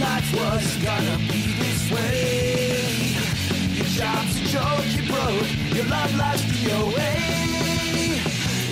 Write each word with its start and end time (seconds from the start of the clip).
life 0.00 0.32
was 0.34 0.76
gonna 0.82 1.18
be 1.30 1.42
this 1.60 1.90
way. 1.92 2.80
Your 3.76 3.90
job's 4.00 4.34
a 4.40 4.44
joke, 4.54 4.86
you 4.96 5.04
broke, 5.12 5.50
your 5.76 5.84
love 5.86 6.12
life's 6.16 6.44
DOA. 6.56 7.12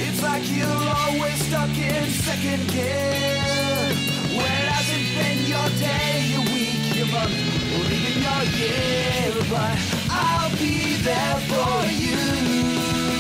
It's 0.06 0.22
like 0.22 0.44
you're 0.56 0.84
always 1.00 1.38
stuck 1.46 1.74
in 1.76 2.04
second 2.26 2.62
gear. 2.72 3.92
Where 4.36 4.64
hasn't 4.72 5.08
been 5.18 5.40
your 5.52 5.68
day, 5.76 6.32
your 6.32 6.44
week, 6.54 6.96
your 6.96 7.08
month, 7.12 7.36
or 7.76 7.84
even 7.96 8.16
your 8.26 8.42
year. 8.58 9.32
But 9.52 9.76
I'll 10.10 10.50
be 10.56 10.96
there 11.08 11.38
for 11.50 11.76
you. 12.02 12.20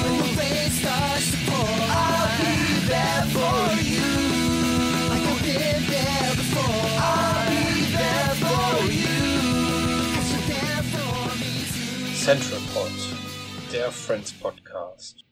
When 0.02 0.16
the 0.18 0.28
rain 0.40 0.70
starts 0.80 1.30
to 1.32 1.38
pour, 1.46 1.76
I'll 2.02 2.30
be 2.40 2.56
there 2.88 3.24
for 3.34 3.62
you. 3.62 3.67
Central 12.28 12.60
Pod, 12.74 12.90
der 13.72 13.90
Friends 13.90 14.34
Podcast. 14.34 15.24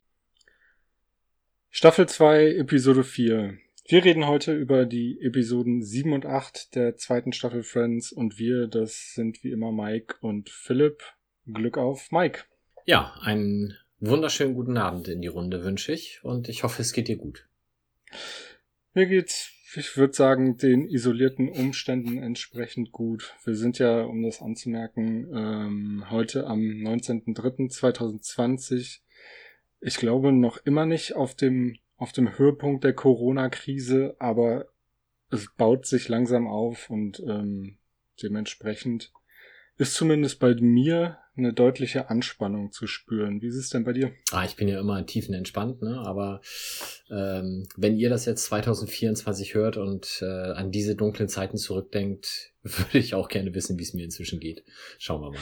Staffel 1.69 2.09
2, 2.09 2.55
Episode 2.55 3.05
4. 3.05 3.59
Wir 3.87 4.05
reden 4.07 4.27
heute 4.27 4.55
über 4.55 4.87
die 4.87 5.21
Episoden 5.21 5.83
7 5.83 6.15
und 6.15 6.25
8 6.25 6.75
der 6.75 6.97
zweiten 6.97 7.35
Staffel 7.35 7.65
Friends 7.65 8.13
und 8.13 8.39
wir, 8.39 8.67
das 8.67 9.13
sind 9.13 9.45
wie 9.45 9.51
immer 9.51 9.73
Mike 9.73 10.15
und 10.23 10.49
Philipp. 10.49 11.03
Glück 11.45 11.77
auf, 11.77 12.13
Mike. 12.13 12.45
Ja, 12.87 13.15
einen 13.21 13.77
wunderschönen 13.99 14.55
guten 14.55 14.79
Abend 14.79 15.07
in 15.09 15.21
die 15.21 15.29
Runde 15.29 15.65
wünsche 15.65 15.93
ich 15.93 16.25
und 16.25 16.49
ich 16.49 16.63
hoffe, 16.63 16.81
es 16.81 16.95
geht 16.95 17.09
dir 17.09 17.19
gut. 17.19 17.47
Mir 18.95 19.05
geht's, 19.05 19.53
ich 19.77 19.97
würde 19.97 20.13
sagen, 20.13 20.57
den 20.57 20.89
isolierten 20.89 21.49
Umständen 21.49 22.19
entsprechend 22.19 22.91
gut. 22.93 23.35
Wir 23.45 23.55
sind 23.55 23.79
ja, 23.79 24.03
um 24.03 24.23
das 24.23 24.43
anzumerken, 24.43 25.29
ähm, 25.35 26.05
heute 26.11 26.47
am 26.47 26.61
19.03.2020. 26.61 29.01
Ich 29.81 29.97
glaube 29.97 30.33
noch 30.33 30.59
immer 30.65 30.85
nicht 30.87 31.17
auf 31.17 31.35
dem, 31.35 31.77
auf 31.97 32.13
dem 32.13 32.39
Höhepunkt 32.39 32.85
der 32.85 32.95
Corona-Krise, 32.95 34.15
aber 34.19 34.69
es 35.31 35.49
baut 35.57 35.87
sich 35.87 36.09
langsam 36.09 36.47
auf 36.47 36.91
und 36.91 37.23
ähm, 37.27 37.79
dementsprechend 38.23 39.13
ist 39.79 39.95
zumindest 39.95 40.39
bei 40.39 40.55
mir 40.55 41.19
eine 41.37 41.53
deutliche 41.53 42.09
Anspannung 42.09 42.73
zu 42.73 42.87
spüren. 42.87 43.43
Wie 43.43 43.49
ist 43.49 43.57
es 43.57 43.69
denn 43.69 43.85
bei 43.85 43.93
dir? 43.93 44.13
Ah, 44.33 44.45
ich 44.45 44.57
bin 44.57 44.69
ja 44.69 44.81
immer 44.81 45.05
tiefenentspannt, 45.05 45.83
ne? 45.83 46.01
aber 46.05 46.41
ähm, 47.11 47.69
wenn 47.77 47.97
ihr 47.97 48.09
das 48.09 48.25
jetzt 48.25 48.45
2024 48.45 49.55
hört 49.55 49.77
und 49.77 50.21
äh, 50.23 50.53
an 50.53 50.71
diese 50.71 50.97
dunklen 50.97 51.29
Zeiten 51.29 51.59
zurückdenkt, 51.59 52.55
würde 52.63 52.99
ich 52.99 53.15
auch 53.15 53.29
gerne 53.29 53.55
wissen, 53.55 53.79
wie 53.79 53.83
es 53.83 53.93
mir 53.93 54.05
inzwischen 54.05 54.41
geht. 54.41 54.65
Schauen 54.99 55.21
wir 55.21 55.33
mal. 55.33 55.41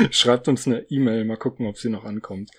Schreibt 0.10 0.46
uns 0.46 0.66
eine 0.66 0.82
E-Mail, 0.90 1.24
mal 1.24 1.36
gucken, 1.36 1.66
ob 1.66 1.76
sie 1.76 1.88
noch 1.88 2.04
ankommt. 2.04 2.50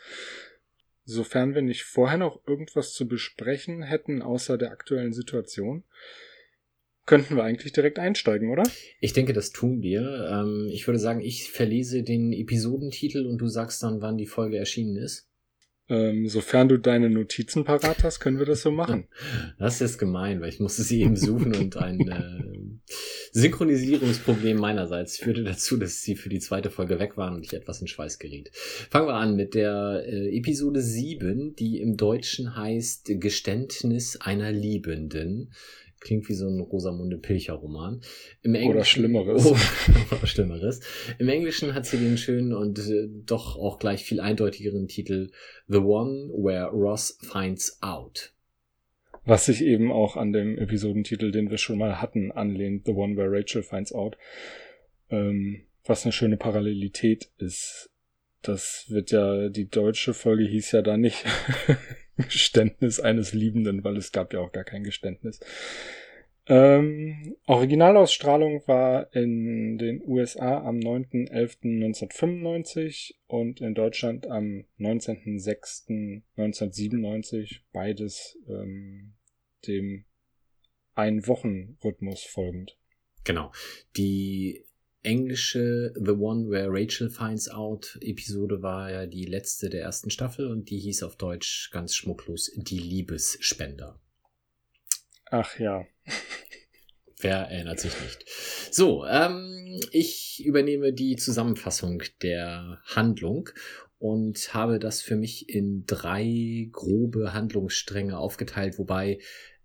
Sofern 1.06 1.56
wir 1.56 1.62
nicht 1.62 1.84
vorher 1.84 2.18
noch 2.18 2.46
irgendwas 2.46 2.94
zu 2.94 3.08
besprechen 3.08 3.82
hätten, 3.82 4.22
außer 4.22 4.58
der 4.58 4.72
aktuellen 4.72 5.14
Situation, 5.14 5.86
könnten 7.10 7.36
wir 7.36 7.44
eigentlich 7.44 7.74
direkt 7.74 7.98
einsteigen, 7.98 8.52
oder? 8.52 8.62
Ich 9.00 9.14
denke, 9.14 9.34
das 9.34 9.50
tun 9.50 9.82
wir. 9.82 10.30
Ähm, 10.32 10.70
ich 10.72 10.86
würde 10.86 11.00
sagen, 11.00 11.22
ich 11.22 11.50
verlese 11.50 12.04
den 12.04 12.32
Episodentitel 12.32 13.26
und 13.26 13.40
du 13.40 13.48
sagst 13.48 13.82
dann, 13.82 14.00
wann 14.02 14.16
die 14.16 14.28
Folge 14.28 14.58
erschienen 14.58 14.96
ist. 14.96 15.28
Ähm, 15.90 16.28
sofern 16.28 16.70
du 16.70 16.78
deine 16.78 17.10
Notizen 17.10 17.64
parat 17.64 18.04
hast, 18.04 18.20
können 18.20 18.38
wir 18.38 18.46
das 18.46 18.62
so 18.62 18.70
machen. 18.70 19.08
Das 19.58 19.82
ist 19.82 19.98
gemein, 19.98 20.40
weil 20.40 20.50
ich 20.50 20.60
musste 20.60 20.84
sie 20.84 21.02
eben 21.02 21.16
suchen 21.16 21.56
und 21.56 21.78
ein 21.78 22.08
äh, 22.08 22.92
Synchronisierungsproblem 23.32 24.58
meinerseits 24.58 25.18
führte 25.18 25.44
dazu, 25.44 25.78
dass 25.78 26.04
sie 26.04 26.16
für 26.16 26.30
die 26.30 26.40
zweite 26.40 26.70
Folge 26.70 27.00
weg 27.00 27.18
waren 27.18 27.34
und 27.34 27.44
ich 27.44 27.54
etwas 27.54 27.82
in 27.82 27.88
Schweiß 27.88 28.20
geriet. 28.20 28.52
Fangen 28.54 29.08
wir 29.08 29.16
an 29.16 29.36
mit 29.36 29.56
der 29.56 30.04
äh, 30.06 30.38
Episode 30.38 30.82
7, 30.82 31.56
die 31.56 31.82
im 31.82 31.98
Deutschen 31.98 32.56
heißt 32.56 33.20
Geständnis 33.20 34.18
einer 34.18 34.52
Liebenden. 34.52 35.52
Klingt 36.00 36.30
wie 36.30 36.34
so 36.34 36.48
ein 36.48 36.60
Rosamunde 36.60 37.18
Pilcher 37.18 37.54
Roman. 37.54 38.02
Im 38.42 38.56
Oder 38.56 38.84
Schlimmeres. 38.84 39.46
Oder 40.12 40.28
Schlimmeres. 40.28 40.80
Im 41.18 41.28
Englischen 41.30 41.74
hat 41.74 41.86
sie 41.86 41.98
den 41.98 42.18
schönen 42.18 42.54
und 42.54 42.80
äh, 42.80 43.08
doch 43.26 43.58
auch 43.58 43.80
gleich 43.80 44.04
viel 44.04 44.20
eindeutigeren 44.20 44.88
Titel 44.88 45.32
The 45.68 45.80
One 45.80 46.30
Where 46.30 46.70
Ross 46.70 47.18
Finds 47.22 47.82
Out. 47.82 48.34
Was 49.26 49.46
sich 49.46 49.62
eben 49.62 49.92
auch 49.92 50.16
an 50.16 50.32
dem 50.32 50.58
Episodentitel, 50.58 51.32
den 51.32 51.50
wir 51.50 51.58
schon 51.58 51.78
mal 51.78 52.02
hatten, 52.02 52.32
anlehnt, 52.32 52.86
The 52.86 52.94
One 52.94 53.18
Where 53.18 53.32
Rachel 53.32 53.64
Finds 53.64 53.92
Out. 53.92 54.18
Ähm, 55.10 55.66
was 55.86 56.06
eine 56.06 56.14
schöne 56.14 56.38
Parallelität 56.38 57.30
ist. 57.38 57.90
Das 58.42 58.86
wird 58.88 59.12
ja, 59.12 59.50
die 59.50 59.68
deutsche 59.68 60.14
Folge 60.14 60.46
hieß 60.46 60.72
ja 60.72 60.82
da 60.82 60.96
nicht 60.96 61.26
Geständnis 62.28 63.00
eines 63.00 63.34
Liebenden, 63.34 63.84
weil 63.84 63.98
es 63.98 64.12
gab 64.12 64.34
ja 64.34 64.40
auch 64.40 64.52
gar 64.52 64.64
kein 64.64 64.84
Geständnis. 64.84 65.40
Ähm, 66.48 67.36
Originalausstrahlung 67.46 68.68
war 68.68 69.14
in 69.14 69.78
den 69.78 70.02
USA 70.04 70.64
am 70.64 70.78
9.11.1995 70.78 73.14
und 73.28 73.62
in 73.62 73.76
Deutschland 73.76 74.26
am 74.26 74.66
19.06.1997, 74.80 77.60
beides 77.72 78.36
ähm, 78.48 79.14
dem 79.68 80.06
Ein-Wochen-Rhythmus 80.96 82.24
folgend. 82.24 82.80
Genau. 83.26 83.52
Die 83.96 84.66
englische 85.04 85.94
The 85.96 86.12
One 86.12 86.50
Where 86.50 86.68
Rachel 86.70 87.10
Finds 87.10 87.50
Out 87.50 87.98
Episode 88.02 88.62
war 88.62 88.92
ja 88.92 89.06
die 89.06 89.26
letzte 89.26 89.70
der 89.70 89.82
ersten 89.82 90.10
Staffel 90.10 90.48
und 90.48 90.70
die 90.70 90.80
hieß 90.80 91.04
auf 91.04 91.16
Deutsch 91.16 91.70
ganz 91.72 91.96
schmucklos 91.96 92.52
Die 92.56 92.80
Liebesspender. 92.80 94.00
Ach 95.26 95.58
ja. 95.60 95.86
Wer 97.22 97.36
erinnert 97.36 97.80
sich 97.80 97.94
nicht? 98.02 98.26
So, 98.72 99.06
ähm, 99.06 99.80
ich 99.92 100.44
übernehme 100.46 100.94
die 100.94 101.18
Zusammenfassung 101.18 102.02
der 102.22 102.82
Handlung 102.86 103.50
und 103.98 104.54
habe 104.54 104.80
das 104.80 105.02
für 105.02 105.18
mich 105.18 105.50
in 105.50 105.86
drei 105.86 106.70
grobe 106.72 107.34
Handlungsstränge 107.34 108.18
aufgeteilt, 108.18 108.80
wobei 108.80 109.20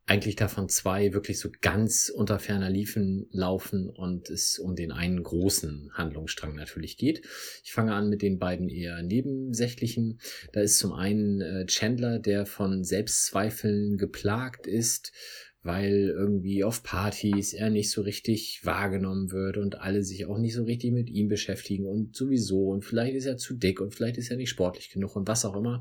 eigentlich 0.06 0.37
davon 0.37 0.69
zwei 0.69 1.15
wirklich 1.15 1.38
so 1.38 1.48
ganz 1.62 2.10
unter 2.15 2.38
ferner 2.38 2.69
Liefen 2.69 3.26
laufen 3.31 3.88
und 3.88 4.28
es 4.28 4.59
um 4.59 4.76
den 4.76 4.92
einen 4.92 5.22
großen 5.22 5.91
Handlungsstrang 5.94 6.54
natürlich 6.54 6.98
geht. 6.98 7.26
Ich 7.65 7.72
fange 7.72 7.94
an 7.94 8.10
mit 8.10 8.20
den 8.20 8.38
beiden 8.38 8.69
eher 8.69 9.03
nebensächlichen. 9.03 10.20
Da 10.53 10.60
ist 10.60 10.78
zum 10.78 10.93
einen 10.93 11.41
äh, 11.41 11.66
Chandler, 11.66 12.19
der 12.19 12.44
von 12.44 12.84
Selbstzweifeln 12.84 13.97
geplagt 13.97 14.66
ist, 14.66 15.12
weil 15.64 16.12
irgendwie 16.14 16.62
auf 16.62 16.82
Partys 16.82 17.54
er 17.54 17.70
nicht 17.70 17.91
so 17.91 18.02
richtig 18.02 18.60
wahrgenommen 18.64 19.32
wird 19.32 19.56
und 19.56 19.80
alle 19.80 20.02
sich 20.02 20.26
auch 20.26 20.38
nicht 20.38 20.54
so 20.54 20.64
richtig 20.64 20.92
mit 20.92 21.08
ihm 21.08 21.28
beschäftigen 21.28 21.86
und 21.86 22.14
sowieso 22.14 22.69
und 22.69 22.84
vielleicht 22.84 23.16
ist 23.16 23.25
er 23.25 23.38
zu 23.38 23.54
dick 23.54 23.80
und 23.80 23.94
vielleicht 23.94 24.19
ist 24.19 24.30
er 24.30 24.36
nicht 24.36 24.50
sportlich 24.50 24.91
genug 24.91 25.16
und 25.16 25.26
was 25.26 25.47
auch 25.47 25.56
immer. 25.56 25.80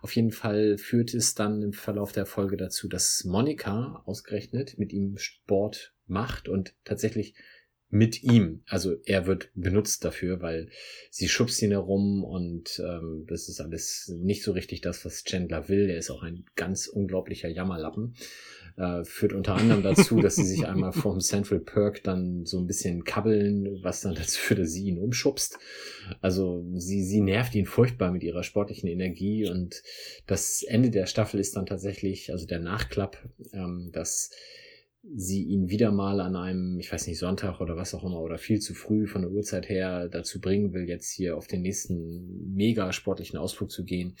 Auf 0.00 0.16
jeden 0.16 0.32
Fall 0.32 0.78
führt 0.78 1.12
es 1.12 1.34
dann 1.34 1.62
im 1.62 1.74
Verlauf 1.74 2.12
der 2.12 2.24
Folge 2.24 2.56
dazu, 2.56 2.88
dass 2.88 3.24
Monika 3.24 4.02
ausgerechnet 4.06 4.78
mit 4.78 4.94
ihm 4.94 5.18
Sport 5.18 5.94
macht 6.06 6.48
und 6.48 6.74
tatsächlich 6.84 7.34
mit 7.90 8.22
ihm. 8.22 8.62
Also 8.66 8.96
er 9.04 9.26
wird 9.26 9.50
benutzt 9.54 10.04
dafür, 10.04 10.42
weil 10.42 10.68
sie 11.10 11.28
schubst 11.28 11.62
ihn 11.62 11.70
herum 11.70 12.22
und 12.22 12.82
ähm, 12.84 13.24
das 13.26 13.48
ist 13.48 13.60
alles 13.60 14.12
nicht 14.18 14.42
so 14.42 14.52
richtig 14.52 14.82
das, 14.82 15.04
was 15.04 15.24
Chandler 15.24 15.68
will. 15.68 15.88
Er 15.88 15.98
ist 15.98 16.10
auch 16.10 16.22
ein 16.22 16.44
ganz 16.54 16.86
unglaublicher 16.86 17.48
Jammerlappen 17.48 18.14
äh, 18.78 19.04
führt 19.04 19.32
unter 19.32 19.56
anderem 19.56 19.82
dazu, 19.82 20.20
dass 20.20 20.36
sie 20.36 20.44
sich 20.44 20.66
einmal 20.66 20.92
vom 20.92 21.20
Central 21.20 21.58
Perk 21.58 22.02
dann 22.04 22.46
so 22.46 22.58
ein 22.58 22.66
bisschen 22.66 23.04
kabbeln, 23.04 23.82
was 23.82 24.02
dann 24.02 24.14
dazu 24.14 24.38
führt, 24.38 24.60
dass 24.60 24.72
sie 24.72 24.84
ihn 24.84 24.98
umschubst. 24.98 25.58
Also 26.20 26.64
sie, 26.74 27.02
sie 27.02 27.20
nervt 27.20 27.54
ihn 27.54 27.66
furchtbar 27.66 28.12
mit 28.12 28.22
ihrer 28.22 28.44
sportlichen 28.44 28.88
Energie 28.88 29.50
und 29.50 29.82
das 30.26 30.62
Ende 30.62 30.90
der 30.90 31.06
Staffel 31.06 31.40
ist 31.40 31.56
dann 31.56 31.66
tatsächlich, 31.66 32.30
also 32.32 32.46
der 32.46 32.60
Nachklapp, 32.60 33.18
ähm, 33.52 33.90
dass 33.92 34.30
sie 35.14 35.44
ihn 35.44 35.70
wieder 35.70 35.90
mal 35.90 36.20
an 36.20 36.36
einem, 36.36 36.78
ich 36.78 36.92
weiß 36.92 37.06
nicht, 37.06 37.18
Sonntag 37.18 37.60
oder 37.60 37.76
was 37.76 37.94
auch 37.94 38.04
immer, 38.04 38.20
oder 38.20 38.38
viel 38.38 38.60
zu 38.60 38.74
früh 38.74 39.06
von 39.06 39.22
der 39.22 39.30
Uhrzeit 39.30 39.68
her 39.68 40.08
dazu 40.08 40.40
bringen 40.40 40.72
will, 40.72 40.88
jetzt 40.88 41.10
hier 41.10 41.36
auf 41.36 41.46
den 41.46 41.62
nächsten 41.62 42.54
mega 42.54 42.92
sportlichen 42.92 43.38
Ausflug 43.38 43.70
zu 43.70 43.84
gehen. 43.84 44.16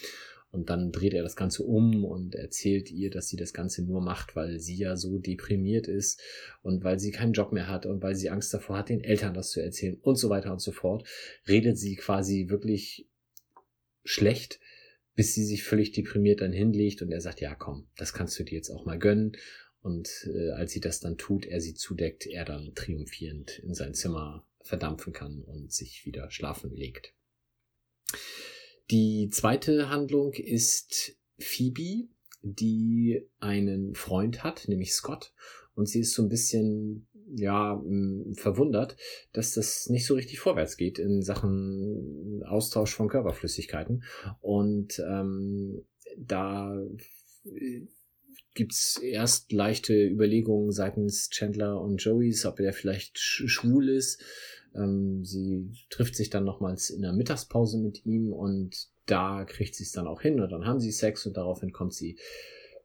Und 0.50 0.70
dann 0.70 0.92
dreht 0.92 1.12
er 1.12 1.22
das 1.22 1.36
Ganze 1.36 1.62
um 1.62 2.04
und 2.04 2.34
erzählt 2.34 2.90
ihr, 2.90 3.10
dass 3.10 3.28
sie 3.28 3.36
das 3.36 3.52
Ganze 3.52 3.84
nur 3.84 4.00
macht, 4.00 4.34
weil 4.34 4.58
sie 4.58 4.76
ja 4.76 4.96
so 4.96 5.18
deprimiert 5.18 5.88
ist 5.88 6.20
und 6.62 6.84
weil 6.84 6.98
sie 6.98 7.10
keinen 7.10 7.34
Job 7.34 7.52
mehr 7.52 7.68
hat 7.68 7.84
und 7.84 8.02
weil 8.02 8.14
sie 8.14 8.30
Angst 8.30 8.54
davor 8.54 8.78
hat, 8.78 8.88
den 8.88 9.04
Eltern 9.04 9.34
das 9.34 9.50
zu 9.50 9.60
erzählen 9.60 9.98
und 10.00 10.16
so 10.16 10.30
weiter 10.30 10.52
und 10.52 10.60
so 10.60 10.72
fort. 10.72 11.06
Redet 11.46 11.78
sie 11.78 11.96
quasi 11.96 12.46
wirklich 12.48 13.06
schlecht, 14.04 14.58
bis 15.14 15.34
sie 15.34 15.44
sich 15.44 15.64
völlig 15.64 15.92
deprimiert 15.92 16.40
dann 16.40 16.52
hinlegt 16.52 17.02
und 17.02 17.12
er 17.12 17.20
sagt, 17.20 17.40
ja 17.40 17.54
komm, 17.54 17.88
das 17.96 18.14
kannst 18.14 18.38
du 18.38 18.44
dir 18.44 18.56
jetzt 18.56 18.70
auch 18.70 18.86
mal 18.86 18.98
gönnen. 18.98 19.32
Und 19.80 20.08
äh, 20.34 20.50
als 20.50 20.72
sie 20.72 20.80
das 20.80 21.00
dann 21.00 21.18
tut, 21.18 21.44
er 21.46 21.60
sie 21.60 21.74
zudeckt, 21.74 22.26
er 22.26 22.44
dann 22.44 22.72
triumphierend 22.74 23.58
in 23.58 23.74
sein 23.74 23.94
Zimmer 23.94 24.46
verdampfen 24.62 25.12
kann 25.12 25.42
und 25.42 25.72
sich 25.72 26.04
wieder 26.06 26.30
schlafen 26.30 26.74
legt. 26.74 27.14
Die 28.90 29.28
zweite 29.30 29.90
Handlung 29.90 30.32
ist 30.32 31.16
Phoebe, 31.38 32.08
die 32.42 33.22
einen 33.38 33.94
Freund 33.94 34.42
hat, 34.42 34.66
nämlich 34.68 34.94
Scott. 34.94 35.32
Und 35.74 35.88
sie 35.88 36.00
ist 36.00 36.14
so 36.14 36.22
ein 36.22 36.28
bisschen, 36.28 37.06
ja, 37.34 37.82
verwundert, 38.32 38.96
dass 39.32 39.54
das 39.54 39.88
nicht 39.90 40.06
so 40.06 40.14
richtig 40.14 40.40
vorwärts 40.40 40.76
geht 40.76 40.98
in 40.98 41.22
Sachen 41.22 42.42
Austausch 42.46 42.94
von 42.94 43.08
Körperflüssigkeiten. 43.08 44.04
Und 44.40 44.98
ähm, 45.06 45.84
da 46.16 46.74
gibt's 48.54 48.98
erst 48.98 49.52
leichte 49.52 49.94
Überlegungen 49.94 50.72
seitens 50.72 51.30
Chandler 51.30 51.80
und 51.80 52.02
Joeys, 52.02 52.44
ob 52.46 52.58
er 52.58 52.72
vielleicht 52.72 53.18
schwul 53.18 53.88
ist. 53.88 54.20
Ähm, 54.74 55.24
sie 55.24 55.70
trifft 55.90 56.16
sich 56.16 56.30
dann 56.30 56.44
nochmals 56.44 56.90
in 56.90 57.02
der 57.02 57.12
Mittagspause 57.12 57.78
mit 57.78 58.04
ihm 58.06 58.32
und 58.32 58.88
da 59.06 59.44
kriegt 59.44 59.74
sie 59.74 59.84
es 59.84 59.92
dann 59.92 60.06
auch 60.06 60.20
hin 60.20 60.40
und 60.40 60.50
dann 60.50 60.66
haben 60.66 60.80
sie 60.80 60.92
Sex 60.92 61.26
und 61.26 61.36
daraufhin 61.36 61.72
kommt 61.72 61.94
sie 61.94 62.18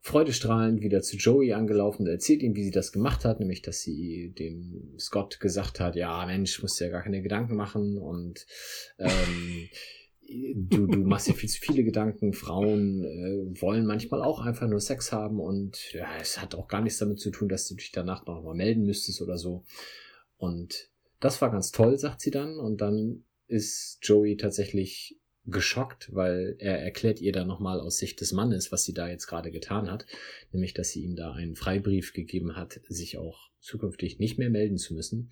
freudestrahlend 0.01 0.81
wieder 0.81 1.01
zu 1.01 1.15
Joey 1.15 1.53
angelaufen 1.53 2.03
und 2.03 2.09
erzählt 2.09 2.43
ihm, 2.43 2.55
wie 2.55 2.65
sie 2.65 2.71
das 2.71 2.91
gemacht 2.91 3.23
hat, 3.23 3.39
nämlich, 3.39 3.61
dass 3.61 3.79
sie 3.79 4.33
dem 4.37 4.95
Scott 4.99 5.39
gesagt 5.39 5.79
hat, 5.79 5.95
ja, 5.95 6.25
Mensch, 6.25 6.61
musst 6.61 6.79
dir 6.79 6.85
ja 6.85 6.91
gar 6.91 7.03
keine 7.03 7.21
Gedanken 7.21 7.55
machen 7.55 7.97
und 7.97 8.45
ähm, 8.99 9.69
du, 10.55 10.87
du 10.87 10.99
machst 10.99 11.27
dir 11.27 11.33
viel 11.33 11.49
zu 11.49 11.59
viele 11.61 11.85
Gedanken. 11.85 12.33
Frauen 12.33 13.05
äh, 13.05 13.61
wollen 13.61 13.85
manchmal 13.85 14.21
auch 14.21 14.41
einfach 14.41 14.67
nur 14.67 14.81
Sex 14.81 15.13
haben 15.13 15.39
und 15.39 15.93
ja, 15.93 16.07
es 16.19 16.41
hat 16.41 16.53
auch 16.53 16.67
gar 16.67 16.81
nichts 16.81 16.99
damit 16.99 17.19
zu 17.19 17.31
tun, 17.31 17.47
dass 17.47 17.67
du 17.69 17.75
dich 17.75 17.93
danach 17.93 18.25
noch 18.25 18.43
mal 18.43 18.55
melden 18.55 18.83
müsstest 18.85 19.21
oder 19.21 19.37
so. 19.37 19.63
Und 20.37 20.89
das 21.23 21.41
war 21.41 21.51
ganz 21.51 21.71
toll, 21.71 21.97
sagt 21.97 22.21
sie 22.21 22.31
dann. 22.31 22.59
Und 22.59 22.81
dann 22.81 23.25
ist 23.47 23.99
Joey 24.01 24.37
tatsächlich 24.37 25.19
geschockt, 25.45 26.13
weil 26.13 26.55
er 26.59 26.81
erklärt 26.81 27.19
ihr 27.19 27.33
dann 27.33 27.47
nochmal 27.47 27.81
aus 27.81 27.97
Sicht 27.97 28.21
des 28.21 28.31
Mannes, 28.31 28.71
was 28.71 28.85
sie 28.85 28.93
da 28.93 29.09
jetzt 29.09 29.27
gerade 29.27 29.51
getan 29.51 29.91
hat, 29.91 30.05
nämlich 30.51 30.73
dass 30.73 30.89
sie 30.89 31.03
ihm 31.03 31.15
da 31.15 31.33
einen 31.33 31.55
Freibrief 31.55 32.13
gegeben 32.13 32.55
hat, 32.55 32.79
sich 32.87 33.17
auch 33.17 33.49
zukünftig 33.59 34.19
nicht 34.19 34.37
mehr 34.37 34.49
melden 34.49 34.77
zu 34.77 34.93
müssen. 34.93 35.31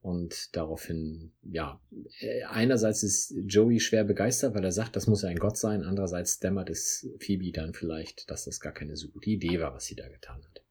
Und 0.00 0.54
daraufhin, 0.56 1.32
ja, 1.42 1.80
äh, 2.20 2.42
einerseits 2.44 3.02
ist 3.02 3.34
Joey 3.46 3.80
schwer 3.80 4.04
begeistert, 4.04 4.54
weil 4.54 4.64
er 4.64 4.72
sagt, 4.72 4.94
das 4.96 5.06
muss 5.06 5.24
ein 5.24 5.38
Gott 5.38 5.56
sein, 5.56 5.82
andererseits 5.82 6.38
dämmert 6.38 6.68
es 6.68 7.08
Phoebe 7.18 7.52
dann 7.52 7.72
vielleicht, 7.72 8.30
dass 8.30 8.44
das 8.44 8.60
gar 8.60 8.72
keine 8.72 8.96
so 8.96 9.08
gute 9.08 9.30
Idee 9.30 9.60
war, 9.60 9.74
was 9.74 9.86
sie 9.86 9.96
da 9.96 10.08
getan 10.08 10.42
hat. 10.44 10.65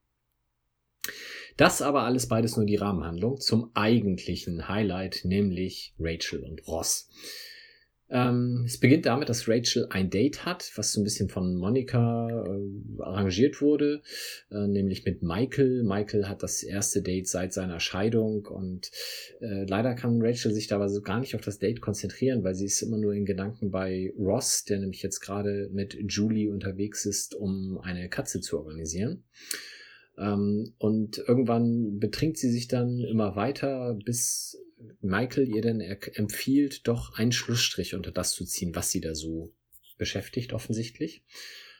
Das 1.57 1.81
aber 1.81 2.03
alles 2.03 2.27
beides 2.27 2.57
nur 2.57 2.65
die 2.65 2.75
Rahmenhandlung 2.75 3.39
zum 3.39 3.71
eigentlichen 3.73 4.67
Highlight, 4.67 5.21
nämlich 5.23 5.93
Rachel 5.99 6.43
und 6.43 6.67
Ross. 6.67 7.09
Ähm, 8.07 8.63
es 8.65 8.77
beginnt 8.77 9.07
damit, 9.07 9.29
dass 9.29 9.47
Rachel 9.47 9.87
ein 9.89 10.11
Date 10.11 10.45
hat, 10.45 10.71
was 10.75 10.91
so 10.91 11.01
ein 11.01 11.03
bisschen 11.03 11.27
von 11.27 11.55
Monika 11.55 12.45
äh, 12.45 13.01
arrangiert 13.01 13.61
wurde, 13.61 14.03
äh, 14.51 14.67
nämlich 14.67 15.05
mit 15.05 15.23
Michael. 15.23 15.81
Michael 15.83 16.27
hat 16.27 16.43
das 16.43 16.61
erste 16.61 17.01
Date 17.01 17.27
seit 17.27 17.51
seiner 17.51 17.79
Scheidung 17.79 18.45
und 18.45 18.91
äh, 19.41 19.65
leider 19.65 19.95
kann 19.95 20.21
Rachel 20.21 20.53
sich 20.53 20.67
dabei 20.67 20.87
so 20.87 21.01
gar 21.01 21.19
nicht 21.19 21.35
auf 21.35 21.41
das 21.41 21.57
Date 21.57 21.81
konzentrieren, 21.81 22.43
weil 22.43 22.53
sie 22.53 22.65
ist 22.65 22.81
immer 22.83 22.97
nur 22.97 23.13
in 23.13 23.25
Gedanken 23.25 23.71
bei 23.71 24.13
Ross, 24.19 24.65
der 24.65 24.79
nämlich 24.79 25.01
jetzt 25.01 25.21
gerade 25.21 25.69
mit 25.73 25.97
Julie 26.07 26.51
unterwegs 26.51 27.05
ist, 27.05 27.33
um 27.33 27.79
eine 27.81 28.07
Katze 28.09 28.39
zu 28.39 28.59
organisieren. 28.59 29.23
Ähm, 30.17 30.73
und 30.77 31.17
irgendwann 31.17 31.99
betrinkt 31.99 32.37
sie 32.37 32.49
sich 32.49 32.67
dann 32.67 32.99
immer 32.99 33.35
weiter, 33.35 33.97
bis 34.05 34.57
Michael 35.01 35.47
ihr 35.47 35.61
dann 35.61 35.79
empfiehlt, 35.81 36.87
doch 36.87 37.17
einen 37.17 37.31
Schlussstrich 37.31 37.95
unter 37.95 38.11
das 38.11 38.31
zu 38.31 38.45
ziehen, 38.45 38.75
was 38.75 38.91
sie 38.91 39.01
da 39.01 39.15
so 39.15 39.53
beschäftigt, 39.97 40.53
offensichtlich. 40.53 41.23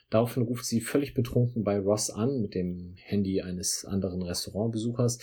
Daraufhin 0.10 0.44
ruft 0.44 0.66
sie 0.66 0.82
völlig 0.82 1.14
betrunken 1.14 1.64
bei 1.64 1.80
Ross 1.80 2.10
an 2.10 2.42
mit 2.42 2.56
dem 2.56 2.94
Handy 2.98 3.42
eines 3.42 3.86
anderen 3.86 4.22
Restaurantbesuchers 4.22 5.20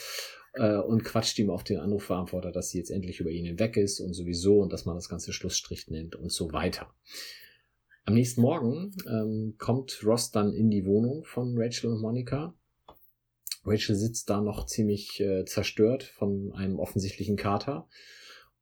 äh, 0.54 0.76
und 0.76 1.04
quatscht 1.04 1.38
ihm 1.38 1.50
auf 1.50 1.64
den 1.64 1.78
Anrufverantworter, 1.78 2.52
dass 2.52 2.70
sie 2.70 2.78
jetzt 2.78 2.90
endlich 2.90 3.20
über 3.20 3.30
ihn 3.30 3.46
hinweg 3.46 3.76
ist 3.76 4.00
und 4.00 4.12
sowieso 4.12 4.58
und 4.58 4.72
dass 4.72 4.84
man 4.84 4.96
das 4.96 5.08
ganze 5.08 5.32
Schlussstrich 5.32 5.88
nennt 5.88 6.16
und 6.16 6.32
so 6.32 6.52
weiter. 6.52 6.92
Am 8.04 8.14
nächsten 8.14 8.42
Morgen 8.42 8.92
ähm, 9.06 9.54
kommt 9.58 10.02
Ross 10.04 10.32
dann 10.32 10.52
in 10.52 10.70
die 10.70 10.84
Wohnung 10.84 11.24
von 11.24 11.54
Rachel 11.56 11.90
und 11.90 12.00
Monica 12.00 12.54
Rachel 13.64 13.96
sitzt 13.96 14.28
da 14.30 14.40
noch 14.40 14.66
ziemlich 14.66 15.20
äh, 15.20 15.44
zerstört 15.44 16.04
von 16.04 16.52
einem 16.54 16.78
offensichtlichen 16.78 17.36
Kater. 17.36 17.88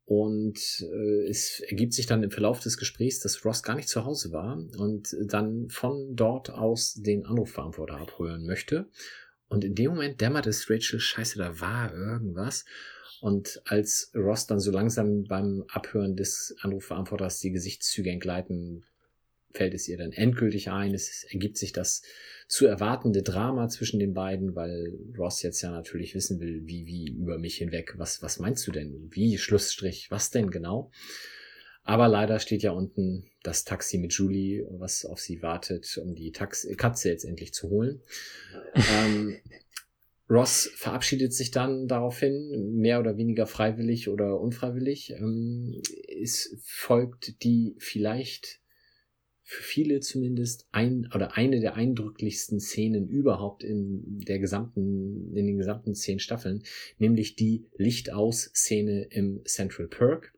Und 0.04 0.84
äh, 0.92 1.28
es 1.28 1.60
ergibt 1.60 1.94
sich 1.94 2.06
dann 2.06 2.22
im 2.22 2.32
Verlauf 2.32 2.60
des 2.60 2.76
Gesprächs, 2.76 3.20
dass 3.20 3.44
Ross 3.44 3.62
gar 3.62 3.76
nicht 3.76 3.88
zu 3.88 4.04
Hause 4.04 4.32
war 4.32 4.58
und 4.76 5.16
dann 5.26 5.68
von 5.68 6.16
dort 6.16 6.50
aus 6.50 6.94
den 6.94 7.26
Anrufverantworter 7.26 7.94
abholen 7.94 8.44
möchte. 8.44 8.88
Und 9.48 9.64
in 9.64 9.74
dem 9.74 9.92
Moment 9.92 10.20
dämmert 10.20 10.46
es 10.46 10.68
Rachel, 10.68 11.00
scheiße, 11.00 11.38
da 11.38 11.60
war 11.60 11.94
irgendwas. 11.94 12.64
Und 13.20 13.62
als 13.66 14.10
Ross 14.14 14.46
dann 14.46 14.60
so 14.60 14.70
langsam 14.70 15.24
beim 15.24 15.64
Abhören 15.68 16.16
des 16.16 16.56
Anrufverantworters 16.60 17.38
die 17.38 17.52
Gesichtszüge 17.52 18.10
entgleiten, 18.10 18.84
fällt 19.52 19.74
es 19.74 19.88
ihr 19.88 19.98
dann 19.98 20.12
endgültig 20.12 20.70
ein. 20.70 20.94
Es 20.94 21.24
ergibt 21.30 21.56
sich 21.56 21.72
das 21.72 22.02
zu 22.48 22.66
erwartende 22.66 23.22
Drama 23.22 23.68
zwischen 23.68 24.00
den 24.00 24.14
beiden, 24.14 24.54
weil 24.54 24.92
Ross 25.16 25.42
jetzt 25.42 25.62
ja 25.62 25.70
natürlich 25.70 26.14
wissen 26.14 26.40
will, 26.40 26.62
wie, 26.64 26.86
wie 26.86 27.10
über 27.10 27.38
mich 27.38 27.56
hinweg. 27.56 27.94
Was, 27.96 28.22
was 28.22 28.38
meinst 28.38 28.66
du 28.66 28.72
denn? 28.72 29.08
Wie? 29.10 29.38
Schlussstrich? 29.38 30.10
Was 30.10 30.30
denn 30.30 30.50
genau? 30.50 30.90
Aber 31.82 32.08
leider 32.08 32.38
steht 32.38 32.62
ja 32.62 32.72
unten 32.72 33.30
das 33.42 33.64
Taxi 33.64 33.98
mit 33.98 34.12
Julie, 34.12 34.66
was 34.70 35.04
auf 35.04 35.18
sie 35.20 35.42
wartet, 35.42 35.98
um 35.98 36.14
die 36.14 36.32
Taxi 36.32 36.74
Katze 36.76 37.08
jetzt 37.08 37.24
endlich 37.24 37.54
zu 37.54 37.70
holen. 37.70 38.02
ähm, 38.74 39.36
Ross 40.30 40.70
verabschiedet 40.76 41.34
sich 41.34 41.50
dann 41.50 41.88
daraufhin, 41.88 42.76
mehr 42.76 43.00
oder 43.00 43.16
weniger 43.16 43.46
freiwillig 43.46 44.08
oder 44.08 44.40
unfreiwillig. 44.40 45.10
Ähm, 45.10 45.82
es 46.20 46.56
folgt 46.62 47.42
die 47.42 47.74
vielleicht 47.78 48.59
für 49.50 49.64
viele 49.64 49.98
zumindest 49.98 50.68
ein 50.70 51.10
oder 51.12 51.36
eine 51.36 51.58
der 51.58 51.74
eindrücklichsten 51.74 52.60
Szenen 52.60 53.08
überhaupt 53.08 53.64
in 53.64 54.20
der 54.20 54.38
gesamten, 54.38 55.36
in 55.36 55.44
den 55.44 55.58
gesamten 55.58 55.96
zehn 55.96 56.20
Staffeln, 56.20 56.62
nämlich 56.98 57.34
die 57.34 57.66
Lichtaus-Szene 57.76 59.08
im 59.10 59.42
Central 59.44 59.88
Perk. 59.88 60.32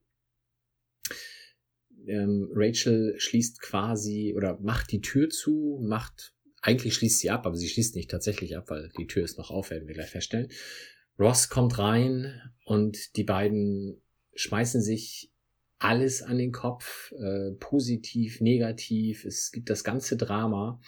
Ähm, 2.06 2.48
Rachel 2.54 3.14
schließt 3.18 3.60
quasi 3.60 4.32
oder 4.34 4.58
macht 4.60 4.90
die 4.92 5.02
Tür 5.02 5.28
zu, 5.28 5.78
macht, 5.82 6.34
eigentlich 6.62 6.94
schließt 6.94 7.18
sie 7.18 7.28
ab, 7.28 7.44
aber 7.44 7.56
sie 7.56 7.68
schließt 7.68 7.94
nicht 7.94 8.10
tatsächlich 8.10 8.56
ab, 8.56 8.70
weil 8.70 8.88
die 8.96 9.06
Tür 9.06 9.24
ist 9.24 9.36
noch 9.36 9.50
auf, 9.50 9.68
werden 9.68 9.88
wir 9.88 9.94
gleich 9.94 10.08
feststellen. 10.08 10.50
Ross 11.18 11.50
kommt 11.50 11.78
rein 11.78 12.40
und 12.64 13.14
die 13.16 13.24
beiden 13.24 14.00
schmeißen 14.34 14.80
sich 14.80 15.31
alles 15.84 16.22
an 16.22 16.38
den 16.38 16.52
Kopf, 16.52 17.12
äh, 17.12 17.52
positiv, 17.58 18.40
negativ, 18.40 19.24
es 19.24 19.52
gibt 19.52 19.70
das 19.70 19.84
ganze 19.84 20.16
Drama. 20.16 20.80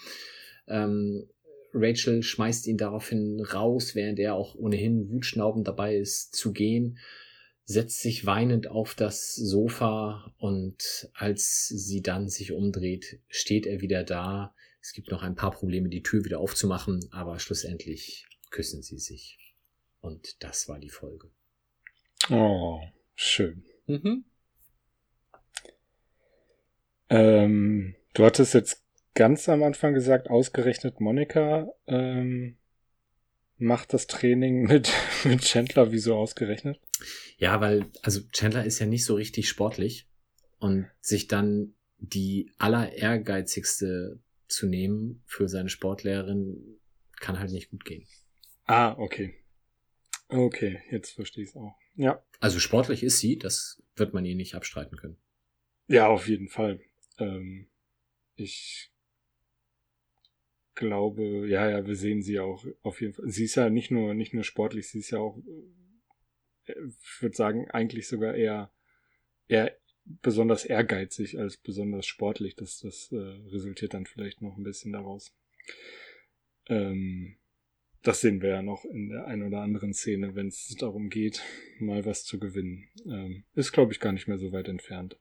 Ähm, 0.69 1.29
Rachel 1.73 2.23
schmeißt 2.23 2.67
ihn 2.69 2.77
daraufhin 2.77 3.41
raus, 3.41 3.95
während 3.95 4.19
er 4.21 4.35
auch 4.35 4.55
ohnehin 4.55 5.11
wutschnaubend 5.11 5.67
dabei 5.67 5.97
ist 5.97 6.35
zu 6.37 6.53
gehen, 6.53 6.99
setzt 7.65 8.01
sich 8.01 8.27
weinend 8.27 8.69
auf 8.69 8.95
das 8.95 9.35
Sofa 9.35 10.33
und 10.39 11.11
als 11.15 11.67
sie 11.67 12.03
dann 12.03 12.29
sich 12.29 12.53
umdreht, 12.53 13.21
steht 13.29 13.67
er 13.67 13.81
wieder 13.81 14.05
da. 14.05 14.55
Es 14.81 14.93
gibt 14.93 15.11
noch 15.11 15.23
ein 15.23 15.35
paar 15.35 15.51
Probleme, 15.51 15.89
die 15.89 16.03
Tür 16.03 16.25
wieder 16.25 16.39
aufzumachen, 16.39 17.01
aber 17.11 17.39
schlussendlich 17.39 18.27
küssen 18.51 18.83
sie 18.83 18.99
sich. 18.99 19.39
Und 20.01 20.43
das 20.43 20.69
war 20.69 20.79
die 20.79 20.91
Folge. 20.91 21.31
Oh, 22.31 22.81
schön. 23.15 23.65
Mhm. 23.87 24.25
Ähm, 27.11 27.95
du 28.15 28.25
hattest 28.25 28.55
jetzt 28.55 28.83
ganz 29.15 29.49
am 29.49 29.63
Anfang 29.63 29.95
gesagt, 29.95 30.29
ausgerechnet 30.29 31.01
Monika 31.01 31.69
ähm, 31.87 32.57
macht 33.57 33.93
das 33.93 34.07
Training 34.07 34.63
mit, 34.69 34.93
mit 35.25 35.43
Chandler. 35.43 35.93
Wieso 35.93 36.17
ausgerechnet? 36.17 36.81
Ja, 37.39 37.61
weil, 37.61 37.87
also 38.03 38.21
Chandler 38.33 38.65
ist 38.65 38.79
ja 38.79 38.87
nicht 38.87 39.05
so 39.05 39.15
richtig 39.15 39.49
sportlich 39.49 40.09
und 40.59 40.89
sich 41.01 41.29
dann 41.29 41.75
die 41.99 42.51
aller 42.59 42.93
ehrgeizigste 42.93 44.21
zu 44.49 44.67
nehmen 44.67 45.23
für 45.27 45.49
seine 45.49 45.69
Sportlehrerin 45.69 46.79
kann 47.19 47.39
halt 47.39 47.51
nicht 47.51 47.71
gut 47.71 47.85
gehen. 47.85 48.07
Ah, 48.67 48.95
okay. 48.99 49.35
Okay, 50.29 50.81
jetzt 50.91 51.13
verstehe 51.13 51.45
ich 51.45 51.51
es 51.51 51.57
auch. 51.57 51.75
Ja. 51.97 52.23
Also 52.41 52.59
sportlich 52.59 53.03
ist 53.03 53.19
sie, 53.19 53.39
das 53.39 53.83
wird 53.97 54.15
man 54.15 54.25
ihr 54.25 54.35
nicht 54.35 54.55
abstreiten 54.55 54.97
können. 54.97 55.17
Ja, 55.87 56.09
auf 56.09 56.29
jeden 56.29 56.49
Fall. 56.49 56.81
Ähm, 57.19 57.69
ich 58.37 58.91
glaube, 60.75 61.47
ja, 61.49 61.71
ja, 61.71 61.87
wir 61.87 61.97
sehen 61.97 62.23
sie 62.23 62.41
auch 62.41 62.65
auf 62.83 63.01
jeden 63.01 63.13
Fall. 63.13 63.29
Sie 63.29 63.45
ist 63.45 63.55
ja 63.55 63.71
nicht 63.71 63.91
nur, 63.91 64.15
nicht 64.15 64.35
nur 64.35 64.45
sportlich, 64.45 64.89
sie 64.89 64.99
ist 64.99 65.11
ja 65.11 65.19
auch, 65.19 65.39
äh, 66.67 66.73
ich 66.73 67.23
würde 67.23 67.37
sagen, 67.37 67.71
eigentlich 67.71 68.09
sogar 68.09 68.35
eher, 68.35 68.73
eher 69.47 69.77
besonders 70.05 70.65
ehrgeizig 70.65 71.39
als 71.39 71.57
besonders 71.57 72.07
sportlich. 72.07 72.57
Das, 72.57 72.81
das 72.81 73.11
äh, 73.13 73.17
resultiert 73.17 73.95
dann 73.95 74.07
vielleicht 74.07 74.43
noch 74.43 74.57
ein 74.57 74.65
bisschen 74.65 74.93
daraus. 74.93 75.35
Ähm, 76.67 77.37
das 78.03 78.21
sehen 78.21 78.43
wir 78.43 78.51
ja 78.51 78.63
noch 78.63 78.85
in 78.85 79.09
der 79.09 79.27
ein 79.27 79.43
oder 79.43 79.61
anderen 79.61 79.95
Szene, 79.95 80.35
wenn 80.35 80.49
es 80.49 80.77
darum 80.79 81.09
geht, 81.09 81.43
mal 81.79 82.05
was 82.05 82.25
zu 82.25 82.39
gewinnen. 82.39 82.91
Ähm, 83.07 83.45
ist, 83.55 83.73
glaube 83.73 83.93
ich, 83.93 84.01
gar 84.01 84.13
nicht 84.13 84.29
mehr 84.29 84.39
so 84.39 84.53
weit 84.53 84.69
entfernt. 84.69 85.19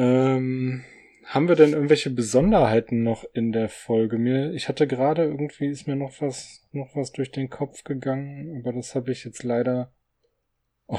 Ähm, 0.00 0.82
haben 1.26 1.46
wir 1.46 1.56
denn 1.56 1.74
irgendwelche 1.74 2.08
Besonderheiten 2.08 3.02
noch 3.02 3.24
in 3.34 3.52
der 3.52 3.68
Folge? 3.68 4.16
Mir, 4.16 4.52
ich 4.54 4.68
hatte 4.68 4.86
gerade 4.86 5.24
irgendwie 5.24 5.66
ist 5.66 5.86
mir 5.86 5.94
noch 5.94 6.22
was, 6.22 6.66
noch 6.72 6.96
was 6.96 7.12
durch 7.12 7.30
den 7.30 7.50
Kopf 7.50 7.84
gegangen, 7.84 8.56
aber 8.58 8.72
das 8.72 8.94
habe 8.94 9.12
ich 9.12 9.24
jetzt 9.24 9.42
leider 9.42 9.92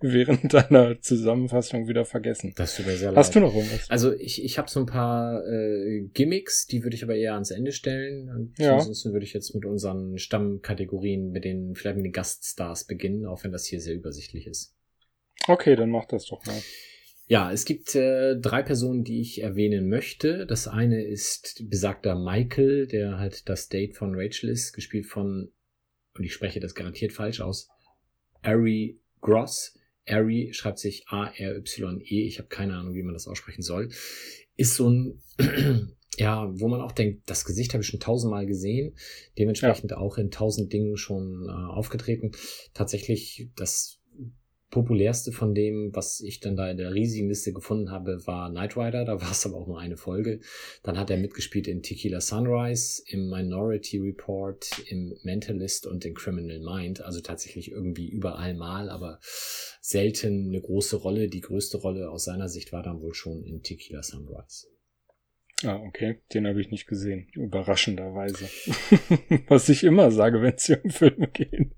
während 0.00 0.54
deiner 0.54 1.00
Zusammenfassung 1.00 1.88
wieder 1.88 2.04
vergessen. 2.04 2.54
Das 2.56 2.76
tut 2.76 2.86
mir 2.86 2.96
sehr 2.96 3.10
leid. 3.10 3.18
Hast 3.18 3.34
du 3.34 3.40
noch 3.40 3.52
irgendwas? 3.54 3.90
Also 3.90 4.12
ich, 4.12 4.44
ich 4.44 4.56
habe 4.56 4.70
so 4.70 4.78
ein 4.78 4.86
paar 4.86 5.44
äh, 5.44 6.02
Gimmicks, 6.14 6.66
die 6.68 6.84
würde 6.84 6.94
ich 6.94 7.02
aber 7.02 7.16
eher 7.16 7.34
ans 7.34 7.50
Ende 7.50 7.72
stellen. 7.72 8.28
Und 8.28 8.56
Ja. 8.60 8.74
ansonsten 8.74 9.12
würde 9.12 9.24
ich 9.24 9.32
jetzt 9.32 9.52
mit 9.52 9.64
unseren 9.64 10.16
Stammkategorien, 10.18 11.32
mit 11.32 11.44
den 11.44 11.74
vielleicht 11.74 11.96
mit 11.96 12.06
den 12.06 12.12
Gaststars 12.12 12.84
beginnen, 12.84 13.26
auch 13.26 13.42
wenn 13.42 13.50
das 13.50 13.66
hier 13.66 13.80
sehr 13.80 13.94
übersichtlich 13.94 14.46
ist. 14.46 14.76
Okay, 15.48 15.74
dann 15.74 15.90
mach 15.90 16.04
das 16.04 16.26
doch 16.26 16.46
mal. 16.46 16.62
Ja, 17.26 17.52
es 17.52 17.64
gibt 17.64 17.94
äh, 17.94 18.36
drei 18.38 18.62
Personen, 18.62 19.04
die 19.04 19.20
ich 19.20 19.42
erwähnen 19.42 19.88
möchte. 19.88 20.44
Das 20.46 20.68
eine 20.68 21.02
ist 21.02 21.64
besagter 21.68 22.18
Michael, 22.18 22.86
der 22.86 23.18
halt 23.18 23.48
das 23.48 23.68
Date 23.68 23.96
von 23.96 24.14
Rachel 24.14 24.50
ist, 24.50 24.72
gespielt 24.72 25.06
von, 25.06 25.52
und 26.14 26.24
ich 26.24 26.32
spreche 26.32 26.60
das 26.60 26.74
garantiert 26.74 27.12
falsch 27.12 27.40
aus, 27.40 27.68
Ari 28.42 29.00
Gross. 29.20 29.78
Ari 30.06 30.50
schreibt 30.52 30.80
sich 30.80 31.06
A-R-Y-E. 31.08 32.26
Ich 32.26 32.38
habe 32.38 32.48
keine 32.48 32.76
Ahnung, 32.76 32.94
wie 32.94 33.04
man 33.04 33.14
das 33.14 33.28
aussprechen 33.28 33.62
soll. 33.62 33.90
Ist 34.56 34.74
so 34.74 34.90
ein, 34.90 35.20
ja, 36.18 36.50
wo 36.60 36.68
man 36.68 36.80
auch 36.80 36.92
denkt, 36.92 37.30
das 37.30 37.44
Gesicht 37.44 37.72
habe 37.72 37.82
ich 37.82 37.88
schon 37.88 38.00
tausendmal 38.00 38.46
gesehen. 38.46 38.96
Dementsprechend 39.38 39.92
auch 39.92 40.18
in 40.18 40.32
tausend 40.32 40.72
Dingen 40.72 40.96
schon 40.96 41.46
äh, 41.48 41.52
aufgetreten. 41.52 42.32
Tatsächlich 42.74 43.48
das 43.54 44.01
populärste 44.72 45.32
von 45.32 45.54
dem, 45.54 45.94
was 45.94 46.20
ich 46.20 46.40
dann 46.40 46.56
da 46.56 46.68
in 46.68 46.78
der 46.78 46.94
riesigen 46.94 47.28
Liste 47.28 47.52
gefunden 47.52 47.90
habe, 47.90 48.26
war 48.26 48.50
Knight 48.50 48.76
Rider. 48.76 49.04
Da 49.04 49.20
war 49.20 49.30
es 49.30 49.46
aber 49.46 49.58
auch 49.58 49.66
nur 49.66 49.78
eine 49.78 49.98
Folge. 49.98 50.40
Dann 50.82 50.98
hat 50.98 51.10
er 51.10 51.18
mitgespielt 51.18 51.68
in 51.68 51.82
Tequila 51.82 52.20
Sunrise, 52.20 53.02
im 53.06 53.28
Minority 53.28 53.98
Report, 53.98 54.66
im 54.88 55.14
Mentalist 55.22 55.86
und 55.86 56.04
in 56.06 56.14
Criminal 56.14 56.58
Mind. 56.58 57.02
Also 57.02 57.20
tatsächlich 57.20 57.70
irgendwie 57.70 58.08
überall 58.08 58.54
mal, 58.54 58.88
aber 58.88 59.18
selten 59.22 60.48
eine 60.48 60.60
große 60.60 60.96
Rolle. 60.96 61.28
Die 61.28 61.42
größte 61.42 61.76
Rolle 61.76 62.10
aus 62.10 62.24
seiner 62.24 62.48
Sicht 62.48 62.72
war 62.72 62.82
dann 62.82 63.02
wohl 63.02 63.14
schon 63.14 63.44
in 63.44 63.62
Tequila 63.62 64.02
Sunrise. 64.02 64.68
Ah, 65.64 65.76
okay. 65.86 66.22
Den 66.32 66.46
habe 66.46 66.62
ich 66.62 66.70
nicht 66.70 66.86
gesehen. 66.86 67.28
Überraschenderweise. 67.34 68.48
Was 69.48 69.68
ich 69.68 69.84
immer 69.84 70.10
sage, 70.10 70.40
wenn 70.40 70.54
es 70.54 70.64
hier 70.64 70.82
um 70.82 70.90
Filme 70.90 71.28
geht. 71.28 71.72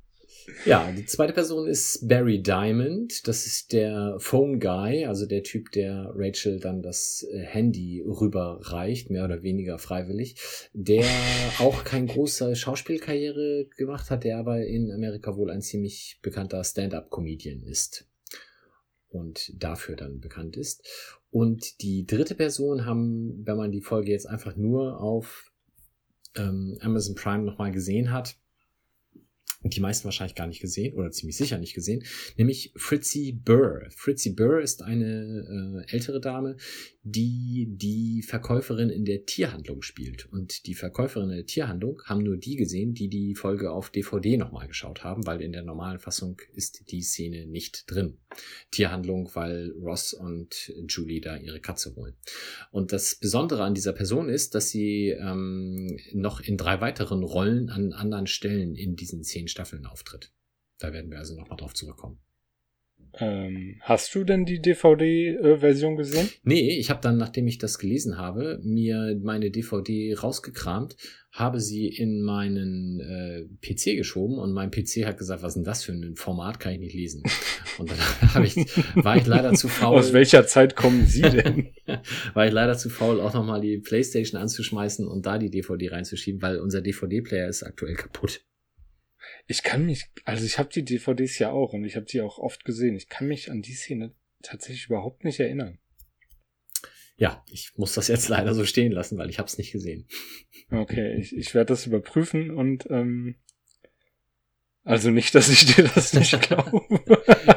Ja, 0.65 0.91
die 0.93 1.07
zweite 1.07 1.33
Person 1.33 1.67
ist 1.67 2.07
Barry 2.09 2.43
Diamond. 2.43 3.27
Das 3.27 3.47
ist 3.47 3.73
der 3.73 4.17
Phone 4.19 4.61
Guy, 4.61 5.07
also 5.07 5.27
der 5.27 5.43
Typ, 5.43 5.71
der 5.73 6.13
Rachel 6.15 6.61
dann 6.61 6.83
das 6.83 7.27
äh, 7.33 7.39
Handy 7.41 8.03
rüberreicht, 8.07 9.11
mehr 9.11 9.25
oder 9.25 9.43
weniger 9.43 9.79
freiwillig. 9.79 10.37
Der 10.73 11.05
auch 11.59 11.85
keine 11.85 12.07
große 12.07 12.57
Schauspielkarriere 12.57 13.67
gemacht 13.77 14.11
hat, 14.11 14.25
der 14.25 14.39
aber 14.39 14.67
in 14.67 14.91
Amerika 14.93 15.37
wohl 15.37 15.51
ein 15.51 15.63
ziemlich 15.63 16.19
bekannter 16.23 16.63
Stand-up-Comedian 16.63 17.63
ist. 17.63 18.07
Und 19.09 19.53
dafür 19.63 19.97
dann 19.97 20.21
bekannt 20.21 20.57
ist. 20.57 20.85
Und 21.31 21.83
die 21.83 22.07
dritte 22.07 22.35
Person 22.35 22.85
haben, 22.85 23.47
wenn 23.47 23.57
man 23.57 23.71
die 23.71 23.81
Folge 23.81 24.11
jetzt 24.11 24.27
einfach 24.27 24.57
nur 24.57 25.01
auf 25.01 25.53
ähm, 26.37 26.77
Amazon 26.81 27.15
Prime 27.15 27.45
nochmal 27.45 27.73
gesehen 27.73 28.13
hat, 28.13 28.37
die 29.65 29.81
meisten 29.81 30.05
wahrscheinlich 30.05 30.35
gar 30.35 30.47
nicht 30.47 30.61
gesehen 30.61 30.95
oder 30.95 31.11
ziemlich 31.11 31.37
sicher 31.37 31.59
nicht 31.59 31.75
gesehen, 31.75 32.05
nämlich 32.37 32.73
Fritzi 32.77 33.33
Burr. 33.33 33.87
Fritzi 33.91 34.31
Burr 34.31 34.61
ist 34.61 34.83
eine 34.83 35.85
äh, 35.89 35.93
ältere 35.93 36.21
Dame, 36.21 36.57
die 37.03 37.69
die 37.71 38.23
Verkäuferin 38.23 38.89
in 38.89 39.05
der 39.05 39.27
Tierhandlung 39.27 39.83
spielt. 39.83 40.27
Und 40.33 40.67
die 40.67 40.75
Verkäuferin 40.75 41.31
in 41.31 41.37
der 41.37 41.47
Tierhandlung 41.47 42.03
haben 42.05 42.23
nur 42.23 42.37
die 42.37 42.57
gesehen, 42.57 42.95
die 42.95 43.09
die 43.09 43.35
Folge 43.35 43.71
auf 43.71 43.91
DVD 43.91 44.37
nochmal 44.37 44.69
geschaut 44.69 45.05
haben, 45.05 45.27
weil 45.27 45.41
in 45.41 45.53
der 45.53 45.63
normalen 45.63 45.99
Fassung 45.99 46.41
ist 46.55 46.91
die 46.91 47.03
Szene 47.03 47.47
nicht 47.47 47.85
drin. 47.87 48.19
Tierhandlung, 48.71 49.31
weil 49.35 49.73
Ross 49.73 50.15
und 50.15 50.73
Julie 50.89 51.21
da 51.21 51.37
ihre 51.37 51.61
Katze 51.61 51.95
holen. 51.95 52.15
Und 52.71 52.93
das 52.93 53.15
Besondere 53.17 53.65
an 53.65 53.75
dieser 53.75 53.93
Person 53.93 54.29
ist, 54.29 54.55
dass 54.55 54.71
sie 54.71 55.11
ähm, 55.11 55.99
noch 56.13 56.41
in 56.41 56.57
drei 56.57 56.81
weiteren 56.81 57.23
Rollen 57.23 57.69
an 57.69 57.93
anderen 57.93 58.27
Stellen 58.27 58.75
in 58.77 58.97
diesen 58.97 59.23
zehn 59.35 59.49
Staffeln 59.49 59.85
auftritt. 59.85 60.33
Da 60.79 60.93
werden 60.93 61.11
wir 61.11 61.19
also 61.19 61.35
nochmal 61.35 61.57
drauf 61.57 61.75
zurückkommen. 61.75 62.21
Ähm, 63.19 63.76
hast 63.81 64.14
du 64.14 64.25
denn 64.25 64.45
die 64.45 64.61
DVD-Version 64.61 65.97
gesehen? 65.97 66.29
Nee, 66.43 66.79
ich 66.79 66.91
habe 66.91 67.00
dann, 67.00 67.17
nachdem 67.17 67.47
ich 67.47 67.59
das 67.59 67.79
gelesen 67.79 68.19
habe, 68.19 68.61
mir 68.62 69.19
meine 69.23 69.50
DVD 69.50 70.14
rausgekramt, 70.14 70.97
habe 71.31 71.61
sie 71.61 71.87
in 71.87 72.23
meinen 72.23 73.00
äh, 73.00 73.45
PC 73.61 73.97
geschoben 73.97 74.38
und 74.38 74.53
mein 74.53 74.71
PC 74.71 75.05
hat 75.05 75.19
gesagt, 75.19 75.43
was 75.43 75.50
ist 75.50 75.57
denn 75.57 75.64
das 75.64 75.85
für 75.85 75.93
ein 75.93 76.17
Format, 76.17 76.59
kann 76.59 76.73
ich 76.73 76.81
nicht 76.81 76.95
lesen. 76.95 77.23
Und 77.79 77.91
dann 77.91 78.45
ich, 78.45 78.55
war 78.95 79.17
ich 79.17 79.26
leider 79.26 79.53
zu 79.53 79.67
faul. 79.67 79.99
Aus 79.99 80.12
welcher 80.12 80.47
Zeit 80.47 80.76
kommen 80.76 81.07
sie 81.07 81.23
denn? 81.23 81.73
war 82.35 82.47
ich 82.47 82.53
leider 82.53 82.79
zu 82.79 82.88
faul, 82.88 83.21
auch 83.21 83.35
nochmal 83.35 83.61
die 83.61 83.79
Playstation 83.79 84.41
anzuschmeißen 84.41 85.09
und 85.09 85.26
da 85.26 85.38
die 85.38 85.50
DVD 85.50 85.91
reinzuschieben, 85.91 86.41
weil 86.41 86.61
unser 86.61 86.83
DVD-Player 86.83 87.49
ist 87.49 87.64
aktuell 87.64 87.95
kaputt. 87.95 88.45
Ich 89.47 89.63
kann 89.63 89.85
mich, 89.85 90.07
also 90.25 90.45
ich 90.45 90.59
habe 90.59 90.71
die 90.71 90.85
DVDs 90.85 91.39
ja 91.39 91.51
auch 91.51 91.73
und 91.73 91.85
ich 91.85 91.97
habe 91.97 92.07
die 92.07 92.21
auch 92.21 92.39
oft 92.39 92.65
gesehen. 92.65 92.97
Ich 92.97 93.09
kann 93.09 93.29
mich 93.29 93.51
an 93.51 93.63
die 93.63 93.75
Szene 93.75 94.15
tatsächlich 94.43 94.87
überhaupt 94.87 95.25
nicht 95.25 95.41
erinnern. 95.41 95.79
Ja, 97.17 97.45
ich 97.51 97.73
muss 97.77 97.95
das 97.95 98.09
jetzt 98.09 98.29
leider 98.29 98.55
so 98.55 98.65
stehen 98.65 98.91
lassen, 98.91 99.19
weil 99.19 99.31
ich 99.31 99.39
habe 99.39 99.47
es 99.47 99.59
nicht 99.59 99.73
gesehen. 99.73 100.09
Okay, 100.71 101.17
ich, 101.17 101.37
ich 101.37 101.55
werde 101.55 101.69
das 101.69 101.87
überprüfen 101.87 102.51
und 102.51 102.87
ähm, 102.91 103.37
also 104.83 105.11
nicht, 105.11 105.35
dass 105.35 105.49
ich 105.49 105.75
dir 105.75 105.85
das 105.95 106.13
nicht 106.13 106.41
glaube. 106.49 106.83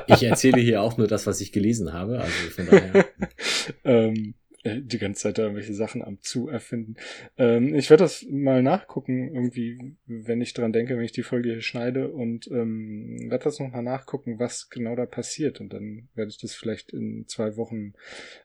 Ich 0.08 0.24
erzähle 0.24 0.62
hier 0.62 0.82
auch 0.82 0.98
nur 0.98 1.08
das, 1.08 1.28
was 1.28 1.42
ich 1.42 1.52
gelesen 1.52 1.92
habe, 1.92 2.20
also 2.20 2.50
von 2.56 2.66
daher. 2.68 3.06
ähm, 3.84 4.14
äh, 4.24 4.47
die 4.76 4.98
ganze 4.98 5.22
Zeit 5.24 5.38
da 5.38 5.44
irgendwelche 5.44 5.74
Sachen 5.74 6.02
am 6.04 6.22
zu 6.22 6.48
erfinden. 6.48 6.96
Ähm, 7.38 7.74
ich 7.76 7.90
werde 7.90 8.04
das 8.04 8.26
mal 8.30 8.62
nachgucken, 8.62 9.34
irgendwie, 9.34 9.96
wenn 10.06 10.42
ich 10.42 10.54
dran 10.54 10.74
denke, 10.74 10.96
wenn 10.98 11.04
ich 11.04 11.12
die 11.12 11.24
Folge 11.24 11.52
hier 11.52 11.62
schneide 11.62 12.10
und 12.10 12.48
ähm, 12.52 13.18
werde 13.30 13.46
das 13.46 13.60
nochmal 13.60 13.84
nachgucken, 13.84 14.40
was 14.40 14.70
genau 14.70 14.96
da 14.96 15.06
passiert. 15.06 15.60
Und 15.60 15.74
dann 15.74 16.10
werde 16.16 16.30
ich 16.30 16.38
das 16.38 16.54
vielleicht 16.54 16.92
in 16.94 17.26
zwei 17.28 17.58
Wochen 17.58 17.94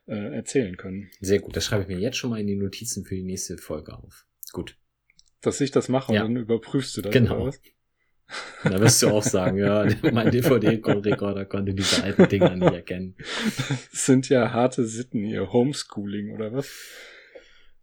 äh, 0.07 0.33
erzählen 0.35 0.77
können. 0.77 1.09
Sehr 1.21 1.39
gut, 1.39 1.55
das 1.55 1.65
schreibe 1.65 1.83
ich 1.83 1.89
mir 1.89 1.99
jetzt 1.99 2.17
schon 2.17 2.29
mal 2.29 2.39
in 2.39 2.47
die 2.47 2.55
Notizen 2.55 3.05
für 3.05 3.15
die 3.15 3.23
nächste 3.23 3.57
Folge 3.57 3.93
auf. 3.97 4.25
Gut. 4.51 4.77
Dass 5.41 5.59
ich 5.61 5.71
das 5.71 5.89
mache 5.89 6.13
Ja. 6.13 6.23
und 6.23 6.35
dann 6.35 6.43
überprüfst 6.43 6.95
du 6.97 7.01
das. 7.01 7.11
Genau. 7.13 7.35
oder 7.35 7.45
was? 7.47 7.61
Da 8.63 8.79
wirst 8.79 9.01
du 9.03 9.09
auch 9.09 9.23
sagen, 9.23 9.57
ja, 9.57 9.85
mein 10.13 10.31
DVD-Rekorder 10.31 11.45
konnte 11.45 11.73
diese 11.73 12.03
alten 12.03 12.27
Dinger 12.29 12.55
nicht 12.55 12.73
erkennen. 12.73 13.15
Das 13.91 14.05
sind 14.05 14.29
ja 14.29 14.51
harte 14.51 14.85
Sitten 14.85 15.23
hier, 15.23 15.51
Homeschooling 15.51 16.33
oder 16.33 16.53
was? 16.53 16.69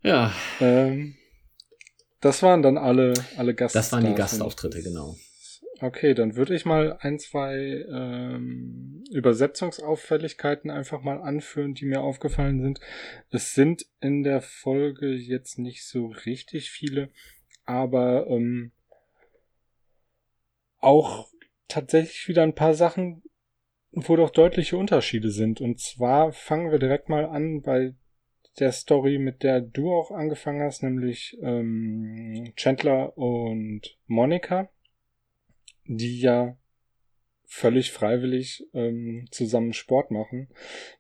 Ja, 0.02 0.32
Ähm, 0.61 1.16
das 2.20 2.42
waren 2.42 2.62
dann 2.62 2.76
alle, 2.78 3.14
alle 3.37 3.54
Gaststars. 3.54 3.87
das 3.90 3.92
waren 3.92 4.06
die 4.06 4.14
Gastauftritte, 4.14 4.82
genau. 4.82 5.16
Okay, 5.82 6.12
dann 6.12 6.37
würde 6.37 6.54
ich 6.54 6.66
mal 6.66 6.99
ein, 7.00 7.18
zwei 7.18 7.87
ähm, 7.90 9.02
Übersetzungsauffälligkeiten 9.11 10.70
einfach 10.70 11.00
mal 11.02 11.23
anführen, 11.23 11.73
die 11.73 11.87
mir 11.87 12.02
aufgefallen 12.02 12.61
sind. 12.61 12.80
Es 13.30 13.54
sind 13.54 13.87
in 14.00 14.23
der 14.23 14.42
Folge 14.42 15.09
jetzt 15.14 15.59
nicht 15.59 15.87
so 15.87 16.09
richtig 16.26 16.70
viele, 16.70 17.09
aber 17.64 18.26
ähm, 18.28 18.73
auch 20.80 21.28
tatsächlich 21.68 22.28
wieder 22.28 22.42
ein 22.42 22.54
paar 22.54 22.75
Sachen, 22.75 23.22
wo 23.92 24.16
doch 24.16 24.30
deutliche 24.30 24.76
Unterschiede 24.76 25.30
sind. 25.30 25.60
Und 25.60 25.80
zwar 25.80 26.32
fangen 26.32 26.70
wir 26.70 26.78
direkt 26.78 27.08
mal 27.08 27.25
an 27.25 27.62
bei 27.62 27.94
der 28.58 28.72
Story, 28.72 29.18
mit 29.18 29.42
der 29.42 29.60
du 29.60 29.92
auch 29.92 30.10
angefangen 30.10 30.62
hast, 30.62 30.82
nämlich 30.82 31.37
ähm, 31.42 32.52
Chandler 32.56 33.16
und 33.16 33.96
Monika, 34.06 34.68
die 35.84 36.20
ja 36.20 36.56
völlig 37.46 37.90
freiwillig 37.90 38.64
ähm, 38.75 39.26
zusammen 39.30 39.72
Sport 39.72 40.10
machen. 40.10 40.49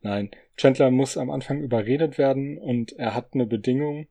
Nein, 0.00 0.30
Chandler 0.56 0.90
muss 0.90 1.16
am 1.16 1.30
Anfang 1.30 1.62
überredet 1.62 2.18
werden 2.18 2.58
und 2.58 2.92
er 2.92 3.14
hat 3.14 3.34
eine 3.34 3.46
Bedingung 3.46 4.08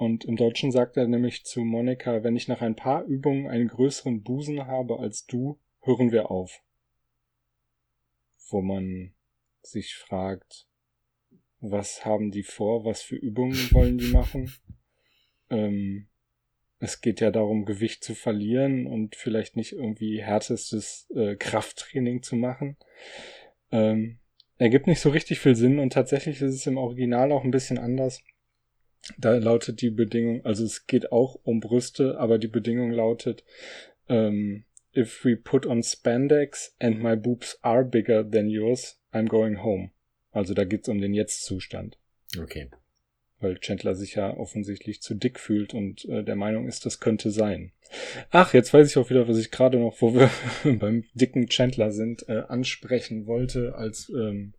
Und 0.00 0.24
im 0.24 0.36
Deutschen 0.36 0.72
sagt 0.72 0.96
er 0.96 1.06
nämlich 1.06 1.44
zu 1.44 1.60
Monika, 1.60 2.24
wenn 2.24 2.34
ich 2.34 2.48
nach 2.48 2.62
ein 2.62 2.74
paar 2.74 3.04
Übungen 3.04 3.46
einen 3.48 3.68
größeren 3.68 4.22
Busen 4.22 4.66
habe 4.66 4.98
als 4.98 5.26
du, 5.26 5.58
hören 5.82 6.10
wir 6.10 6.30
auf. 6.30 6.62
Wo 8.48 8.62
man 8.62 9.12
sich 9.60 9.94
fragt, 9.96 10.66
was 11.60 12.06
haben 12.06 12.30
die 12.30 12.44
vor, 12.44 12.86
was 12.86 13.02
für 13.02 13.16
Übungen 13.16 13.70
wollen 13.72 13.98
die 13.98 14.06
machen? 14.06 14.50
Ähm, 15.50 16.06
es 16.78 17.02
geht 17.02 17.20
ja 17.20 17.30
darum, 17.30 17.66
Gewicht 17.66 18.02
zu 18.02 18.14
verlieren 18.14 18.86
und 18.86 19.16
vielleicht 19.16 19.54
nicht 19.54 19.72
irgendwie 19.72 20.22
härtestes 20.22 21.10
äh, 21.14 21.36
Krafttraining 21.36 22.22
zu 22.22 22.36
machen. 22.36 22.78
Ähm, 23.70 24.18
ergibt 24.56 24.86
nicht 24.86 25.00
so 25.00 25.10
richtig 25.10 25.40
viel 25.40 25.56
Sinn 25.56 25.78
und 25.78 25.92
tatsächlich 25.92 26.40
ist 26.40 26.54
es 26.54 26.66
im 26.66 26.78
Original 26.78 27.32
auch 27.32 27.44
ein 27.44 27.50
bisschen 27.50 27.76
anders. 27.76 28.22
Da 29.18 29.36
lautet 29.36 29.80
die 29.80 29.90
Bedingung, 29.90 30.44
also 30.44 30.64
es 30.64 30.86
geht 30.86 31.10
auch 31.12 31.38
um 31.42 31.60
Brüste, 31.60 32.18
aber 32.18 32.38
die 32.38 32.48
Bedingung 32.48 32.90
lautet, 32.90 33.44
ähm, 34.08 34.64
if 34.94 35.24
we 35.24 35.36
put 35.36 35.66
on 35.66 35.82
spandex 35.82 36.74
and 36.78 37.02
my 37.02 37.16
boobs 37.16 37.58
are 37.62 37.84
bigger 37.84 38.28
than 38.28 38.48
yours, 38.48 39.00
I'm 39.12 39.28
going 39.28 39.62
home. 39.62 39.90
Also 40.32 40.54
da 40.54 40.64
geht's 40.64 40.88
um 40.88 41.00
den 41.00 41.14
Jetzt-Zustand. 41.14 41.98
Okay. 42.38 42.70
Weil 43.40 43.58
Chandler 43.58 43.94
sich 43.94 44.16
ja 44.16 44.36
offensichtlich 44.36 45.00
zu 45.00 45.14
dick 45.14 45.40
fühlt 45.40 45.72
und 45.72 46.04
äh, 46.04 46.22
der 46.22 46.36
Meinung 46.36 46.68
ist, 46.68 46.84
das 46.84 47.00
könnte 47.00 47.30
sein. 47.30 47.72
Ach, 48.30 48.52
jetzt 48.52 48.72
weiß 48.72 48.88
ich 48.88 48.98
auch 48.98 49.10
wieder, 49.10 49.26
was 49.26 49.38
ich 49.38 49.50
gerade 49.50 49.78
noch, 49.78 50.00
wo 50.00 50.14
wir 50.14 50.30
beim 50.78 51.04
dicken 51.14 51.48
Chandler 51.48 51.90
sind, 51.90 52.28
äh, 52.28 52.42
ansprechen 52.48 53.26
wollte 53.26 53.74
als 53.74 54.10
ähm, 54.10 54.52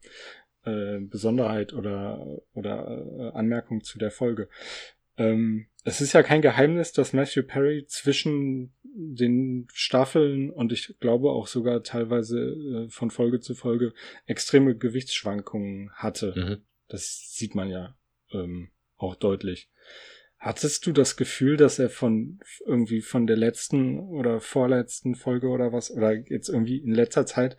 äh, 0.65 0.99
Besonderheit 0.99 1.73
oder, 1.73 2.41
oder 2.53 3.31
äh, 3.33 3.37
Anmerkung 3.37 3.83
zu 3.83 3.99
der 3.99 4.11
Folge. 4.11 4.49
Ähm, 5.17 5.67
es 5.83 6.01
ist 6.01 6.13
ja 6.13 6.23
kein 6.23 6.41
Geheimnis, 6.41 6.93
dass 6.93 7.13
Matthew 7.13 7.43
Perry 7.43 7.85
zwischen 7.87 8.73
den 8.83 9.67
Staffeln 9.73 10.49
und 10.49 10.71
ich 10.71 10.95
glaube 10.99 11.31
auch 11.31 11.47
sogar 11.47 11.83
teilweise 11.83 12.39
äh, 12.39 12.89
von 12.89 13.09
Folge 13.09 13.39
zu 13.39 13.55
Folge 13.55 13.93
extreme 14.25 14.75
Gewichtsschwankungen 14.75 15.91
hatte. 15.93 16.33
Mhm. 16.35 16.57
Das 16.87 17.33
sieht 17.33 17.55
man 17.55 17.69
ja 17.69 17.95
ähm, 18.31 18.69
auch 18.97 19.15
deutlich. 19.15 19.69
Hattest 20.37 20.85
du 20.85 20.91
das 20.91 21.17
Gefühl, 21.17 21.55
dass 21.55 21.79
er 21.79 21.89
von 21.89 22.39
irgendwie 22.65 23.01
von 23.01 23.27
der 23.27 23.37
letzten 23.37 23.99
oder 23.99 24.41
vorletzten 24.41 25.15
Folge 25.15 25.47
oder 25.47 25.71
was 25.71 25.91
oder 25.91 26.13
jetzt 26.13 26.49
irgendwie 26.49 26.77
in 26.77 26.93
letzter 26.93 27.25
Zeit 27.25 27.57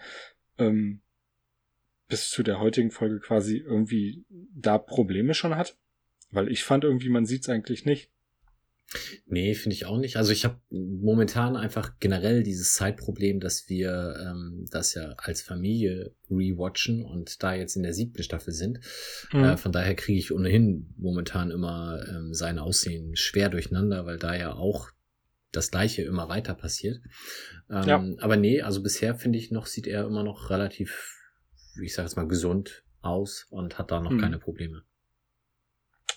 ähm, 0.58 1.00
bis 2.12 2.28
zu 2.28 2.42
der 2.42 2.60
heutigen 2.60 2.90
Folge 2.90 3.20
quasi 3.20 3.56
irgendwie 3.56 4.26
da 4.54 4.76
Probleme 4.76 5.32
schon 5.32 5.56
hat? 5.56 5.78
Weil 6.30 6.52
ich 6.52 6.62
fand 6.62 6.84
irgendwie, 6.84 7.08
man 7.08 7.24
sieht 7.24 7.40
es 7.40 7.48
eigentlich 7.48 7.86
nicht. 7.86 8.10
Nee, 9.24 9.54
finde 9.54 9.74
ich 9.74 9.86
auch 9.86 9.96
nicht. 9.96 10.16
Also 10.16 10.30
ich 10.30 10.44
habe 10.44 10.60
momentan 10.68 11.56
einfach 11.56 11.98
generell 12.00 12.42
dieses 12.42 12.74
Zeitproblem, 12.74 13.40
dass 13.40 13.70
wir 13.70 14.14
ähm, 14.20 14.66
das 14.70 14.92
ja 14.92 15.14
als 15.16 15.40
Familie 15.40 16.14
rewatchen 16.30 17.02
und 17.02 17.42
da 17.42 17.54
jetzt 17.54 17.76
in 17.76 17.82
der 17.82 17.94
siebten 17.94 18.22
Staffel 18.22 18.52
sind. 18.52 18.80
Mhm. 19.32 19.44
Äh, 19.44 19.56
von 19.56 19.72
daher 19.72 19.94
kriege 19.94 20.18
ich 20.18 20.34
ohnehin 20.34 20.92
momentan 20.98 21.50
immer 21.50 22.04
ähm, 22.10 22.34
sein 22.34 22.58
Aussehen 22.58 23.16
schwer 23.16 23.48
durcheinander, 23.48 24.04
weil 24.04 24.18
da 24.18 24.36
ja 24.36 24.52
auch 24.52 24.90
das 25.50 25.70
gleiche 25.70 26.02
immer 26.02 26.28
weiter 26.28 26.52
passiert. 26.52 27.00
Ähm, 27.70 27.88
ja. 27.88 28.04
Aber 28.18 28.36
nee, 28.36 28.60
also 28.60 28.82
bisher 28.82 29.14
finde 29.14 29.38
ich 29.38 29.50
noch, 29.50 29.64
sieht 29.64 29.86
er 29.86 30.04
immer 30.04 30.24
noch 30.24 30.50
relativ, 30.50 31.21
ich 31.80 31.94
sage 31.94 32.06
jetzt 32.06 32.16
mal, 32.16 32.28
gesund 32.28 32.84
aus 33.00 33.46
und 33.50 33.78
hat 33.78 33.90
da 33.90 34.00
noch 34.00 34.12
mhm. 34.12 34.20
keine 34.20 34.38
Probleme. 34.38 34.82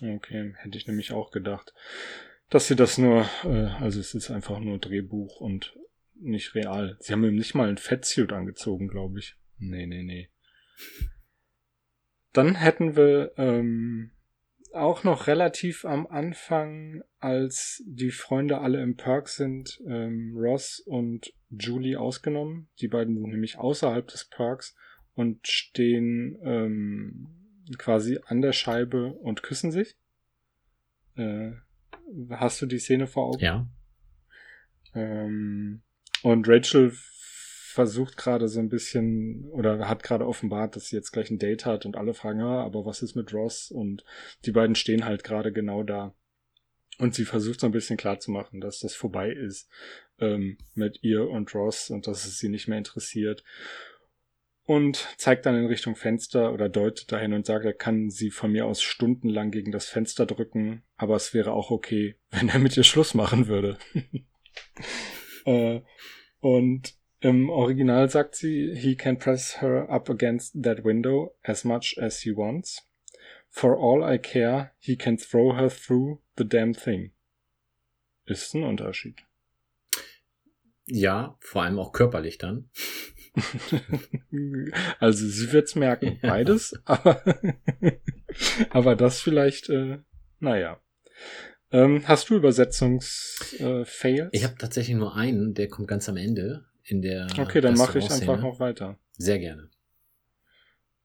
Okay, 0.01 0.53
hätte 0.57 0.77
ich 0.77 0.87
nämlich 0.87 1.13
auch 1.13 1.31
gedacht 1.31 1.73
dass 2.49 2.67
sie 2.67 2.75
das 2.75 2.97
nur, 2.97 3.27
äh, 3.43 3.67
also 3.81 3.99
es 3.99 4.13
ist 4.13 4.31
einfach 4.31 4.59
nur 4.59 4.77
Drehbuch 4.77 5.41
und 5.41 5.75
nicht 6.15 6.55
real. 6.55 6.97
Sie 6.99 7.11
haben 7.11 7.23
ihm 7.23 7.35
nicht 7.35 7.55
mal 7.55 7.69
ein 7.69 7.77
Fettsuit 7.77 8.31
angezogen, 8.31 8.87
glaube 8.87 9.19
ich. 9.19 9.35
Nee, 9.57 9.85
nee, 9.85 10.03
nee. 10.03 10.29
Dann 12.33 12.55
hätten 12.55 12.95
wir 12.95 13.33
ähm, 13.37 14.11
auch 14.73 15.03
noch 15.03 15.27
relativ 15.27 15.85
am 15.85 16.05
Anfang, 16.07 17.03
als 17.19 17.83
die 17.85 18.11
Freunde 18.11 18.59
alle 18.59 18.81
im 18.81 18.95
Park 18.95 19.29
sind, 19.29 19.81
ähm, 19.87 20.33
Ross 20.37 20.79
und 20.79 21.33
Julie 21.49 21.99
ausgenommen. 21.99 22.69
Die 22.79 22.87
beiden 22.87 23.15
sind 23.15 23.29
nämlich 23.29 23.57
außerhalb 23.57 24.07
des 24.07 24.25
Parks 24.25 24.75
und 25.15 25.47
stehen 25.47 26.37
ähm, 26.43 27.27
quasi 27.77 28.19
an 28.25 28.41
der 28.41 28.53
Scheibe 28.53 29.13
und 29.13 29.43
küssen 29.43 29.71
sich. 29.71 29.95
Äh, 31.15 31.51
Hast 32.29 32.61
du 32.61 32.65
die 32.65 32.79
Szene 32.79 33.07
vor 33.07 33.29
Augen? 33.29 33.43
Ja. 33.43 33.67
Ähm, 34.93 35.81
und 36.21 36.47
Rachel 36.47 36.91
versucht 36.91 38.15
gerade 38.15 38.47
so 38.47 38.59
ein 38.59 38.69
bisschen 38.69 39.49
oder 39.49 39.89
hat 39.89 40.03
gerade 40.03 40.25
offenbart, 40.25 40.75
dass 40.75 40.87
sie 40.87 40.95
jetzt 40.95 41.11
gleich 41.11 41.29
ein 41.29 41.39
Date 41.39 41.65
hat 41.65 41.85
und 41.85 41.97
alle 41.97 42.13
fragen, 42.13 42.39
ja, 42.39 42.63
aber 42.63 42.85
was 42.85 43.01
ist 43.01 43.15
mit 43.15 43.33
Ross? 43.33 43.71
Und 43.71 44.05
die 44.45 44.51
beiden 44.51 44.75
stehen 44.75 45.05
halt 45.05 45.23
gerade 45.23 45.51
genau 45.51 45.83
da. 45.83 46.15
Und 46.97 47.13
sie 47.13 47.25
versucht 47.25 47.59
so 47.59 47.65
ein 47.65 47.73
bisschen 47.73 47.97
klarzumachen, 47.97 48.61
dass 48.61 48.79
das 48.79 48.95
vorbei 48.95 49.29
ist 49.29 49.69
ähm, 50.19 50.57
mit 50.75 51.03
ihr 51.03 51.27
und 51.27 51.53
Ross 51.53 51.89
und 51.89 52.07
dass 52.07 52.25
es 52.25 52.39
sie 52.39 52.47
nicht 52.47 52.69
mehr 52.69 52.77
interessiert 52.77 53.43
und 54.65 55.07
zeigt 55.17 55.45
dann 55.45 55.55
in 55.55 55.67
Richtung 55.67 55.95
Fenster 55.95 56.51
oder 56.51 56.69
deutet 56.69 57.11
dahin 57.11 57.33
und 57.33 57.45
sagt, 57.45 57.65
er 57.65 57.73
kann 57.73 58.09
sie 58.09 58.31
von 58.31 58.51
mir 58.51 58.65
aus 58.65 58.81
stundenlang 58.81 59.51
gegen 59.51 59.71
das 59.71 59.87
Fenster 59.87 60.25
drücken, 60.25 60.83
aber 60.97 61.15
es 61.15 61.33
wäre 61.33 61.53
auch 61.53 61.71
okay, 61.71 62.15
wenn 62.31 62.49
er 62.49 62.59
mit 62.59 62.75
ihr 62.75 62.83
Schluss 62.83 63.13
machen 63.13 63.47
würde. 63.47 63.77
äh, 65.45 65.81
und 66.39 66.95
im 67.19 67.49
Original 67.49 68.09
sagt 68.09 68.35
sie, 68.35 68.75
he 68.75 68.95
can 68.95 69.17
press 69.17 69.61
her 69.61 69.89
up 69.89 70.09
against 70.09 70.61
that 70.61 70.83
window 70.83 71.35
as 71.43 71.63
much 71.63 71.97
as 71.99 72.19
he 72.21 72.35
wants. 72.35 72.87
For 73.49 73.77
all 73.77 74.03
I 74.03 74.17
care, 74.17 74.73
he 74.79 74.97
can 74.97 75.17
throw 75.17 75.55
her 75.55 75.69
through 75.69 76.21
the 76.37 76.47
damn 76.47 76.73
thing. 76.73 77.13
Ist 78.25 78.53
ein 78.53 78.63
Unterschied. 78.63 79.23
Ja, 80.87 81.37
vor 81.39 81.63
allem 81.63 81.79
auch 81.79 81.93
körperlich 81.93 82.37
dann. 82.37 82.69
also 84.99 85.27
sie 85.27 85.51
wird's 85.51 85.75
merken, 85.75 86.19
beides, 86.21 86.79
aber, 86.85 87.21
aber 88.69 88.95
das 88.95 89.21
vielleicht, 89.21 89.69
äh, 89.69 89.99
naja. 90.39 90.79
Ähm, 91.71 92.07
hast 92.07 92.29
du 92.29 92.35
Übersetzungsfails? 92.35 94.33
Äh, 94.33 94.37
ich 94.37 94.43
habe 94.43 94.55
tatsächlich 94.57 94.95
nur 94.95 95.15
einen, 95.15 95.53
der 95.53 95.67
kommt 95.67 95.87
ganz 95.87 96.07
am 96.07 96.17
Ende 96.17 96.65
in 96.83 97.01
der. 97.01 97.27
Okay, 97.37 97.61
dann 97.61 97.75
mache 97.75 97.99
ich 97.99 98.09
einfach 98.11 98.39
noch 98.39 98.59
weiter. 98.59 98.97
Sehr 99.17 99.39
gerne. 99.39 99.69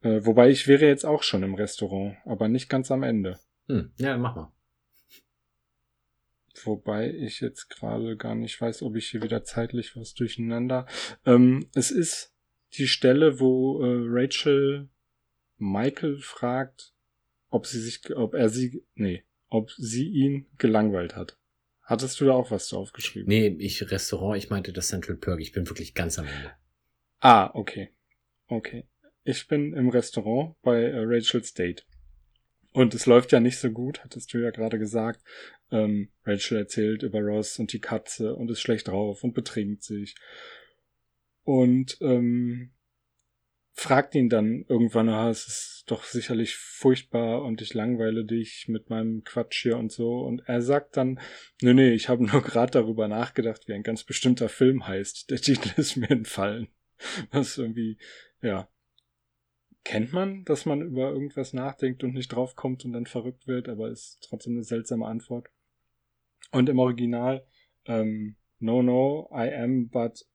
Äh, 0.02 0.24
wobei 0.24 0.50
ich 0.50 0.68
wäre 0.68 0.86
jetzt 0.86 1.04
auch 1.04 1.22
schon 1.22 1.42
im 1.42 1.54
Restaurant, 1.54 2.16
aber 2.24 2.48
nicht 2.48 2.68
ganz 2.68 2.90
am 2.90 3.02
Ende. 3.02 3.38
Hm, 3.68 3.92
ja, 3.96 4.16
mach 4.16 4.36
mal. 4.36 4.52
Wobei 6.64 7.10
ich 7.10 7.40
jetzt 7.40 7.68
gerade 7.68 8.16
gar 8.16 8.34
nicht 8.34 8.60
weiß, 8.60 8.82
ob 8.82 8.96
ich 8.96 9.08
hier 9.08 9.22
wieder 9.22 9.44
zeitlich 9.44 9.96
was 9.96 10.14
durcheinander. 10.14 10.86
Ähm, 11.24 11.68
es 11.74 11.90
ist 11.90 12.34
die 12.74 12.88
Stelle, 12.88 13.40
wo 13.40 13.82
äh, 13.82 14.02
Rachel 14.06 14.88
Michael 15.56 16.18
fragt, 16.18 16.94
ob 17.48 17.66
sie 17.66 17.80
sich, 17.80 18.14
ob 18.16 18.34
er 18.34 18.48
sie, 18.48 18.84
nee, 18.94 19.24
ob 19.48 19.70
sie 19.72 20.08
ihn 20.08 20.46
gelangweilt 20.58 21.16
hat. 21.16 21.38
Hattest 21.82 22.20
du 22.20 22.26
da 22.26 22.32
auch 22.32 22.50
was 22.50 22.68
zu 22.68 22.78
aufgeschrieben? 22.78 23.28
Nee, 23.28 23.48
ich 23.58 23.90
Restaurant, 23.90 24.38
ich 24.38 24.48
meinte 24.48 24.72
das 24.72 24.88
Central 24.88 25.16
Perk. 25.16 25.40
Ich 25.40 25.52
bin 25.52 25.68
wirklich 25.68 25.94
ganz 25.94 26.18
am 26.18 26.26
Ende. 26.26 26.52
Ah, 27.18 27.50
okay. 27.54 27.90
Okay. 28.46 28.86
Ich 29.24 29.48
bin 29.48 29.74
im 29.74 29.88
Restaurant 29.90 30.54
bei 30.62 30.82
äh, 30.82 31.00
Rachel's 31.00 31.52
Date. 31.52 31.84
Und 32.72 32.94
es 32.94 33.06
läuft 33.06 33.32
ja 33.32 33.40
nicht 33.40 33.58
so 33.58 33.70
gut, 33.70 34.04
hattest 34.04 34.32
du 34.32 34.38
ja 34.38 34.50
gerade 34.50 34.78
gesagt. 34.78 35.22
Ähm, 35.72 36.10
Rachel 36.24 36.58
erzählt 36.58 37.02
über 37.02 37.20
Ross 37.20 37.58
und 37.58 37.72
die 37.72 37.80
Katze 37.80 38.34
und 38.34 38.50
ist 38.50 38.60
schlecht 38.60 38.88
drauf 38.88 39.24
und 39.24 39.34
betrinkt 39.34 39.82
sich. 39.82 40.14
Und 41.42 41.98
ähm, 42.00 42.70
fragt 43.72 44.14
ihn 44.14 44.28
dann 44.28 44.64
irgendwann, 44.68 45.08
ah, 45.08 45.30
es 45.30 45.46
ist 45.46 45.84
doch 45.86 46.04
sicherlich 46.04 46.56
furchtbar 46.56 47.42
und 47.42 47.62
ich 47.62 47.74
langweile 47.74 48.24
dich 48.24 48.66
mit 48.68 48.90
meinem 48.90 49.24
Quatsch 49.24 49.62
hier 49.62 49.78
und 49.78 49.90
so. 49.90 50.20
Und 50.20 50.42
er 50.46 50.62
sagt 50.62 50.96
dann, 50.96 51.18
nee, 51.62 51.74
nee, 51.74 51.92
ich 51.92 52.08
habe 52.08 52.24
nur 52.30 52.42
gerade 52.42 52.72
darüber 52.72 53.08
nachgedacht, 53.08 53.66
wie 53.66 53.72
ein 53.72 53.82
ganz 53.82 54.04
bestimmter 54.04 54.48
Film 54.48 54.86
heißt. 54.86 55.30
Der 55.30 55.40
Titel 55.40 55.70
ist 55.80 55.96
mir 55.96 56.10
entfallen. 56.10 56.68
Was 57.32 57.58
irgendwie, 57.58 57.98
ja, 58.42 58.68
kennt 59.84 60.12
man, 60.12 60.44
dass 60.44 60.66
man 60.66 60.82
über 60.82 61.10
irgendwas 61.10 61.52
nachdenkt 61.52 62.04
und 62.04 62.14
nicht 62.14 62.28
draufkommt 62.28 62.84
und 62.84 62.92
dann 62.92 63.06
verrückt 63.06 63.46
wird, 63.46 63.68
aber 63.68 63.88
ist 63.88 64.18
trotzdem 64.22 64.54
eine 64.54 64.64
seltsame 64.64 65.06
Antwort. 65.06 65.48
Und 66.52 66.68
im 66.68 66.78
Original, 66.78 67.44
ähm, 67.86 68.36
no, 68.58 68.82
no, 68.82 69.30
I 69.32 69.52
am 69.54 69.88
but 69.88 70.26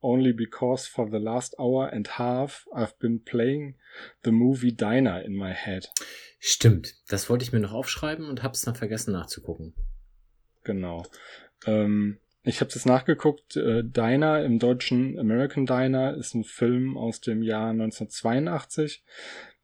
only 0.00 0.32
because 0.32 0.88
for 0.88 1.08
the 1.10 1.18
last 1.18 1.58
hour 1.58 1.92
and 1.92 2.18
half 2.18 2.66
I've 2.72 2.98
been 2.98 3.22
playing 3.22 3.76
the 4.24 4.32
movie 4.32 4.74
Diner 4.74 5.22
in 5.22 5.34
my 5.34 5.52
head. 5.52 5.90
Stimmt, 6.38 6.96
das 7.08 7.30
wollte 7.30 7.44
ich 7.44 7.52
mir 7.52 7.60
noch 7.60 7.72
aufschreiben 7.72 8.28
und 8.28 8.42
hab's 8.42 8.62
dann 8.62 8.74
vergessen 8.74 9.12
nachzugucken. 9.12 9.74
Genau. 10.64 11.04
Ähm, 11.66 12.18
ich 12.44 12.60
habe 12.60 12.70
das 12.72 12.86
nachgeguckt. 12.86 13.56
Äh, 13.56 13.84
Diner 13.84 14.44
im 14.44 14.58
deutschen 14.58 15.18
American 15.18 15.66
Diner 15.66 16.16
ist 16.16 16.34
ein 16.34 16.44
Film 16.44 16.96
aus 16.96 17.20
dem 17.20 17.42
Jahr 17.42 17.70
1982, 17.70 19.04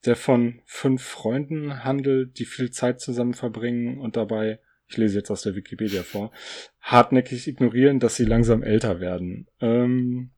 der 0.05 0.17
von 0.17 0.63
fünf 0.65 1.03
Freunden 1.03 1.85
handelt, 1.85 2.39
die 2.39 2.45
viel 2.45 2.71
Zeit 2.71 3.01
zusammen 3.01 3.35
verbringen 3.35 3.99
und 3.99 4.17
dabei, 4.17 4.61
ich 4.87 4.97
lese 4.97 5.19
jetzt 5.19 5.31
aus 5.31 5.43
der 5.43 5.57
Wikipedia 5.57 6.03
vor, 6.03 6.31
hartnäckig 6.81 7.49
ignorieren, 7.49 8.01
dass 8.01 8.17
sie 8.17 8.25
langsam 8.25 8.63
älter 8.63 9.01
werden. 9.01 9.49
Ähm, 9.61 10.31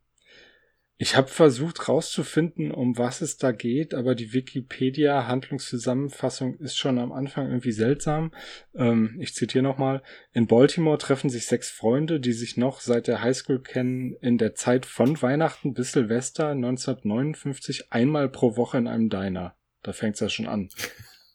ich 1.02 1.16
habe 1.16 1.28
versucht 1.28 1.88
rauszufinden, 1.88 2.72
um 2.72 2.98
was 2.98 3.22
es 3.22 3.38
da 3.38 3.52
geht, 3.52 3.94
aber 3.94 4.14
die 4.14 4.34
Wikipedia-Handlungszusammenfassung 4.34 6.58
ist 6.58 6.76
schon 6.76 6.98
am 6.98 7.10
Anfang 7.10 7.46
irgendwie 7.46 7.72
seltsam. 7.72 8.32
Ähm, 8.74 9.16
ich 9.18 9.34
zitiere 9.34 9.64
nochmal. 9.64 10.02
In 10.34 10.46
Baltimore 10.46 10.98
treffen 10.98 11.30
sich 11.30 11.46
sechs 11.46 11.70
Freunde, 11.70 12.20
die 12.20 12.34
sich 12.34 12.58
noch 12.58 12.82
seit 12.82 13.06
der 13.06 13.22
Highschool 13.22 13.62
kennen, 13.62 14.14
in 14.20 14.36
der 14.36 14.54
Zeit 14.54 14.84
von 14.84 15.22
Weihnachten 15.22 15.72
bis 15.72 15.92
Silvester 15.92 16.50
1959 16.50 17.90
einmal 17.90 18.28
pro 18.28 18.58
Woche 18.58 18.76
in 18.76 18.86
einem 18.86 19.08
Diner. 19.08 19.54
Da 19.82 19.94
fängt's 19.94 20.20
ja 20.20 20.28
schon 20.28 20.48
an. 20.48 20.68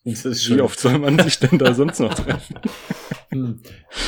Wie 0.04 0.62
oft 0.62 0.80
soll 0.80 0.99
man 0.99 1.17
sich 1.17 1.39
denn 1.39 1.58
da 1.58 1.73
sonst 1.73 1.99
noch 1.99 2.13
treffen? 2.23 2.60
hm. 3.30 3.63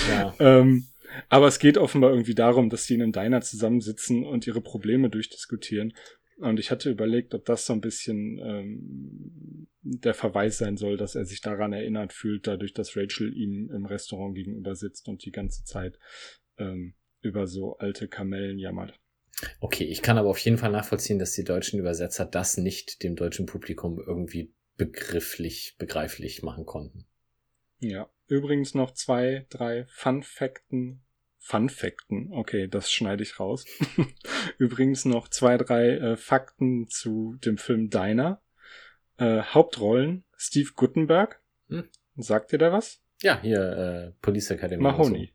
ja. 0.08 0.36
ähm, 0.38 0.86
aber 1.30 1.47
es 1.47 1.60
geht 1.60 1.77
offenbar 1.77 2.12
irgendwie 2.12 2.36
darum, 2.36 2.69
dass 2.69 2.86
die 2.86 2.95
in 2.95 3.01
einem 3.01 3.12
Diner 3.12 3.41
zusammensitzen 3.41 4.25
und 4.25 4.47
ihre 4.47 4.62
Probleme 4.62 5.10
durchdiskutieren. 5.10 5.93
Und 6.38 6.60
ich 6.60 6.69
hatte 6.69 6.91
überlegt, 6.91 7.34
ob 7.34 7.45
das 7.45 7.65
so 7.65 7.73
ein 7.73 7.82
bisschen 7.82 8.39
ähm, 8.39 9.67
der 9.82 10.13
Verweis 10.13 10.58
sein 10.58 10.77
soll, 10.77 10.97
dass 10.97 11.15
er 11.15 11.25
sich 11.25 11.41
daran 11.41 11.73
erinnert 11.73 12.13
fühlt, 12.13 12.45
dadurch, 12.45 12.73
dass 12.73 12.95
Rachel 12.95 13.36
ihm 13.36 13.71
im 13.71 13.86
Restaurant 13.86 14.36
gegenüber 14.36 14.75
sitzt 14.75 15.08
und 15.08 15.25
die 15.25 15.32
ganze 15.32 15.63
Zeit 15.63 15.97
ähm, 16.58 16.93
über 17.21 17.47
so 17.47 17.77
alte 17.77 18.08
Kamellen 18.08 18.60
jammert. 18.60 18.99
Okay, 19.60 19.84
ich 19.84 20.01
kann 20.01 20.17
aber 20.17 20.30
auf 20.30 20.39
jeden 20.39 20.58
Fall 20.58 20.71
nachvollziehen, 20.71 21.19
dass 21.19 21.34
die 21.34 21.43
deutschen 21.43 21.80
Übersetzer 21.80 22.25
das 22.25 22.58
nicht 22.58 23.03
dem 23.03 23.15
deutschen 23.15 23.45
Publikum 23.45 23.99
irgendwie 24.06 24.53
begrifflich, 24.77 25.75
begreiflich 25.77 26.43
machen 26.43 26.65
konnten. 26.65 27.06
Ja, 27.80 28.10
übrigens 28.27 28.73
noch 28.73 28.91
zwei, 28.91 29.45
drei 29.49 29.86
Fun-Fakten 29.89 31.03
Fun 31.48 31.70
Fakten. 31.70 32.34
Okay, 32.34 32.68
das 32.68 32.92
schneide 32.92 33.24
ich 33.24 33.40
raus. 33.40 33.64
Übrigens 34.58 35.06
noch 35.06 35.30
zwei, 35.30 35.56
drei 35.58 35.92
äh, 35.92 36.18
Fakten 36.18 36.90
zu 36.90 37.38
dem 37.46 37.58
Film 37.58 37.90
Diner. 37.90 38.42
Äh, 39.16 39.44
Hauptrollen 39.44 40.26
Steve 40.36 40.72
Guttenberg. 40.76 41.42
Hm. 41.70 41.88
Sagt 42.18 42.52
dir 42.52 42.58
da 42.58 42.74
was? 42.74 43.02
Ja, 43.22 43.40
hier 43.42 43.62
äh, 43.62 44.12
Police 44.22 44.52
Academy. 44.52 44.84
Mahoney. 44.84 45.28
So. 45.28 45.34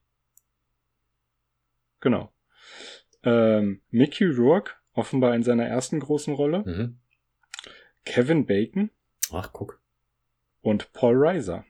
Genau. 2.01 2.33
Ähm, 3.23 3.81
Mickey 3.89 4.27
Rourke, 4.27 4.73
offenbar 4.93 5.35
in 5.35 5.43
seiner 5.43 5.67
ersten 5.67 5.99
großen 5.99 6.35
Rolle. 6.35 6.63
Mhm. 6.67 6.99
Kevin 8.05 8.45
Bacon. 8.45 8.91
Ach, 9.33 9.51
guck. 9.51 9.81
Und 10.61 10.93
Paul 10.93 11.15
Reiser. 11.17 11.65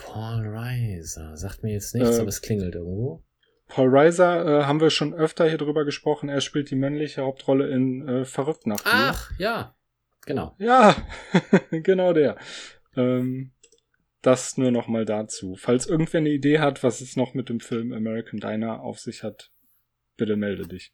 Paul 0.00 0.46
Reiser. 0.48 1.36
Sagt 1.36 1.62
mir 1.62 1.72
jetzt 1.72 1.94
nichts, 1.94 2.16
äh, 2.16 2.20
aber 2.20 2.28
es 2.28 2.40
klingelt 2.40 2.74
irgendwo. 2.74 3.22
Paul 3.68 3.88
Reiser 3.90 4.60
äh, 4.60 4.64
haben 4.64 4.80
wir 4.80 4.90
schon 4.90 5.14
öfter 5.14 5.48
hier 5.48 5.58
drüber 5.58 5.84
gesprochen. 5.84 6.28
Er 6.28 6.40
spielt 6.40 6.70
die 6.70 6.76
männliche 6.76 7.22
Hauptrolle 7.22 7.68
in 7.68 8.08
äh, 8.08 8.24
Verrückt 8.24 8.66
nach 8.66 8.80
dir. 8.80 8.90
Ach, 8.92 9.30
ja. 9.38 9.74
Genau. 10.26 10.54
Ja, 10.58 10.96
genau 11.70 12.12
der. 12.12 12.36
Ähm, 12.96 13.52
das 14.22 14.58
nur 14.58 14.70
noch 14.70 14.88
mal 14.88 15.04
dazu. 15.04 15.56
Falls 15.56 15.86
irgendwer 15.86 16.18
eine 16.18 16.30
Idee 16.30 16.58
hat, 16.58 16.82
was 16.82 17.00
es 17.00 17.16
noch 17.16 17.34
mit 17.34 17.48
dem 17.48 17.60
Film 17.60 17.92
American 17.92 18.40
Diner 18.40 18.80
auf 18.80 18.98
sich 18.98 19.22
hat, 19.22 19.50
bitte 20.16 20.36
melde 20.36 20.66
dich. 20.66 20.92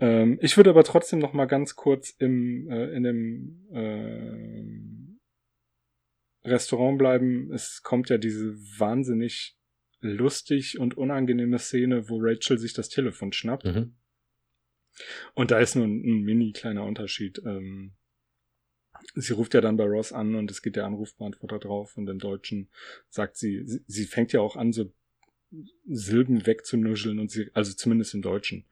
Ähm, 0.00 0.38
ich 0.42 0.56
würde 0.56 0.70
aber 0.70 0.84
trotzdem 0.84 1.18
noch 1.18 1.32
mal 1.32 1.46
ganz 1.46 1.76
kurz 1.76 2.10
im 2.10 2.68
äh, 2.68 2.90
in 2.90 3.04
dem 3.04 3.66
äh, 3.72 4.91
Restaurant 6.44 6.98
bleiben, 6.98 7.52
es 7.52 7.82
kommt 7.82 8.08
ja 8.08 8.18
diese 8.18 8.54
wahnsinnig 8.78 9.56
lustig 10.00 10.78
und 10.78 10.96
unangenehme 10.96 11.58
Szene, 11.58 12.08
wo 12.08 12.18
Rachel 12.20 12.58
sich 12.58 12.72
das 12.72 12.88
Telefon 12.88 13.32
schnappt. 13.32 13.64
Mhm. 13.64 13.94
Und 15.34 15.50
da 15.50 15.60
ist 15.60 15.76
nur 15.76 15.86
ein, 15.86 16.02
ein 16.04 16.22
mini 16.22 16.52
kleiner 16.52 16.84
Unterschied. 16.84 17.40
Ähm, 17.46 17.94
sie 19.14 19.32
ruft 19.32 19.54
ja 19.54 19.60
dann 19.60 19.76
bei 19.76 19.84
Ross 19.84 20.12
an 20.12 20.34
und 20.34 20.50
es 20.50 20.62
geht 20.62 20.76
der 20.76 20.86
Anrufbeantworter 20.86 21.58
drauf 21.58 21.96
und 21.96 22.08
im 22.08 22.18
Deutschen 22.18 22.68
sagt 23.08 23.36
sie, 23.36 23.64
sie, 23.64 23.82
sie 23.86 24.04
fängt 24.04 24.32
ja 24.32 24.40
auch 24.40 24.56
an, 24.56 24.72
so 24.72 24.92
Silben 25.86 26.46
wegzunuscheln 26.46 27.18
und 27.18 27.30
sie, 27.30 27.50
also 27.52 27.72
zumindest 27.74 28.14
im 28.14 28.22
Deutschen, 28.22 28.66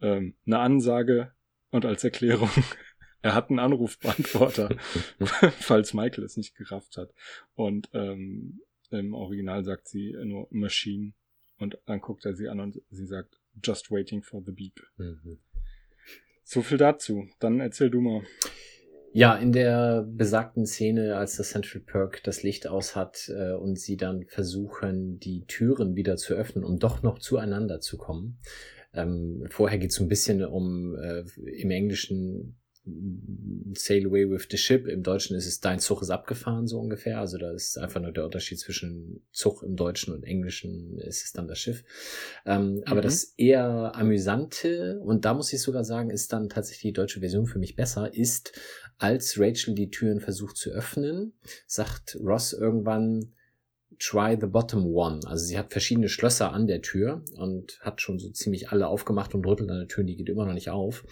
ähm, 0.00 0.36
eine 0.46 0.58
Ansage 0.58 1.32
und 1.70 1.84
als 1.84 2.04
Erklärung 2.04 2.50
er 3.22 3.34
hat 3.34 3.50
einen 3.50 3.58
Anrufbeantworter, 3.58 4.76
falls 5.58 5.94
Michael 5.94 6.24
es 6.24 6.36
nicht 6.36 6.54
gerafft 6.56 6.96
hat. 6.96 7.12
Und 7.54 7.88
ähm, 7.92 8.60
im 8.90 9.14
Original 9.14 9.64
sagt 9.64 9.88
sie 9.88 10.14
nur 10.24 10.46
Machine 10.50 11.12
und 11.58 11.78
dann 11.86 12.00
guckt 12.00 12.24
er 12.24 12.34
sie 12.34 12.48
an 12.48 12.60
und 12.60 12.80
sie 12.90 13.06
sagt 13.06 13.40
Just 13.62 13.90
waiting 13.90 14.22
for 14.22 14.42
the 14.44 14.52
beep. 14.52 14.80
Mhm. 14.98 15.38
So 16.44 16.62
viel 16.62 16.78
dazu. 16.78 17.28
Dann 17.40 17.60
erzähl 17.60 17.90
du 17.90 18.00
mal. 18.00 18.22
Ja, 19.12 19.34
in 19.34 19.52
der 19.52 20.06
besagten 20.06 20.66
Szene, 20.66 21.16
als 21.16 21.36
das 21.36 21.48
Central 21.50 21.80
Perk 21.80 22.22
das 22.24 22.42
Licht 22.42 22.66
aus 22.66 22.94
hat 22.94 23.30
äh, 23.34 23.52
und 23.52 23.78
sie 23.78 23.96
dann 23.96 24.26
versuchen, 24.26 25.18
die 25.18 25.46
Türen 25.46 25.96
wieder 25.96 26.18
zu 26.18 26.34
öffnen, 26.34 26.64
um 26.64 26.78
doch 26.78 27.02
noch 27.02 27.18
zueinander 27.18 27.80
zu 27.80 27.96
kommen. 27.96 28.38
Ähm, 28.92 29.46
vorher 29.48 29.78
geht 29.78 29.90
es 29.90 29.96
so 29.96 30.04
ein 30.04 30.08
bisschen 30.08 30.44
um 30.44 30.96
äh, 30.96 31.24
im 31.46 31.70
Englischen 31.70 32.58
Sail 33.74 34.06
Away 34.06 34.30
with 34.30 34.46
the 34.50 34.56
Ship. 34.56 34.86
Im 34.86 35.02
Deutschen 35.02 35.36
ist 35.36 35.46
es 35.46 35.60
Dein 35.60 35.80
Zug 35.80 36.02
ist 36.02 36.10
abgefahren, 36.10 36.66
so 36.66 36.78
ungefähr. 36.78 37.18
Also 37.18 37.36
da 37.36 37.50
ist 37.50 37.78
einfach 37.78 38.00
nur 38.00 38.12
der 38.12 38.24
Unterschied 38.24 38.60
zwischen 38.60 39.26
Zug 39.32 39.62
im 39.62 39.76
Deutschen 39.76 40.14
und 40.14 40.22
Englischen 40.22 40.98
ist 40.98 41.24
es 41.24 41.32
dann 41.32 41.48
das 41.48 41.58
Schiff. 41.58 41.84
Ähm, 42.44 42.76
mhm. 42.76 42.82
Aber 42.86 43.00
das 43.00 43.34
eher 43.36 43.94
amüsante, 43.94 45.00
und 45.00 45.24
da 45.24 45.34
muss 45.34 45.52
ich 45.52 45.60
sogar 45.60 45.84
sagen, 45.84 46.10
ist 46.10 46.32
dann 46.32 46.48
tatsächlich 46.48 46.92
die 46.92 46.92
deutsche 46.92 47.20
Version 47.20 47.46
für 47.46 47.58
mich 47.58 47.74
besser, 47.74 48.14
ist, 48.14 48.52
als 48.98 49.38
Rachel 49.38 49.74
die 49.74 49.90
Türen 49.90 50.20
versucht 50.20 50.56
zu 50.56 50.70
öffnen, 50.70 51.34
sagt 51.66 52.16
Ross 52.22 52.52
irgendwann, 52.52 53.32
try 53.98 54.36
the 54.40 54.46
bottom 54.46 54.86
one. 54.86 55.20
Also 55.26 55.44
sie 55.44 55.58
hat 55.58 55.72
verschiedene 55.72 56.08
Schlösser 56.08 56.52
an 56.52 56.66
der 56.66 56.82
Tür 56.82 57.24
und 57.36 57.78
hat 57.80 58.00
schon 58.00 58.18
so 58.18 58.30
ziemlich 58.30 58.70
alle 58.70 58.86
aufgemacht 58.86 59.34
und 59.34 59.46
rüttelt 59.46 59.70
an 59.70 59.78
der 59.78 59.88
Tür, 59.88 60.04
die 60.04 60.16
geht 60.16 60.28
immer 60.28 60.46
noch 60.46 60.54
nicht 60.54 60.70
auf. 60.70 61.04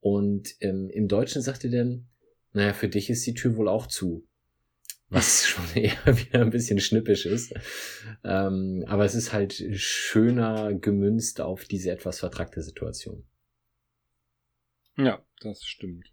Und 0.00 0.54
ähm, 0.60 0.90
im 0.90 1.08
Deutschen 1.08 1.42
sagt 1.42 1.64
er 1.64 1.70
dann, 1.70 2.08
naja, 2.52 2.72
für 2.72 2.88
dich 2.88 3.10
ist 3.10 3.26
die 3.26 3.34
Tür 3.34 3.56
wohl 3.56 3.68
auch 3.68 3.86
zu. 3.86 4.26
Was 5.08 5.46
schon 5.48 5.64
eher 5.74 6.06
wieder 6.06 6.40
ein 6.40 6.50
bisschen 6.50 6.80
schnippisch 6.80 7.26
ist. 7.26 7.54
Ähm, 8.24 8.84
aber 8.86 9.04
es 9.04 9.14
ist 9.14 9.32
halt 9.32 9.54
schöner 9.74 10.74
gemünzt 10.74 11.40
auf 11.40 11.64
diese 11.64 11.90
etwas 11.90 12.20
vertrackte 12.20 12.62
Situation. 12.62 13.24
Ja, 14.96 15.24
das 15.40 15.64
stimmt. 15.64 16.12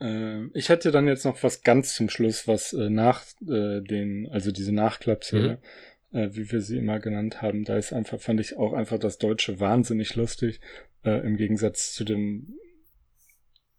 Äh, 0.00 0.46
ich 0.52 0.68
hätte 0.68 0.90
dann 0.90 1.06
jetzt 1.06 1.24
noch 1.24 1.42
was 1.42 1.62
ganz 1.62 1.94
zum 1.94 2.08
Schluss, 2.08 2.46
was 2.46 2.72
äh, 2.72 2.90
nach 2.90 3.24
äh, 3.40 3.80
den, 3.80 4.28
also 4.30 4.52
diese 4.52 4.72
Nachklappszene, 4.72 5.60
mhm. 6.10 6.18
äh, 6.18 6.36
wie 6.36 6.50
wir 6.50 6.60
sie 6.60 6.78
immer 6.78 6.98
genannt 6.98 7.40
haben, 7.40 7.64
da 7.64 7.78
ist 7.78 7.92
einfach, 7.92 8.20
fand 8.20 8.40
ich 8.40 8.56
auch 8.56 8.72
einfach 8.72 8.98
das 8.98 9.18
Deutsche 9.18 9.60
wahnsinnig 9.60 10.14
lustig, 10.16 10.60
äh, 11.04 11.24
im 11.26 11.36
Gegensatz 11.36 11.92
zu 11.92 12.04
dem 12.04 12.54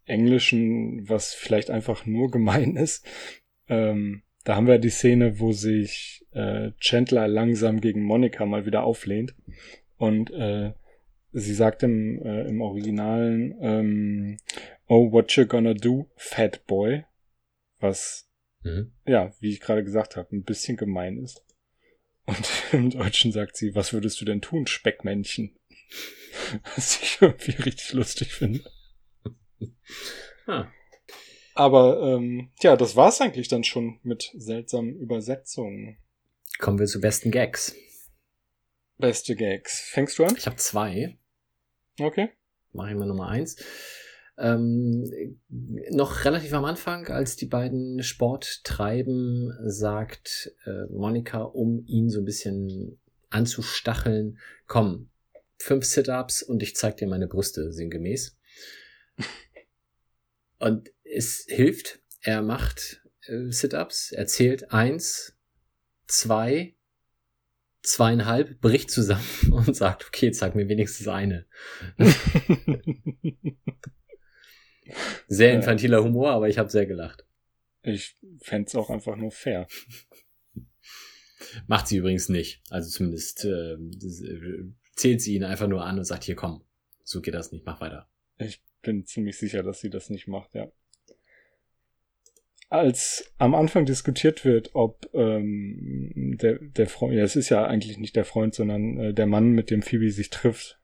Englischen, 0.06 1.08
was 1.08 1.34
vielleicht 1.34 1.70
einfach 1.70 2.06
nur 2.06 2.30
gemein 2.32 2.76
ist. 2.76 3.06
Ähm, 3.68 4.22
da 4.44 4.56
haben 4.56 4.66
wir 4.66 4.78
die 4.78 4.90
Szene, 4.90 5.40
wo 5.40 5.52
sich 5.52 6.26
äh, 6.32 6.72
Chandler 6.78 7.28
langsam 7.28 7.80
gegen 7.80 8.02
Monika 8.02 8.44
mal 8.44 8.66
wieder 8.66 8.84
auflehnt. 8.84 9.34
Und 9.96 10.30
äh, 10.32 10.72
sie 11.32 11.54
sagt 11.54 11.82
im, 11.82 12.20
äh, 12.22 12.42
im 12.46 12.60
Originalen, 12.60 13.54
ähm, 13.60 14.36
Oh, 14.86 15.10
what 15.10 15.32
you 15.32 15.46
gonna 15.46 15.72
do, 15.72 16.10
fat 16.16 16.66
boy? 16.66 17.04
Was, 17.80 18.28
mhm. 18.62 18.92
ja, 19.06 19.32
wie 19.40 19.50
ich 19.50 19.60
gerade 19.60 19.82
gesagt 19.82 20.16
habe, 20.16 20.36
ein 20.36 20.44
bisschen 20.44 20.76
gemein 20.76 21.16
ist. 21.18 21.42
Und 22.26 22.50
im 22.72 22.90
Deutschen 22.90 23.32
sagt 23.32 23.56
sie, 23.56 23.74
was 23.74 23.92
würdest 23.92 24.20
du 24.20 24.24
denn 24.24 24.42
tun, 24.42 24.66
Speckmännchen? 24.66 25.56
Was 26.76 27.00
ich 27.00 27.18
irgendwie 27.20 27.52
richtig 27.62 27.92
lustig 27.92 28.32
finde. 28.32 28.60
Ah. 30.46 30.70
Aber 31.54 32.02
ähm, 32.02 32.50
ja, 32.60 32.76
das 32.76 32.96
war's 32.96 33.22
eigentlich 33.22 33.48
dann 33.48 33.64
schon 33.64 33.98
mit 34.02 34.30
seltsamen 34.34 34.94
Übersetzungen. 34.98 35.96
Kommen 36.58 36.78
wir 36.78 36.86
zu 36.86 37.00
besten 37.00 37.30
Gags. 37.30 37.74
Beste 38.98 39.36
Gags. 39.36 39.80
Fängst 39.88 40.18
du 40.18 40.24
an? 40.24 40.34
Ich 40.36 40.46
habe 40.46 40.56
zwei. 40.56 41.16
Okay. 41.98 42.28
Mache 42.72 42.90
ich 42.90 42.96
mal 42.96 43.06
Nummer 43.06 43.28
eins. 43.28 43.56
Ähm, 44.36 45.38
noch 45.90 46.24
relativ 46.24 46.52
am 46.54 46.64
Anfang, 46.64 47.06
als 47.06 47.36
die 47.36 47.46
beiden 47.46 48.02
Sport 48.02 48.64
treiben, 48.64 49.52
sagt 49.64 50.52
äh, 50.66 50.92
Monika, 50.92 51.42
um 51.42 51.84
ihn 51.86 52.10
so 52.10 52.20
ein 52.20 52.24
bisschen 52.24 52.98
anzustacheln, 53.30 54.38
komm, 54.66 55.08
fünf 55.58 55.84
Sit-Ups 55.84 56.42
und 56.42 56.62
ich 56.62 56.76
zeig 56.76 56.96
dir 56.96 57.06
meine 57.06 57.26
Brüste 57.26 57.72
sinngemäß. 57.72 58.36
Und 60.58 60.90
es 61.02 61.44
hilft. 61.48 62.00
Er 62.22 62.42
macht 62.42 63.02
äh, 63.26 63.50
Sit-Ups, 63.50 64.12
er 64.12 64.26
zählt 64.26 64.72
eins, 64.72 65.36
zwei, 66.06 66.74
zweieinhalb, 67.82 68.60
bricht 68.60 68.90
zusammen 68.90 69.26
und 69.50 69.76
sagt, 69.76 70.06
okay, 70.06 70.32
zeig 70.32 70.54
mir 70.54 70.68
wenigstens 70.68 71.08
eine. 71.08 71.46
sehr 75.28 75.52
infantiler 75.52 76.02
Humor, 76.02 76.30
aber 76.30 76.48
ich 76.48 76.58
habe 76.58 76.70
sehr 76.70 76.86
gelacht. 76.86 77.26
Ich 77.82 78.16
fände 78.40 78.78
auch 78.78 78.88
einfach 78.88 79.16
nur 79.16 79.30
fair. 79.30 79.68
Macht 81.66 81.88
sie 81.88 81.98
übrigens 81.98 82.30
nicht. 82.30 82.62
Also 82.70 82.88
zumindest 82.88 83.44
äh, 83.44 83.76
zählt 84.94 85.20
sie 85.20 85.34
ihn 85.34 85.44
einfach 85.44 85.68
nur 85.68 85.84
an 85.84 85.98
und 85.98 86.04
sagt, 86.04 86.24
hier 86.24 86.36
komm, 86.36 86.62
so 87.02 87.20
geht 87.20 87.34
das 87.34 87.52
nicht, 87.52 87.66
mach 87.66 87.80
weiter. 87.80 88.08
Ich 88.38 88.62
bin 88.82 89.04
ziemlich 89.04 89.38
sicher, 89.38 89.62
dass 89.62 89.80
sie 89.80 89.90
das 89.90 90.10
nicht 90.10 90.28
macht, 90.28 90.54
ja. 90.54 90.70
Als 92.70 93.32
am 93.38 93.54
Anfang 93.54 93.86
diskutiert 93.86 94.44
wird, 94.44 94.74
ob 94.74 95.08
ähm, 95.14 96.36
der, 96.40 96.58
der 96.58 96.88
Freund, 96.88 97.14
ja, 97.14 97.22
es 97.22 97.36
ist 97.36 97.48
ja 97.48 97.64
eigentlich 97.66 97.98
nicht 97.98 98.16
der 98.16 98.24
Freund, 98.24 98.54
sondern 98.54 98.98
äh, 98.98 99.14
der 99.14 99.26
Mann, 99.26 99.50
mit 99.50 99.70
dem 99.70 99.82
Phoebe 99.82 100.10
sich 100.10 100.30
trifft, 100.30 100.80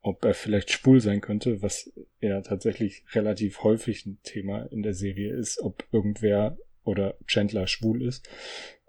ob 0.00 0.24
er 0.24 0.34
vielleicht 0.34 0.70
schwul 0.70 1.00
sein 1.00 1.20
könnte, 1.20 1.60
was 1.60 1.92
ja 2.20 2.40
tatsächlich 2.40 3.04
relativ 3.12 3.62
häufig 3.62 4.06
ein 4.06 4.18
Thema 4.22 4.64
in 4.70 4.82
der 4.82 4.94
Serie 4.94 5.34
ist, 5.34 5.60
ob 5.60 5.86
irgendwer 5.92 6.56
oder 6.84 7.16
Chandler 7.26 7.66
schwul 7.66 8.02
ist. 8.02 8.28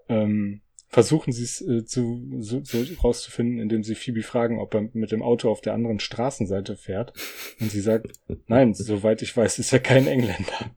Ähm, 0.08 0.62
versuchen 0.88 1.32
sie 1.32 1.42
es 1.42 1.60
äh, 1.60 1.84
zu, 1.84 2.26
so, 2.38 2.62
so 2.62 2.84
rauszufinden, 3.02 3.58
indem 3.58 3.82
sie 3.82 3.94
Phoebe 3.94 4.22
fragen, 4.22 4.60
ob 4.60 4.74
er 4.74 4.88
mit 4.92 5.12
dem 5.12 5.22
Auto 5.22 5.50
auf 5.50 5.60
der 5.60 5.74
anderen 5.74 5.98
Straßenseite 5.98 6.76
fährt. 6.76 7.12
Und 7.60 7.70
sie 7.70 7.80
sagt, 7.80 8.08
nein, 8.46 8.72
soweit 8.74 9.22
ich 9.22 9.36
weiß, 9.36 9.58
ist 9.58 9.72
er 9.72 9.80
kein 9.80 10.06
Engländer. 10.06 10.76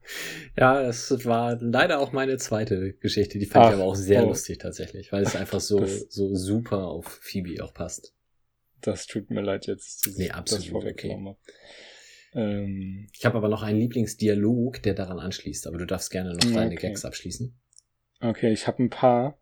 Ja, 0.57 0.81
das 0.81 1.25
war 1.25 1.57
leider 1.61 1.99
auch 1.99 2.11
meine 2.11 2.37
zweite 2.37 2.93
Geschichte. 2.93 3.39
Die 3.39 3.45
fand 3.45 3.65
Ach, 3.65 3.69
ich 3.69 3.75
aber 3.75 3.85
auch 3.85 3.95
sehr 3.95 4.25
oh. 4.25 4.29
lustig 4.29 4.57
tatsächlich, 4.57 5.11
weil 5.11 5.23
es 5.23 5.35
einfach 5.35 5.59
so, 5.59 5.85
so 5.85 6.35
super 6.35 6.87
auf 6.87 7.19
Phoebe 7.21 7.63
auch 7.63 7.73
passt. 7.73 8.13
Das 8.81 9.07
tut 9.07 9.29
mir 9.29 9.41
leid 9.41 9.67
jetzt. 9.67 10.07
Das, 10.07 10.17
nee, 10.17 10.31
absolut 10.31 10.85
okay. 10.85 11.35
Ähm, 12.33 13.07
ich 13.13 13.25
habe 13.25 13.37
aber 13.37 13.49
noch 13.49 13.63
einen 13.63 13.79
Lieblingsdialog, 13.79 14.81
der 14.83 14.93
daran 14.93 15.19
anschließt, 15.19 15.67
aber 15.67 15.77
du 15.77 15.85
darfst 15.85 16.11
gerne 16.11 16.33
noch 16.33 16.51
deine 16.51 16.73
okay. 16.73 16.87
Gags 16.87 17.05
abschließen. 17.05 17.57
Okay, 18.21 18.51
ich 18.51 18.67
habe 18.67 18.83
ein 18.83 18.89
paar. 18.89 19.38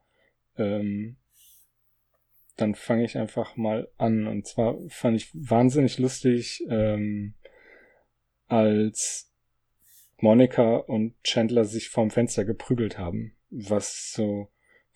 Ähm, 0.57 1.17
dann 2.55 2.75
fange 2.75 3.05
ich 3.05 3.17
einfach 3.17 3.55
mal 3.55 3.87
an. 3.97 4.27
Und 4.27 4.47
zwar 4.47 4.77
fand 4.87 5.15
ich 5.17 5.29
wahnsinnig 5.33 5.99
lustig, 5.99 6.65
ähm, 6.69 7.35
als 8.47 9.31
Monika 10.19 10.77
und 10.77 11.15
Chandler 11.23 11.65
sich 11.65 11.89
vorm 11.89 12.09
Fenster 12.09 12.45
geprügelt 12.45 12.97
haben, 12.97 13.35
was 13.49 14.11
so 14.11 14.49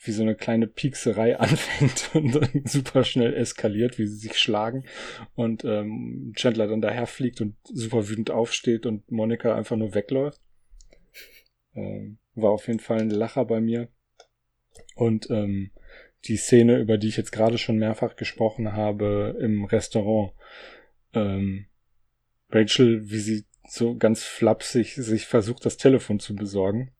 wie 0.04 0.12
so 0.12 0.24
eine 0.24 0.36
kleine 0.36 0.65
Piekserei 0.67 1.38
anfängt 1.39 2.10
und 2.15 2.36
dann 2.36 2.63
super 2.65 3.04
schnell 3.04 3.36
eskaliert, 3.36 4.00
wie 4.00 4.08
sie 4.08 4.15
sich 4.15 4.39
schlagen 4.39 4.86
und 5.36 5.63
ähm, 5.63 6.34
Chandler 6.36 6.67
dann 6.67 6.82
daher 6.82 7.06
fliegt 7.06 7.41
und 7.41 7.56
super 7.63 8.10
wütend 8.10 8.32
aufsteht 8.32 8.86
und 8.86 9.12
Monika 9.12 9.56
einfach 9.56 9.78
nur 9.78 9.93
wegläuft. 9.93 10.41
Ähm, 11.76 12.17
war 12.34 12.52
auf 12.52 12.67
jeden 12.67 12.80
Fall 12.80 13.00
ein 13.00 13.10
Lacher 13.10 13.45
bei 13.45 13.62
mir. 13.62 13.89
Und 14.95 15.29
ähm, 15.29 15.71
die 16.25 16.38
Szene, 16.38 16.79
über 16.79 16.97
die 16.97 17.07
ich 17.07 17.17
jetzt 17.17 17.31
gerade 17.31 17.57
schon 17.57 17.77
mehrfach 17.77 18.15
gesprochen 18.15 18.73
habe, 18.73 19.38
im 19.39 19.65
Restaurant. 19.65 20.34
Ähm, 21.13 21.65
Rachel, 22.49 23.10
wie 23.10 23.19
sie 23.19 23.45
so 23.67 23.95
ganz 23.95 24.23
flapsig 24.23 24.95
sich 24.95 25.25
versucht, 25.25 25.65
das 25.65 25.77
Telefon 25.77 26.19
zu 26.19 26.36
besorgen. 26.36 26.91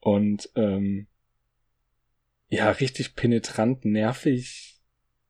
Und 0.00 0.50
ähm, 0.56 1.06
ja, 2.48 2.70
richtig 2.70 3.14
penetrant, 3.14 3.84
nervig, 3.84 4.80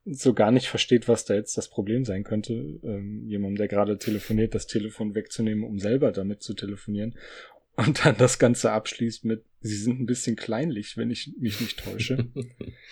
so 0.05 0.33
gar 0.33 0.51
nicht 0.51 0.67
versteht, 0.67 1.07
was 1.07 1.25
da 1.25 1.33
jetzt 1.33 1.57
das 1.57 1.69
Problem 1.69 2.05
sein 2.05 2.23
könnte, 2.23 2.53
ähm, 2.53 3.25
jemandem, 3.27 3.57
der 3.57 3.67
gerade 3.67 3.97
telefoniert, 3.97 4.53
das 4.53 4.67
Telefon 4.67 5.15
wegzunehmen, 5.15 5.63
um 5.63 5.79
selber 5.79 6.11
damit 6.11 6.43
zu 6.43 6.53
telefonieren 6.53 7.15
und 7.75 8.05
dann 8.05 8.17
das 8.17 8.39
Ganze 8.39 8.71
abschließt 8.71 9.25
mit, 9.25 9.43
sie 9.65 9.77
sind 9.77 9.99
ein 9.99 10.05
bisschen 10.05 10.35
kleinlich, 10.35 10.95
wenn 10.95 11.09
ich 11.09 11.33
mich 11.39 11.59
nicht 11.59 11.79
täusche. 11.79 12.29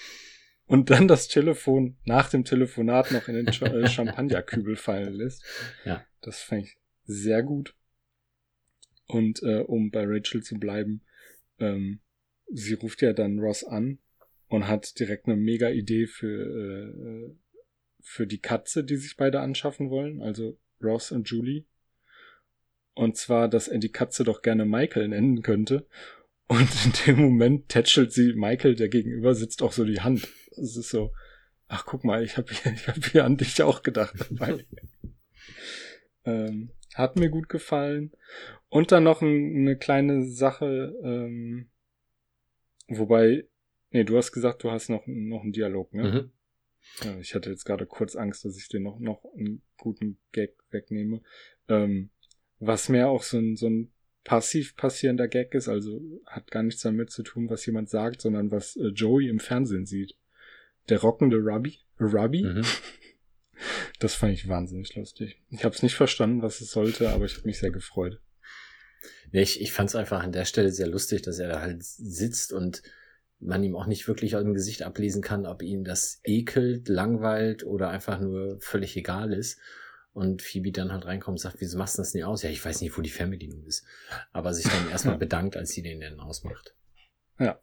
und 0.65 0.89
dann 0.89 1.07
das 1.07 1.27
Telefon 1.27 1.97
nach 2.05 2.29
dem 2.29 2.45
Telefonat 2.45 3.11
noch 3.11 3.27
in 3.27 3.35
den 3.35 3.47
äh, 3.47 3.87
Champagnerkübel 3.87 4.75
fallen 4.75 5.13
lässt. 5.13 5.43
Ja. 5.85 6.05
Das 6.21 6.41
fand 6.41 6.63
ich 6.63 6.77
sehr 7.05 7.43
gut. 7.43 7.75
Und 9.05 9.43
äh, 9.43 9.59
um 9.59 9.91
bei 9.91 10.03
Rachel 10.05 10.41
zu 10.41 10.55
bleiben, 10.55 11.01
ähm, 11.59 11.99
sie 12.51 12.73
ruft 12.73 13.01
ja 13.01 13.13
dann 13.13 13.39
Ross 13.39 13.63
an 13.63 13.99
und 14.47 14.67
hat 14.67 14.99
direkt 14.99 15.27
eine 15.27 15.35
mega 15.35 15.69
Idee 15.69 16.07
für, 16.07 16.25
äh, 16.27 17.35
für 17.99 18.25
die 18.25 18.39
Katze, 18.39 18.83
die 18.83 18.95
sich 18.95 19.15
beide 19.15 19.41
anschaffen 19.41 19.89
wollen, 19.89 20.21
also 20.21 20.57
Ross 20.81 21.11
und 21.11 21.29
Julie. 21.29 21.65
Und 22.95 23.17
zwar, 23.17 23.47
dass 23.47 23.67
er 23.67 23.79
die 23.79 23.91
Katze 23.91 24.23
doch 24.23 24.41
gerne 24.41 24.65
Michael 24.65 25.09
nennen 25.09 25.41
könnte. 25.41 25.87
Und 26.53 26.85
in 26.85 26.93
dem 27.07 27.21
Moment 27.23 27.69
tätschelt 27.69 28.13
sie 28.13 28.33
Michael, 28.33 28.75
der 28.75 28.87
gegenüber 28.87 29.33
sitzt, 29.33 29.63
auch 29.63 29.71
so 29.71 29.85
die 29.85 30.01
Hand. 30.01 30.27
Es 30.51 30.77
ist 30.77 30.89
so, 30.89 31.11
ach 31.67 31.85
guck 31.87 32.03
mal, 32.03 32.23
ich 32.23 32.37
habe 32.37 32.53
hier, 32.53 32.73
ich 32.73 32.87
hab 32.87 33.03
hier 33.05 33.25
an 33.25 33.37
dich 33.37 33.63
auch 33.63 33.81
gedacht 33.81 34.13
dabei. 34.29 34.63
ähm, 36.25 36.69
hat 36.93 37.15
mir 37.15 37.29
gut 37.29 37.49
gefallen. 37.49 38.11
Und 38.69 38.91
dann 38.91 39.03
noch 39.03 39.23
ein, 39.23 39.55
eine 39.55 39.77
kleine 39.77 40.25
Sache, 40.25 40.95
ähm, 41.03 41.71
wobei, 42.87 43.47
nee, 43.89 44.03
du 44.03 44.15
hast 44.15 44.31
gesagt, 44.31 44.63
du 44.63 44.69
hast 44.69 44.89
noch, 44.89 45.07
noch 45.07 45.41
einen 45.41 45.53
Dialog, 45.53 45.91
ne? 45.93 46.03
Mhm. 46.03 46.31
Ja, 47.03 47.17
ich 47.17 47.33
hatte 47.33 47.49
jetzt 47.49 47.65
gerade 47.65 47.87
kurz 47.87 48.15
Angst, 48.15 48.45
dass 48.45 48.57
ich 48.57 48.67
dir 48.67 48.79
noch, 48.79 48.99
noch 48.99 49.23
einen 49.35 49.63
guten 49.77 50.19
Gag 50.33 50.55
wegnehme. 50.69 51.21
Ähm, 51.67 52.11
was 52.59 52.89
mehr 52.89 53.09
auch 53.09 53.23
so 53.23 53.39
ein, 53.39 53.55
so 53.55 53.67
ein 53.67 53.92
passiv 54.23 54.75
passierender 54.75 55.27
Gag 55.27 55.53
ist, 55.53 55.67
also 55.67 56.01
hat 56.25 56.51
gar 56.51 56.63
nichts 56.63 56.81
damit 56.81 57.11
zu 57.11 57.23
tun, 57.23 57.49
was 57.49 57.65
jemand 57.65 57.89
sagt, 57.89 58.21
sondern 58.21 58.51
was 58.51 58.75
äh, 58.75 58.87
Joey 58.87 59.27
im 59.27 59.39
Fernsehen 59.39 59.85
sieht. 59.85 60.15
Der 60.89 60.99
rockende 60.99 61.37
Ruby, 61.37 61.79
Ruby. 61.99 62.43
Mhm. 62.43 62.65
Das 63.99 64.15
fand 64.15 64.33
ich 64.33 64.49
wahnsinnig 64.49 64.93
lustig. 64.95 65.39
Ich 65.49 65.63
habe 65.63 65.73
es 65.73 65.83
nicht 65.83 65.95
verstanden, 65.95 66.41
was 66.41 66.59
es 66.59 66.71
sollte, 66.71 67.11
aber 67.11 67.25
ich 67.25 67.37
habe 67.37 67.45
mich 67.45 67.59
sehr 67.59 67.71
gefreut. 67.71 68.19
Ja, 69.31 69.41
ich 69.41 69.61
ich 69.61 69.71
fand 69.71 69.89
es 69.89 69.95
einfach 69.95 70.21
an 70.21 70.33
der 70.33 70.43
Stelle 70.43 70.71
sehr 70.71 70.87
lustig, 70.87 71.21
dass 71.21 71.39
er 71.39 71.47
da 71.47 71.61
halt 71.61 71.81
sitzt 71.83 72.51
und 72.51 72.81
man 73.39 73.63
ihm 73.63 73.75
auch 73.75 73.85
nicht 73.85 74.07
wirklich 74.07 74.35
aus 74.35 74.43
dem 74.43 74.53
Gesicht 74.53 74.83
ablesen 74.83 75.21
kann, 75.21 75.45
ob 75.45 75.61
ihn 75.61 75.83
das 75.83 76.19
ekelt, 76.23 76.89
langweilt 76.89 77.63
oder 77.63 77.89
einfach 77.89 78.19
nur 78.19 78.59
völlig 78.59 78.97
egal 78.97 79.33
ist. 79.33 79.59
Und 80.13 80.43
Phoebe 80.43 80.71
dann 80.71 80.91
halt 80.91 81.05
reinkommt 81.05 81.35
und 81.35 81.41
sagt, 81.41 81.57
wieso 81.59 81.77
machst 81.77 81.97
du 81.97 82.01
das 82.01 82.13
nicht 82.13 82.23
aus? 82.23 82.43
Ja, 82.43 82.49
ich 82.51 82.63
weiß 82.63 82.81
nicht, 82.81 82.95
wo 82.97 83.01
die 83.01 83.09
Fernbedienung 83.09 83.63
ist. 83.65 83.83
Aber 84.31 84.53
sich 84.53 84.65
dann 84.65 84.89
erstmal 84.89 85.17
bedankt, 85.19 85.57
als 85.57 85.71
sie 85.71 85.81
den 85.81 86.01
dann 86.01 86.19
ausmacht. 86.19 86.75
Ja. 87.39 87.59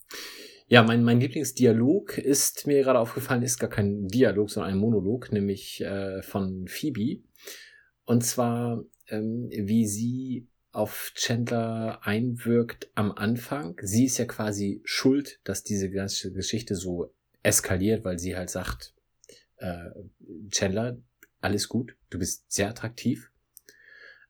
Ja, 0.67 0.85
mein, 0.85 1.03
mein 1.03 1.21
Lieblingsdialog 1.21 2.19
ist 2.19 2.67
mir 2.67 2.83
gerade 2.83 3.01
aufgefallen, 3.01 3.43
ist 3.43 3.59
gar 3.59 3.71
kein 3.71 4.07
Dialog, 4.07 4.51
sondern 4.51 4.73
ein 4.73 4.79
Monolog, 4.79 5.33
nämlich 5.33 5.81
äh, 5.81 6.23
von 6.23 6.69
Phoebe. 6.69 7.23
Und 8.05 8.23
zwar, 8.23 8.85
ähm, 9.09 9.49
wie 9.51 9.87
sie 9.87 10.49
auf 10.73 11.13
Chandler 11.17 12.01
einwirkt 12.03 12.91
am 12.95 13.13
Anfang. 13.13 13.81
Sie 13.83 14.05
ist 14.05 14.19
ja 14.19 14.25
quasi 14.27 14.81
schuld, 14.85 15.41
dass 15.45 15.65
diese 15.65 15.91
ganze 15.91 16.33
Geschichte 16.33 16.77
so 16.77 17.13
eskaliert, 17.43 18.05
weil 18.05 18.19
sie 18.19 18.37
halt 18.37 18.51
sagt, 18.51 18.95
äh, 19.57 19.91
Chandler, 20.51 20.99
alles 21.41 21.69
gut, 21.69 21.97
du 22.11 22.19
bist 22.19 22.51
sehr 22.51 22.69
attraktiv. 22.69 23.31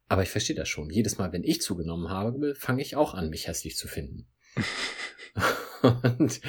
Aber 0.09 0.23
ich 0.23 0.31
verstehe 0.31 0.57
das 0.57 0.69
schon. 0.69 0.91
Jedes 0.91 1.19
Mal, 1.19 1.33
wenn 1.33 1.45
ich 1.45 1.61
zugenommen 1.61 2.09
habe, 2.09 2.55
fange 2.57 2.83
ich 2.83 2.97
auch 2.97 3.15
an, 3.15 3.31
mich 3.31 3.47
hässlich 3.47 3.77
zu 3.77 3.87
finden. 3.87 4.27
und 5.83 6.41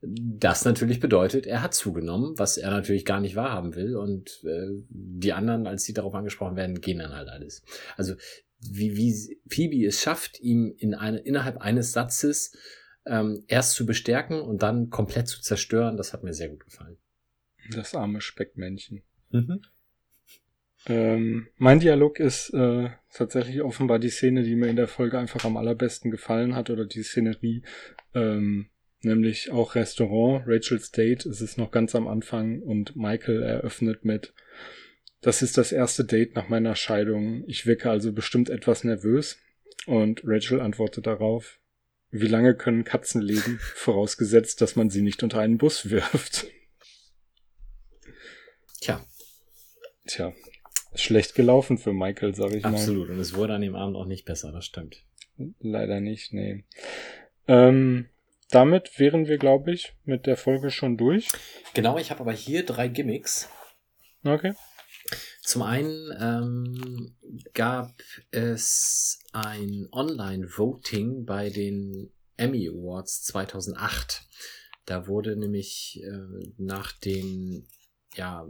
das 0.00 0.64
natürlich 0.64 1.00
bedeutet, 1.00 1.44
er 1.46 1.62
hat 1.62 1.74
zugenommen, 1.74 2.38
was 2.38 2.58
er 2.58 2.70
natürlich 2.70 3.04
gar 3.04 3.20
nicht 3.20 3.34
wahrhaben 3.34 3.74
will. 3.74 3.96
Und 3.96 4.44
äh, 4.44 4.68
die 4.88 5.32
anderen, 5.32 5.66
als 5.66 5.82
sie 5.82 5.94
darauf 5.94 6.14
angesprochen 6.14 6.54
werden, 6.56 6.80
gehen 6.80 7.00
dann 7.00 7.12
halt 7.12 7.28
alles. 7.28 7.64
Also 7.96 8.14
wie, 8.60 8.96
wie 8.96 9.40
Phoebe 9.48 9.84
es 9.84 10.00
schafft, 10.00 10.40
ihm 10.40 10.74
in 10.78 10.94
eine, 10.94 11.18
innerhalb 11.18 11.58
eines 11.58 11.92
Satzes 11.92 12.56
ähm, 13.06 13.44
erst 13.48 13.72
zu 13.72 13.86
bestärken 13.86 14.40
und 14.40 14.62
dann 14.62 14.90
komplett 14.90 15.28
zu 15.28 15.40
zerstören, 15.40 15.96
das 15.96 16.12
hat 16.12 16.22
mir 16.22 16.34
sehr 16.34 16.50
gut 16.50 16.64
gefallen. 16.64 16.98
Das 17.70 17.94
arme 17.94 18.20
Speckmännchen. 18.20 19.02
Mhm. 19.30 19.62
Ähm, 20.86 21.48
mein 21.56 21.80
Dialog 21.80 22.20
ist 22.20 22.50
äh, 22.54 22.90
tatsächlich 23.12 23.62
offenbar 23.62 23.98
die 23.98 24.10
Szene, 24.10 24.42
die 24.42 24.54
mir 24.54 24.68
in 24.68 24.76
der 24.76 24.88
Folge 24.88 25.18
einfach 25.18 25.44
am 25.44 25.56
allerbesten 25.56 26.10
gefallen 26.10 26.54
hat 26.54 26.70
oder 26.70 26.86
die 26.86 27.02
Szenerie, 27.02 27.62
ähm, 28.14 28.68
nämlich 29.02 29.50
auch 29.50 29.74
Restaurant, 29.74 30.44
Rachel's 30.46 30.90
Date, 30.90 31.26
es 31.26 31.40
ist 31.40 31.58
noch 31.58 31.70
ganz 31.70 31.94
am 31.94 32.06
Anfang 32.06 32.62
und 32.62 32.96
Michael 32.96 33.42
eröffnet 33.42 34.04
mit, 34.04 34.32
das 35.20 35.42
ist 35.42 35.58
das 35.58 35.72
erste 35.72 36.04
Date 36.04 36.36
nach 36.36 36.48
meiner 36.48 36.76
Scheidung, 36.76 37.44
ich 37.48 37.66
wirke 37.66 37.90
also 37.90 38.12
bestimmt 38.12 38.50
etwas 38.50 38.84
nervös. 38.84 39.38
Und 39.86 40.20
Rachel 40.24 40.60
antwortet 40.60 41.06
darauf, 41.06 41.60
wie 42.10 42.26
lange 42.26 42.54
können 42.54 42.84
Katzen 42.84 43.22
leben, 43.22 43.58
vorausgesetzt, 43.74 44.60
dass 44.60 44.76
man 44.76 44.90
sie 44.90 45.02
nicht 45.02 45.22
unter 45.22 45.40
einen 45.40 45.58
Bus 45.58 45.90
wirft. 45.90 46.46
Tja, 48.80 49.04
Tja, 50.08 50.32
schlecht 51.00 51.34
gelaufen 51.34 51.78
für 51.78 51.92
Michael, 51.92 52.34
sag 52.34 52.52
ich 52.52 52.62
mal. 52.62 52.70
absolut. 52.70 53.10
Und 53.10 53.18
es 53.18 53.34
wurde 53.34 53.54
an 53.54 53.62
dem 53.62 53.74
Abend 53.74 53.96
auch 53.96 54.06
nicht 54.06 54.24
besser, 54.24 54.52
das 54.52 54.64
stimmt. 54.64 55.04
Leider 55.60 56.00
nicht, 56.00 56.32
nee. 56.32 56.64
Ähm, 57.46 58.08
damit 58.50 58.98
wären 58.98 59.26
wir, 59.26 59.38
glaube 59.38 59.72
ich, 59.72 59.94
mit 60.04 60.26
der 60.26 60.36
Folge 60.36 60.70
schon 60.70 60.96
durch. 60.96 61.28
Genau, 61.74 61.98
ich 61.98 62.10
habe 62.10 62.20
aber 62.20 62.32
hier 62.32 62.64
drei 62.64 62.88
Gimmicks. 62.88 63.48
Okay. 64.24 64.54
Zum 65.42 65.62
einen 65.62 66.12
ähm, 66.20 67.16
gab 67.54 67.94
es 68.30 69.20
ein 69.32 69.88
Online-Voting 69.92 71.24
bei 71.24 71.48
den 71.50 72.10
Emmy 72.36 72.68
Awards 72.68 73.22
2008. 73.22 74.26
Da 74.84 75.06
wurde 75.06 75.36
nämlich 75.36 76.02
äh, 76.02 76.52
nach 76.58 76.92
den, 76.92 77.66
ja, 78.14 78.46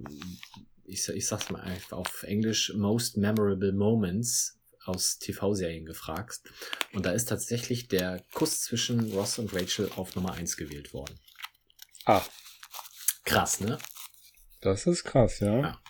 ich, 0.88 1.08
ich 1.08 1.26
sag's 1.26 1.50
mal 1.50 1.60
einfach 1.60 1.98
auf 1.98 2.22
Englisch, 2.22 2.72
Most 2.74 3.16
Memorable 3.16 3.72
Moments 3.72 4.58
aus 4.84 5.18
TV-Serien 5.18 5.84
gefragt. 5.84 6.40
Und 6.92 7.04
da 7.04 7.12
ist 7.12 7.26
tatsächlich 7.28 7.88
der 7.88 8.22
Kuss 8.32 8.62
zwischen 8.62 9.12
Ross 9.12 9.38
und 9.38 9.52
Rachel 9.54 9.90
auf 9.96 10.14
Nummer 10.16 10.32
1 10.34 10.56
gewählt 10.56 10.92
worden. 10.94 11.18
Ah, 12.04 12.22
Krass, 13.24 13.60
ne? 13.60 13.78
das 14.62 14.86
ist 14.86 15.04
krass, 15.04 15.40
ja. 15.40 15.60
Ja. 15.60 15.80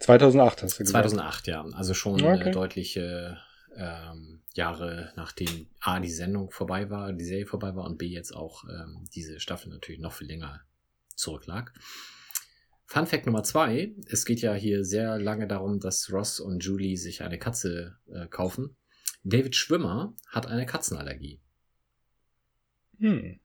2008 0.00 0.62
hast 0.62 0.74
du 0.74 0.84
gesagt. 0.84 1.08
2008, 1.08 1.46
ja. 1.46 1.64
Also 1.72 1.94
schon 1.94 2.22
Okay. 2.22 2.50
äh, 2.50 2.52
deutliche 2.52 3.38
ähm, 3.76 4.42
Jahre 4.52 5.12
nachdem 5.16 5.68
A, 5.80 5.98
die 6.00 6.10
Sendung 6.10 6.50
vorbei 6.50 6.90
war, 6.90 7.12
die 7.12 7.24
Serie 7.24 7.46
vorbei 7.46 7.74
war 7.74 7.84
und 7.84 7.96
B, 7.98 8.06
jetzt 8.06 8.36
auch 8.36 8.64
ähm, 8.64 9.04
diese 9.14 9.40
Staffel 9.40 9.70
natürlich 9.70 10.00
noch 10.00 10.12
viel 10.12 10.28
länger 10.28 10.60
zurücklag. 11.16 11.72
Fun 12.94 13.08
Fact 13.08 13.26
Nummer 13.26 13.42
zwei. 13.42 13.92
Es 14.06 14.24
geht 14.24 14.40
ja 14.40 14.54
hier 14.54 14.84
sehr 14.84 15.18
lange 15.18 15.48
darum, 15.48 15.80
dass 15.80 16.12
Ross 16.12 16.38
und 16.38 16.62
Julie 16.62 16.96
sich 16.96 17.22
eine 17.22 17.40
Katze 17.40 17.96
äh, 18.06 18.28
kaufen. 18.28 18.76
David 19.24 19.56
Schwimmer 19.56 20.14
hat 20.28 20.46
eine 20.46 20.64
Katzenallergie. 20.64 21.40
Hm. 23.00 23.40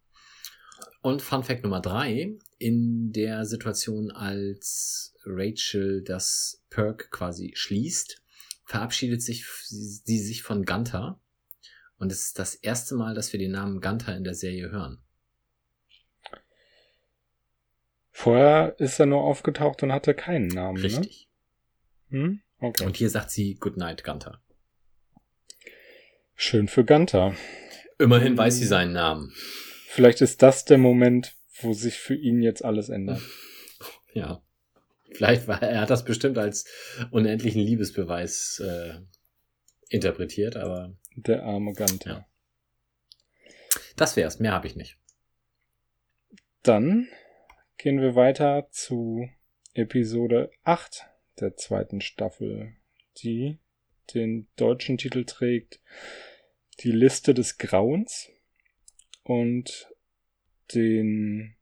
Und 1.02 1.24
Fun 1.24 1.44
Fact 1.44 1.64
Nummer 1.64 1.82
drei, 1.82 2.38
in 2.60 3.12
der 3.12 3.44
Situation, 3.46 4.12
als 4.12 5.16
Rachel 5.26 6.04
das 6.04 6.64
Perk 6.70 7.10
quasi 7.10 7.54
schließt, 7.56 8.22
verabschiedet 8.66 9.24
sich 9.24 9.48
sie, 9.66 10.00
sie 10.06 10.20
sich 10.20 10.44
von 10.44 10.64
Gunther. 10.64 11.20
Und 11.98 12.12
es 12.12 12.26
ist 12.26 12.38
das 12.38 12.54
erste 12.54 12.94
Mal, 12.94 13.16
dass 13.16 13.34
wir 13.34 13.40
den 13.40 13.54
Namen 13.54 13.82
Gunther 13.82 14.16
in 14.16 14.24
der 14.24 14.36
Serie 14.36 14.70
hören. 14.70 15.02
Vorher 18.22 18.76
ist 18.80 19.00
er 19.00 19.06
nur 19.06 19.22
aufgetaucht 19.24 19.82
und 19.82 19.94
hatte 19.94 20.14
keinen 20.14 20.50
Namen, 20.50 20.78
Richtig. 20.78 21.30
ne? 22.10 22.20
Hm? 22.20 22.42
Okay. 22.60 22.86
Und 22.86 22.98
hier 22.98 23.10
sagt 23.10 23.32
sie 23.32 23.56
Goodnight 23.56 24.04
Gunther. 24.04 24.42
Schön 26.36 26.68
für 26.68 26.84
Gunther. 26.84 27.34
Immerhin 27.98 28.38
weiß 28.38 28.58
sie 28.58 28.66
seinen 28.66 28.92
Namen. 28.92 29.32
Vielleicht 29.88 30.20
ist 30.20 30.42
das 30.42 30.66
der 30.66 30.78
Moment, 30.78 31.38
wo 31.62 31.72
sich 31.72 31.98
für 31.98 32.14
ihn 32.14 32.42
jetzt 32.42 32.66
alles 32.66 32.90
ändert. 32.90 33.22
Ja. 34.12 34.42
Vielleicht 35.14 35.48
war 35.48 35.62
er 35.62 35.80
hat 35.82 35.90
das 35.92 36.04
bestimmt 36.04 36.38
als 36.40 36.66
unendlichen 37.12 37.62
Liebesbeweis 37.62 38.60
äh, 38.60 39.00
interpretiert, 39.88 40.58
aber 40.58 40.94
Der 41.16 41.44
arme 41.44 41.72
Gunther. 41.74 42.26
Ja. 43.46 43.56
das 43.96 44.18
wär's. 44.18 44.40
Mehr 44.40 44.52
habe 44.52 44.66
ich 44.68 44.76
nicht. 44.76 44.98
Dann 46.64 47.08
gehen 47.80 48.02
wir 48.02 48.14
weiter 48.14 48.68
zu 48.72 49.30
Episode 49.74 50.52
8 50.66 51.06
der 51.40 51.56
zweiten 51.56 52.02
Staffel, 52.02 52.74
die 53.24 53.58
den 54.14 54.50
deutschen 54.58 54.98
Titel 54.98 55.24
trägt 55.24 55.80
Die 56.82 56.92
Liste 56.92 57.34
des 57.34 57.58
Grauens 57.58 58.30
und 59.24 59.90
den 60.74 61.56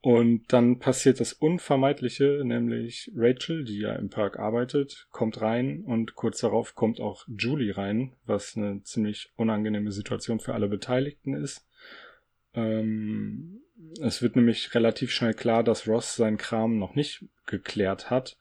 Und 0.00 0.52
dann 0.52 0.80
passiert 0.80 1.20
das 1.20 1.32
Unvermeidliche, 1.32 2.42
nämlich 2.44 3.12
Rachel, 3.14 3.64
die 3.64 3.78
ja 3.78 3.94
im 3.94 4.10
Park 4.10 4.36
arbeitet, 4.36 5.06
kommt 5.10 5.40
rein 5.40 5.84
und 5.84 6.16
kurz 6.16 6.40
darauf 6.40 6.74
kommt 6.74 7.00
auch 7.00 7.24
Julie 7.28 7.76
rein, 7.76 8.12
was 8.26 8.56
eine 8.56 8.82
ziemlich 8.82 9.32
unangenehme 9.36 9.92
Situation 9.92 10.40
für 10.40 10.54
alle 10.54 10.68
Beteiligten 10.68 11.34
ist. 11.34 11.64
Ähm, 12.54 13.62
es 14.00 14.22
wird 14.22 14.36
nämlich 14.36 14.74
relativ 14.74 15.10
schnell 15.10 15.34
klar, 15.34 15.62
dass 15.62 15.86
Ross 15.86 16.16
seinen 16.16 16.38
Kram 16.38 16.78
noch 16.78 16.94
nicht 16.94 17.24
geklärt 17.46 18.10
hat 18.10 18.36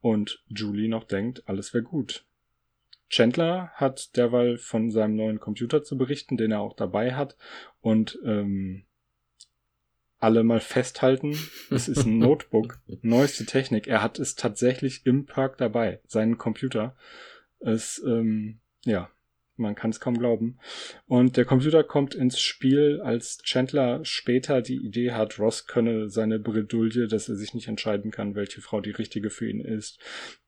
und 0.00 0.42
Julie 0.48 0.88
noch 0.88 1.04
denkt, 1.04 1.42
alles 1.46 1.74
wäre 1.74 1.84
gut. 1.84 2.24
Chandler 3.08 3.70
hat 3.74 4.16
derweil 4.16 4.58
von 4.58 4.90
seinem 4.90 5.16
neuen 5.16 5.40
Computer 5.40 5.82
zu 5.82 5.96
berichten, 5.96 6.36
den 6.36 6.52
er 6.52 6.60
auch 6.60 6.74
dabei 6.74 7.14
hat 7.14 7.36
und 7.80 8.18
ähm, 8.24 8.84
alle 10.18 10.42
mal 10.42 10.60
festhalten. 10.60 11.38
Es 11.70 11.86
ist 11.86 12.06
ein 12.06 12.18
Notebook, 12.18 12.80
neueste 13.02 13.44
Technik. 13.44 13.86
Er 13.86 14.02
hat 14.02 14.18
es 14.18 14.34
tatsächlich 14.34 15.04
im 15.06 15.26
Park 15.26 15.58
dabei, 15.58 16.00
seinen 16.06 16.38
Computer. 16.38 16.96
Es, 17.60 18.02
ähm, 18.06 18.60
ja, 18.84 19.10
man 19.56 19.74
kann 19.74 19.90
es 19.90 20.00
kaum 20.00 20.18
glauben. 20.18 20.58
Und 21.06 21.36
der 21.36 21.44
Computer 21.44 21.84
kommt 21.84 22.14
ins 22.14 22.40
Spiel, 22.40 23.00
als 23.02 23.38
Chandler 23.44 24.04
später 24.04 24.62
die 24.62 24.84
Idee 24.84 25.12
hat, 25.12 25.38
Ross 25.38 25.66
könne 25.66 26.08
seine 26.08 26.38
Bredouille, 26.38 27.06
dass 27.06 27.28
er 27.28 27.36
sich 27.36 27.54
nicht 27.54 27.68
entscheiden 27.68 28.10
kann, 28.10 28.34
welche 28.34 28.60
Frau 28.60 28.80
die 28.80 28.90
richtige 28.90 29.30
für 29.30 29.48
ihn 29.48 29.60
ist, 29.60 30.00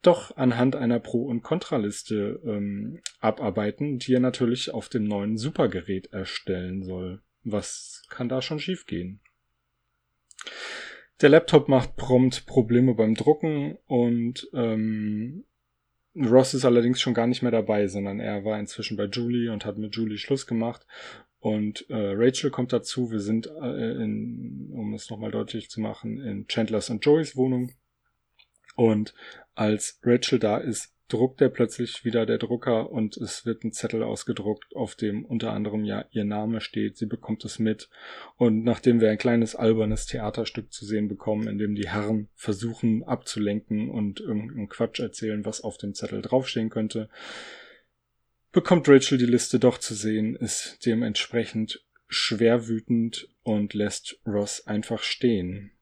doch 0.02 0.36
anhand 0.36 0.76
einer 0.76 1.00
Pro- 1.00 1.26
und 1.26 1.42
Kontraliste 1.42 2.40
ähm, 2.44 3.00
abarbeiten, 3.20 3.98
die 3.98 4.14
er 4.14 4.20
natürlich 4.20 4.72
auf 4.72 4.88
dem 4.88 5.04
neuen 5.04 5.36
Supergerät 5.36 6.12
erstellen 6.12 6.82
soll. 6.82 7.22
Was 7.44 8.04
kann 8.08 8.28
da 8.28 8.42
schon 8.42 8.58
schiefgehen? 8.58 9.20
Der 11.22 11.30
Laptop 11.30 11.68
macht 11.68 11.96
prompt 11.96 12.44
Probleme 12.46 12.94
beim 12.94 13.14
Drucken 13.14 13.78
und 13.86 14.48
ähm, 14.52 15.44
Ross 16.16 16.54
ist 16.54 16.64
allerdings 16.64 17.00
schon 17.00 17.14
gar 17.14 17.26
nicht 17.26 17.42
mehr 17.42 17.52
dabei, 17.52 17.88
sondern 17.88 18.20
er 18.20 18.44
war 18.44 18.58
inzwischen 18.58 18.96
bei 18.96 19.04
Julie 19.04 19.52
und 19.52 19.64
hat 19.64 19.76
mit 19.76 19.94
Julie 19.94 20.18
Schluss 20.18 20.46
gemacht. 20.46 20.86
Und 21.40 21.88
äh, 21.90 22.12
Rachel 22.14 22.50
kommt 22.50 22.72
dazu. 22.72 23.10
Wir 23.10 23.20
sind, 23.20 23.46
äh, 23.46 24.02
in, 24.02 24.70
um 24.72 24.94
es 24.94 25.10
nochmal 25.10 25.30
deutlich 25.30 25.68
zu 25.70 25.80
machen, 25.80 26.18
in 26.20 26.46
Chandlers 26.48 26.90
und 26.90 27.04
Joeys 27.04 27.36
Wohnung. 27.36 27.72
Und 28.74 29.14
als 29.54 30.00
Rachel 30.02 30.38
da 30.38 30.58
ist, 30.58 30.95
druckt 31.08 31.40
er 31.40 31.48
plötzlich 31.48 32.04
wieder 32.04 32.26
der 32.26 32.38
Drucker 32.38 32.90
und 32.90 33.16
es 33.16 33.46
wird 33.46 33.62
ein 33.64 33.72
Zettel 33.72 34.02
ausgedruckt, 34.02 34.74
auf 34.74 34.96
dem 34.96 35.24
unter 35.24 35.52
anderem 35.52 35.84
ja 35.84 36.04
ihr 36.10 36.24
Name 36.24 36.60
steht. 36.60 36.96
Sie 36.96 37.06
bekommt 37.06 37.44
es 37.44 37.58
mit. 37.58 37.88
Und 38.36 38.64
nachdem 38.64 39.00
wir 39.00 39.10
ein 39.10 39.18
kleines 39.18 39.54
albernes 39.54 40.06
Theaterstück 40.06 40.72
zu 40.72 40.84
sehen 40.84 41.08
bekommen, 41.08 41.46
in 41.48 41.58
dem 41.58 41.74
die 41.74 41.88
Herren 41.88 42.28
versuchen 42.34 43.04
abzulenken 43.04 43.90
und 43.90 44.20
irgendeinen 44.20 44.68
Quatsch 44.68 45.00
erzählen, 45.00 45.44
was 45.44 45.60
auf 45.60 45.78
dem 45.78 45.94
Zettel 45.94 46.22
draufstehen 46.22 46.70
könnte, 46.70 47.08
bekommt 48.50 48.88
Rachel 48.88 49.18
die 49.18 49.26
Liste 49.26 49.58
doch 49.58 49.78
zu 49.78 49.94
sehen, 49.94 50.34
ist 50.34 50.84
dementsprechend 50.86 51.84
schwer 52.08 52.68
wütend 52.68 53.28
und 53.42 53.74
lässt 53.74 54.20
Ross 54.26 54.66
einfach 54.66 55.02
stehen. 55.02 55.75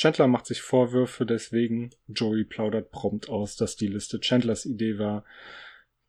Chandler 0.00 0.28
macht 0.28 0.46
sich 0.46 0.62
Vorwürfe 0.62 1.26
deswegen. 1.26 1.90
Joey 2.08 2.44
plaudert 2.44 2.90
prompt 2.90 3.28
aus, 3.28 3.56
dass 3.56 3.76
die 3.76 3.86
Liste 3.86 4.18
Chandlers 4.18 4.64
Idee 4.64 4.98
war. 4.98 5.26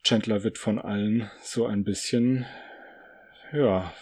Chandler 0.02 0.44
wird 0.44 0.56
von 0.56 0.78
allen 0.78 1.30
so 1.42 1.66
ein 1.66 1.84
bisschen, 1.84 2.46
ja, 3.52 3.92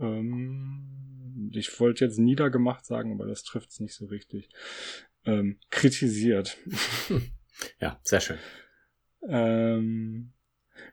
ähm, 0.00 1.50
ich 1.52 1.80
wollte 1.80 2.04
jetzt 2.04 2.20
niedergemacht 2.20 2.86
sagen, 2.86 3.10
aber 3.12 3.26
das 3.26 3.42
trifft 3.42 3.70
es 3.70 3.80
nicht 3.80 3.94
so 3.94 4.06
richtig. 4.06 4.48
Ähm, 5.24 5.58
kritisiert. 5.70 6.56
Ja, 7.80 8.00
sehr 8.02 8.20
schön. 8.20 8.38
Ähm, 9.28 10.32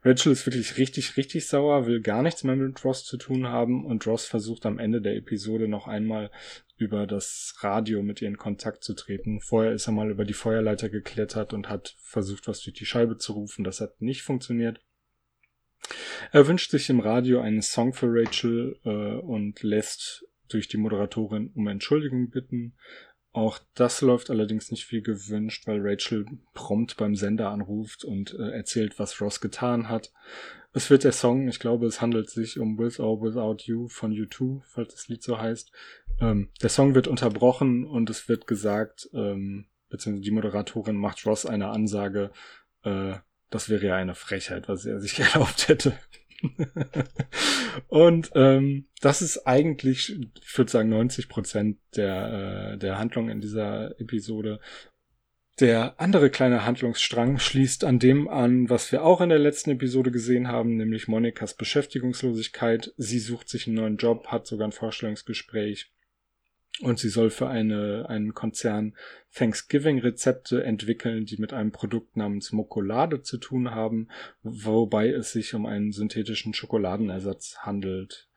Rachel 0.03 0.31
ist 0.31 0.45
wirklich 0.45 0.77
richtig, 0.77 1.17
richtig 1.17 1.47
sauer, 1.47 1.85
will 1.85 2.01
gar 2.01 2.21
nichts 2.21 2.43
mehr 2.43 2.55
mit 2.55 2.83
Ross 2.83 3.03
zu 3.05 3.17
tun 3.17 3.47
haben 3.47 3.85
und 3.85 4.05
Ross 4.07 4.25
versucht 4.25 4.65
am 4.65 4.79
Ende 4.79 5.01
der 5.01 5.15
Episode 5.15 5.67
noch 5.67 5.87
einmal 5.87 6.31
über 6.77 7.05
das 7.05 7.55
Radio 7.59 8.01
mit 8.01 8.21
ihr 8.21 8.27
in 8.27 8.37
Kontakt 8.37 8.83
zu 8.83 8.95
treten. 8.95 9.39
Vorher 9.39 9.71
ist 9.73 9.87
er 9.87 9.93
mal 9.93 10.09
über 10.09 10.25
die 10.25 10.33
Feuerleiter 10.33 10.89
geklettert 10.89 11.53
und 11.53 11.69
hat 11.69 11.95
versucht, 11.99 12.47
was 12.47 12.61
durch 12.61 12.75
die 12.75 12.85
Scheibe 12.85 13.17
zu 13.17 13.33
rufen. 13.33 13.63
Das 13.63 13.81
hat 13.81 14.01
nicht 14.01 14.23
funktioniert. 14.23 14.81
Er 16.31 16.47
wünscht 16.47 16.71
sich 16.71 16.89
im 16.89 16.99
Radio 16.99 17.41
einen 17.41 17.61
Song 17.61 17.93
für 17.93 18.07
Rachel 18.09 18.79
äh, 18.83 18.89
und 18.89 19.61
lässt 19.63 20.25
durch 20.47 20.67
die 20.67 20.77
Moderatorin 20.77 21.51
um 21.53 21.67
Entschuldigung 21.67 22.29
bitten. 22.29 22.73
Auch 23.33 23.59
das 23.75 24.01
läuft 24.01 24.29
allerdings 24.29 24.71
nicht 24.71 24.91
wie 24.91 25.01
gewünscht, 25.01 25.65
weil 25.65 25.79
Rachel 25.81 26.25
prompt 26.53 26.97
beim 26.97 27.15
Sender 27.15 27.49
anruft 27.49 28.03
und 28.03 28.33
äh, 28.33 28.51
erzählt, 28.51 28.99
was 28.99 29.21
Ross 29.21 29.39
getan 29.39 29.87
hat. 29.87 30.11
Es 30.73 30.89
wird 30.89 31.03
der 31.03 31.13
Song, 31.13 31.47
ich 31.47 31.59
glaube, 31.59 31.85
es 31.85 32.01
handelt 32.01 32.29
sich 32.29 32.59
um 32.59 32.77
With 32.77 32.99
or 32.99 33.21
Without 33.21 33.63
You 33.63 33.87
von 33.87 34.11
U2, 34.11 34.61
falls 34.65 34.93
das 34.93 35.07
Lied 35.07 35.23
so 35.23 35.37
heißt. 35.37 35.71
Ähm, 36.19 36.49
der 36.61 36.69
Song 36.69 36.93
wird 36.93 37.07
unterbrochen 37.07 37.85
und 37.85 38.09
es 38.09 38.27
wird 38.27 38.47
gesagt, 38.47 39.09
ähm, 39.13 39.67
beziehungsweise 39.89 40.23
die 40.23 40.31
Moderatorin 40.31 40.95
macht 40.95 41.25
Ross 41.25 41.45
eine 41.45 41.69
Ansage, 41.69 42.31
äh, 42.83 43.15
das 43.49 43.69
wäre 43.69 43.85
ja 43.85 43.95
eine 43.95 44.15
Frechheit, 44.15 44.67
was 44.67 44.85
er 44.85 44.99
sich 44.99 45.19
erlaubt 45.33 45.67
hätte. 45.67 45.93
und 47.87 48.31
ähm, 48.35 48.85
das 49.01 49.21
ist 49.21 49.45
eigentlich, 49.47 50.17
ich 50.41 50.57
würde 50.57 50.71
sagen, 50.71 50.89
90 50.89 51.29
Prozent 51.29 51.77
der, 51.95 52.73
äh, 52.73 52.77
der 52.77 52.97
Handlung 52.97 53.29
in 53.29 53.41
dieser 53.41 53.99
Episode. 53.99 54.59
Der 55.59 55.99
andere 55.99 56.29
kleine 56.29 56.65
Handlungsstrang 56.65 57.37
schließt 57.37 57.83
an 57.83 57.99
dem 57.99 58.27
an, 58.27 58.69
was 58.69 58.91
wir 58.91 59.03
auch 59.03 59.21
in 59.21 59.29
der 59.29 59.37
letzten 59.37 59.71
Episode 59.71 60.11
gesehen 60.11 60.47
haben, 60.47 60.77
nämlich 60.77 61.07
Monikas 61.07 61.55
Beschäftigungslosigkeit. 61.55 62.93
Sie 62.97 63.19
sucht 63.19 63.49
sich 63.49 63.67
einen 63.67 63.75
neuen 63.75 63.97
Job, 63.97 64.27
hat 64.27 64.47
sogar 64.47 64.67
ein 64.67 64.71
Vorstellungsgespräch 64.71 65.91
und 66.79 66.99
sie 66.99 67.09
soll 67.09 67.29
für 67.29 67.47
eine, 67.47 68.07
einen 68.09 68.33
Konzern 68.33 68.95
Thanksgiving-Rezepte 69.33 70.63
entwickeln, 70.63 71.25
die 71.25 71.37
mit 71.37 71.53
einem 71.53 71.71
Produkt 71.71 72.17
namens 72.17 72.51
Mokolade 72.51 73.21
zu 73.21 73.37
tun 73.37 73.71
haben, 73.71 74.07
wobei 74.41 75.09
es 75.09 75.31
sich 75.31 75.53
um 75.53 75.65
einen 75.65 75.91
synthetischen 75.91 76.53
Schokoladenersatz 76.53 77.59
handelt. 77.59 78.29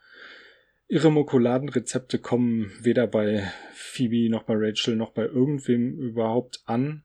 Ihre 0.89 1.11
Mokoladenrezepte 1.11 2.19
kommen 2.19 2.71
weder 2.81 3.07
bei 3.07 3.51
Phoebe 3.73 4.29
noch 4.31 4.43
bei 4.43 4.55
Rachel 4.57 4.97
noch 4.97 5.13
bei 5.13 5.25
irgendwem 5.25 5.99
überhaupt 5.99 6.63
an. 6.67 7.05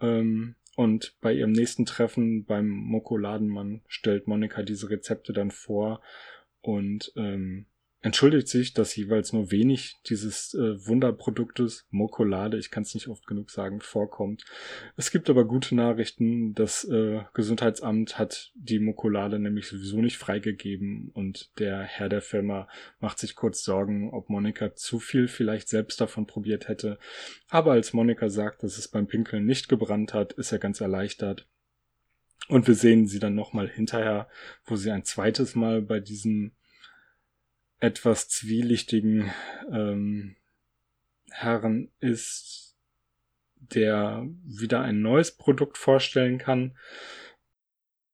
Ähm, 0.00 0.54
und 0.76 1.16
bei 1.20 1.32
ihrem 1.32 1.50
nächsten 1.52 1.86
Treffen 1.86 2.44
beim 2.44 2.68
Mokoladenmann 2.68 3.82
stellt 3.88 4.28
Monika 4.28 4.62
diese 4.62 4.88
Rezepte 4.88 5.32
dann 5.32 5.50
vor 5.50 6.00
und 6.60 7.12
ähm, 7.16 7.66
entschuldigt 8.08 8.48
sich, 8.48 8.72
dass 8.72 8.96
jeweils 8.96 9.34
nur 9.34 9.50
wenig 9.50 9.98
dieses 10.06 10.54
äh, 10.54 10.86
Wunderproduktes, 10.86 11.86
Mokolade, 11.90 12.56
ich 12.56 12.70
kann 12.70 12.82
es 12.82 12.94
nicht 12.94 13.08
oft 13.08 13.26
genug 13.26 13.50
sagen, 13.50 13.82
vorkommt. 13.82 14.46
Es 14.96 15.10
gibt 15.10 15.28
aber 15.28 15.44
gute 15.44 15.74
Nachrichten. 15.74 16.54
Das 16.54 16.84
äh, 16.84 17.20
Gesundheitsamt 17.34 18.18
hat 18.18 18.50
die 18.54 18.78
Mokolade 18.78 19.38
nämlich 19.38 19.68
sowieso 19.68 20.00
nicht 20.00 20.16
freigegeben 20.16 21.10
und 21.12 21.50
der 21.58 21.82
Herr 21.82 22.08
der 22.08 22.22
Firma 22.22 22.66
macht 22.98 23.18
sich 23.18 23.34
kurz 23.34 23.62
Sorgen, 23.62 24.10
ob 24.10 24.30
Monika 24.30 24.74
zu 24.74 25.00
viel 25.00 25.28
vielleicht 25.28 25.68
selbst 25.68 26.00
davon 26.00 26.26
probiert 26.26 26.66
hätte. 26.68 26.98
Aber 27.50 27.72
als 27.72 27.92
Monika 27.92 28.30
sagt, 28.30 28.62
dass 28.62 28.78
es 28.78 28.88
beim 28.88 29.06
Pinkeln 29.06 29.44
nicht 29.44 29.68
gebrannt 29.68 30.14
hat, 30.14 30.32
ist 30.32 30.50
er 30.50 30.58
ganz 30.58 30.80
erleichtert. 30.80 31.46
Und 32.48 32.66
wir 32.66 32.74
sehen 32.74 33.06
sie 33.06 33.18
dann 33.18 33.34
nochmal 33.34 33.68
hinterher, 33.68 34.28
wo 34.64 34.76
sie 34.76 34.90
ein 34.90 35.04
zweites 35.04 35.54
Mal 35.54 35.82
bei 35.82 36.00
diesem 36.00 36.52
etwas 37.80 38.28
zwielichtigen 38.28 39.30
ähm, 39.72 40.36
Herren 41.30 41.90
ist, 42.00 42.76
der 43.56 44.26
wieder 44.44 44.80
ein 44.80 45.00
neues 45.02 45.36
Produkt 45.36 45.78
vorstellen 45.78 46.38
kann. 46.38 46.76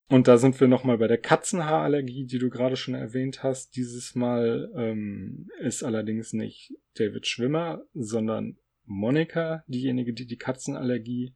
Und 0.09 0.29
da 0.29 0.37
sind 0.37 0.61
wir 0.61 0.69
nochmal 0.69 0.99
bei 0.99 1.09
der 1.09 1.19
Katzenhaarallergie, 1.19 2.27
die 2.27 2.39
du 2.39 2.51
gerade 2.51 2.77
schon 2.77 2.95
erwähnt 2.95 3.43
hast. 3.43 3.77
Dieses 3.77 4.15
Mal 4.15 4.71
ähm, 4.77 5.49
ist 5.61 5.83
allerdings 5.83 6.33
nicht 6.33 6.75
David 6.95 7.27
Schwimmer, 7.27 7.85
sondern 7.95 8.59
Monika 8.85 9.65
diejenige, 9.67 10.13
die 10.13 10.27
die 10.27 10.37
Katzenallergie 10.37 11.35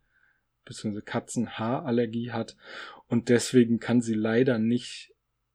bzw. 0.66 1.00
Katzenhaarallergie 1.00 2.32
hat. 2.32 2.56
Und 3.06 3.30
deswegen 3.30 3.78
kann 3.78 4.02
sie 4.02 4.14
leider 4.14 4.58
nicht 4.58 5.14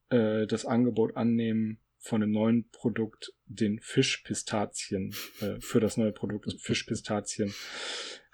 äh, 0.09 0.47
das 0.47 0.65
Angebot 0.65 1.15
annehmen, 1.15 1.79
von 2.03 2.19
dem 2.19 2.31
neuen 2.31 2.69
Produkt 2.69 3.33
den 3.45 3.79
Fischpistazien, 3.79 5.15
äh, 5.39 5.59
für 5.59 5.79
das 5.79 5.95
neue 5.95 6.11
Produkt 6.11 6.53
Fischpistazien 6.61 7.53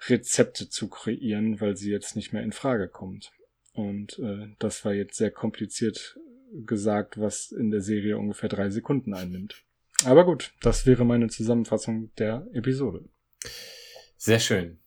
Rezepte 0.08 0.68
zu 0.68 0.88
kreieren, 0.88 1.60
weil 1.60 1.76
sie 1.76 1.90
jetzt 1.90 2.16
nicht 2.16 2.32
mehr 2.32 2.42
in 2.42 2.52
Frage 2.52 2.88
kommt. 2.88 3.32
Und 3.72 4.18
äh, 4.18 4.48
das 4.58 4.84
war 4.84 4.92
jetzt 4.92 5.16
sehr 5.16 5.30
kompliziert 5.30 6.18
gesagt, 6.66 7.20
was 7.20 7.52
in 7.52 7.70
der 7.70 7.80
Serie 7.80 8.18
ungefähr 8.18 8.48
drei 8.48 8.70
Sekunden 8.70 9.14
einnimmt. 9.14 9.62
Aber 10.04 10.24
gut, 10.24 10.52
das 10.62 10.84
wäre 10.86 11.04
meine 11.04 11.28
Zusammenfassung 11.28 12.12
der 12.16 12.48
Episode. 12.52 13.08
Sehr 14.16 14.40
schön. 14.40 14.80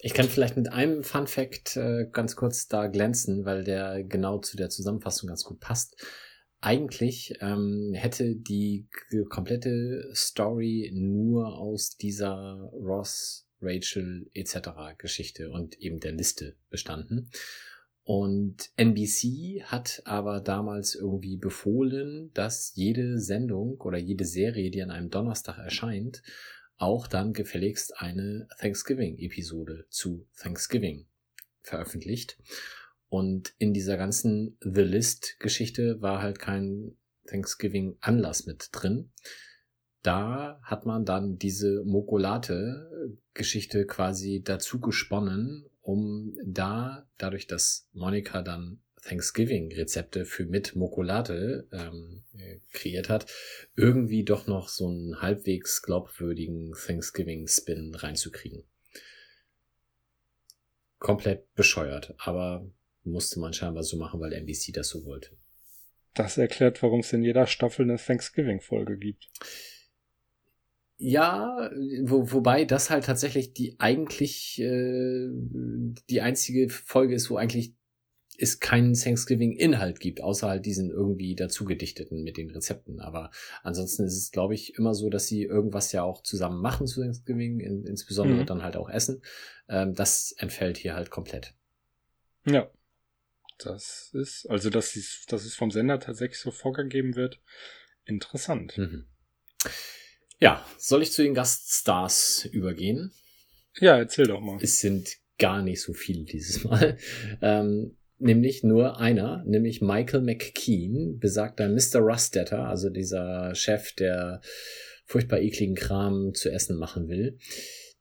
Ich 0.00 0.12
kann 0.12 0.28
vielleicht 0.28 0.56
mit 0.56 0.70
einem 0.70 1.02
Fun 1.02 1.26
Fact 1.26 1.76
äh, 1.76 2.06
ganz 2.12 2.36
kurz 2.36 2.68
da 2.68 2.88
glänzen, 2.88 3.46
weil 3.46 3.64
der 3.64 4.04
genau 4.04 4.38
zu 4.38 4.58
der 4.58 4.68
Zusammenfassung 4.68 5.28
ganz 5.28 5.44
gut 5.44 5.60
passt 5.60 5.96
eigentlich 6.60 7.34
ähm, 7.40 7.92
hätte 7.94 8.34
die 8.34 8.88
komplette 9.28 10.10
Story 10.14 10.90
nur 10.92 11.58
aus 11.58 11.96
dieser 11.96 12.70
Ross, 12.72 13.46
Rachel 13.60 14.28
etc. 14.34 14.70
Geschichte 14.98 15.50
und 15.50 15.78
eben 15.80 16.00
der 16.00 16.12
Liste 16.12 16.56
bestanden. 16.70 17.30
Und 18.04 18.70
NBC 18.76 19.64
hat 19.64 20.00
aber 20.04 20.40
damals 20.40 20.94
irgendwie 20.94 21.36
befohlen, 21.36 22.30
dass 22.32 22.72
jede 22.74 23.18
Sendung 23.18 23.80
oder 23.82 23.98
jede 23.98 24.24
Serie, 24.24 24.70
die 24.70 24.82
an 24.82 24.90
einem 24.90 25.10
Donnerstag 25.10 25.58
erscheint, 25.58 26.22
auch 26.78 27.06
dann 27.06 27.34
gefälligst 27.34 28.00
eine 28.00 28.48
Thanksgiving-Episode 28.60 29.84
zu 29.90 30.26
Thanksgiving 30.38 31.06
veröffentlicht. 31.60 32.38
Und 33.08 33.54
in 33.58 33.72
dieser 33.72 33.96
ganzen 33.96 34.58
The 34.60 34.82
List-Geschichte 34.82 36.02
war 36.02 36.20
halt 36.20 36.38
kein 36.38 36.96
Thanksgiving-Anlass 37.26 38.46
mit 38.46 38.68
drin. 38.72 39.10
Da 40.02 40.60
hat 40.62 40.86
man 40.86 41.04
dann 41.04 41.38
diese 41.38 41.82
Mokolate-Geschichte 41.84 43.86
quasi 43.86 44.42
dazu 44.44 44.80
gesponnen, 44.80 45.64
um 45.80 46.36
da, 46.44 47.08
dadurch, 47.16 47.46
dass 47.46 47.88
Monika 47.92 48.42
dann 48.42 48.82
Thanksgiving-Rezepte 49.02 50.24
für 50.24 50.44
mit 50.44 50.76
Mokolate 50.76 51.68
ähm, 51.72 52.24
kreiert 52.72 53.08
hat, 53.08 53.26
irgendwie 53.74 54.24
doch 54.24 54.46
noch 54.46 54.68
so 54.68 54.88
einen 54.88 55.22
halbwegs 55.22 55.82
glaubwürdigen 55.82 56.74
Thanksgiving-Spin 56.74 57.94
reinzukriegen. 57.94 58.64
Komplett 60.98 61.52
bescheuert, 61.54 62.14
aber 62.18 62.68
musste 63.10 63.40
man 63.40 63.52
scheinbar 63.52 63.82
so 63.82 63.96
machen, 63.96 64.20
weil 64.20 64.32
NBC 64.32 64.72
das 64.72 64.88
so 64.88 65.04
wollte. 65.04 65.30
Das 66.14 66.38
erklärt, 66.38 66.82
warum 66.82 67.00
es 67.00 67.12
in 67.12 67.22
jeder 67.22 67.46
Staffel 67.46 67.84
eine 67.84 67.96
Thanksgiving-Folge 67.96 68.96
gibt. 68.96 69.28
Ja, 70.96 71.70
wo, 72.02 72.32
wobei 72.32 72.64
das 72.64 72.90
halt 72.90 73.04
tatsächlich 73.04 73.52
die 73.52 73.78
eigentlich 73.78 74.58
äh, 74.60 75.28
die 76.10 76.20
einzige 76.20 76.68
Folge 76.70 77.14
ist, 77.14 77.30
wo 77.30 77.36
eigentlich 77.36 77.74
es 78.38 78.60
keinen 78.60 78.94
Thanksgiving-Inhalt 78.94 80.00
gibt, 80.00 80.22
außer 80.22 80.48
halt 80.48 80.64
diesen 80.64 80.90
irgendwie 80.90 81.34
dazugedichteten 81.34 82.22
mit 82.22 82.36
den 82.36 82.50
Rezepten. 82.50 83.00
Aber 83.00 83.30
ansonsten 83.62 84.04
ist 84.04 84.16
es, 84.16 84.30
glaube 84.30 84.54
ich, 84.54 84.74
immer 84.76 84.94
so, 84.94 85.10
dass 85.10 85.26
sie 85.26 85.42
irgendwas 85.42 85.92
ja 85.92 86.04
auch 86.04 86.22
zusammen 86.22 86.62
machen 86.62 86.86
zu 86.86 87.02
Thanksgiving, 87.02 87.60
in, 87.60 87.84
insbesondere 87.84 88.42
mhm. 88.42 88.46
dann 88.46 88.62
halt 88.62 88.76
auch 88.76 88.88
essen. 88.88 89.22
Ähm, 89.68 89.94
das 89.94 90.32
entfällt 90.32 90.78
hier 90.78 90.94
halt 90.94 91.10
komplett. 91.10 91.54
Ja. 92.46 92.70
Das 93.58 94.10
ist, 94.14 94.46
also 94.48 94.70
dass 94.70 94.96
es, 94.96 95.24
dass 95.28 95.44
es 95.44 95.54
vom 95.54 95.70
Sender 95.70 95.98
tatsächlich 95.98 96.38
so 96.38 96.50
vorgegeben 96.50 97.16
wird, 97.16 97.40
interessant. 98.04 98.78
Mhm. 98.78 99.06
Ja, 100.40 100.64
soll 100.78 101.02
ich 101.02 101.12
zu 101.12 101.22
den 101.22 101.34
Gaststars 101.34 102.44
übergehen? 102.44 103.12
Ja, 103.80 103.96
erzähl 103.96 104.26
doch 104.26 104.40
mal. 104.40 104.58
Es 104.62 104.80
sind 104.80 105.16
gar 105.38 105.62
nicht 105.62 105.80
so 105.80 105.92
viele 105.92 106.24
dieses 106.24 106.64
Mal. 106.64 106.96
Ähm, 107.42 107.96
nämlich 108.18 108.64
nur 108.64 108.98
einer, 108.98 109.44
nämlich 109.44 109.80
Michael 109.80 110.22
McKean, 110.22 111.18
besagter 111.18 111.68
Mr. 111.68 112.00
Rustetter, 112.00 112.66
also 112.66 112.90
dieser 112.90 113.54
Chef, 113.54 113.92
der 113.92 114.40
furchtbar 115.04 115.40
ekligen 115.40 115.76
Kram 115.76 116.34
zu 116.34 116.50
essen 116.50 116.76
machen 116.76 117.08
will. 117.08 117.38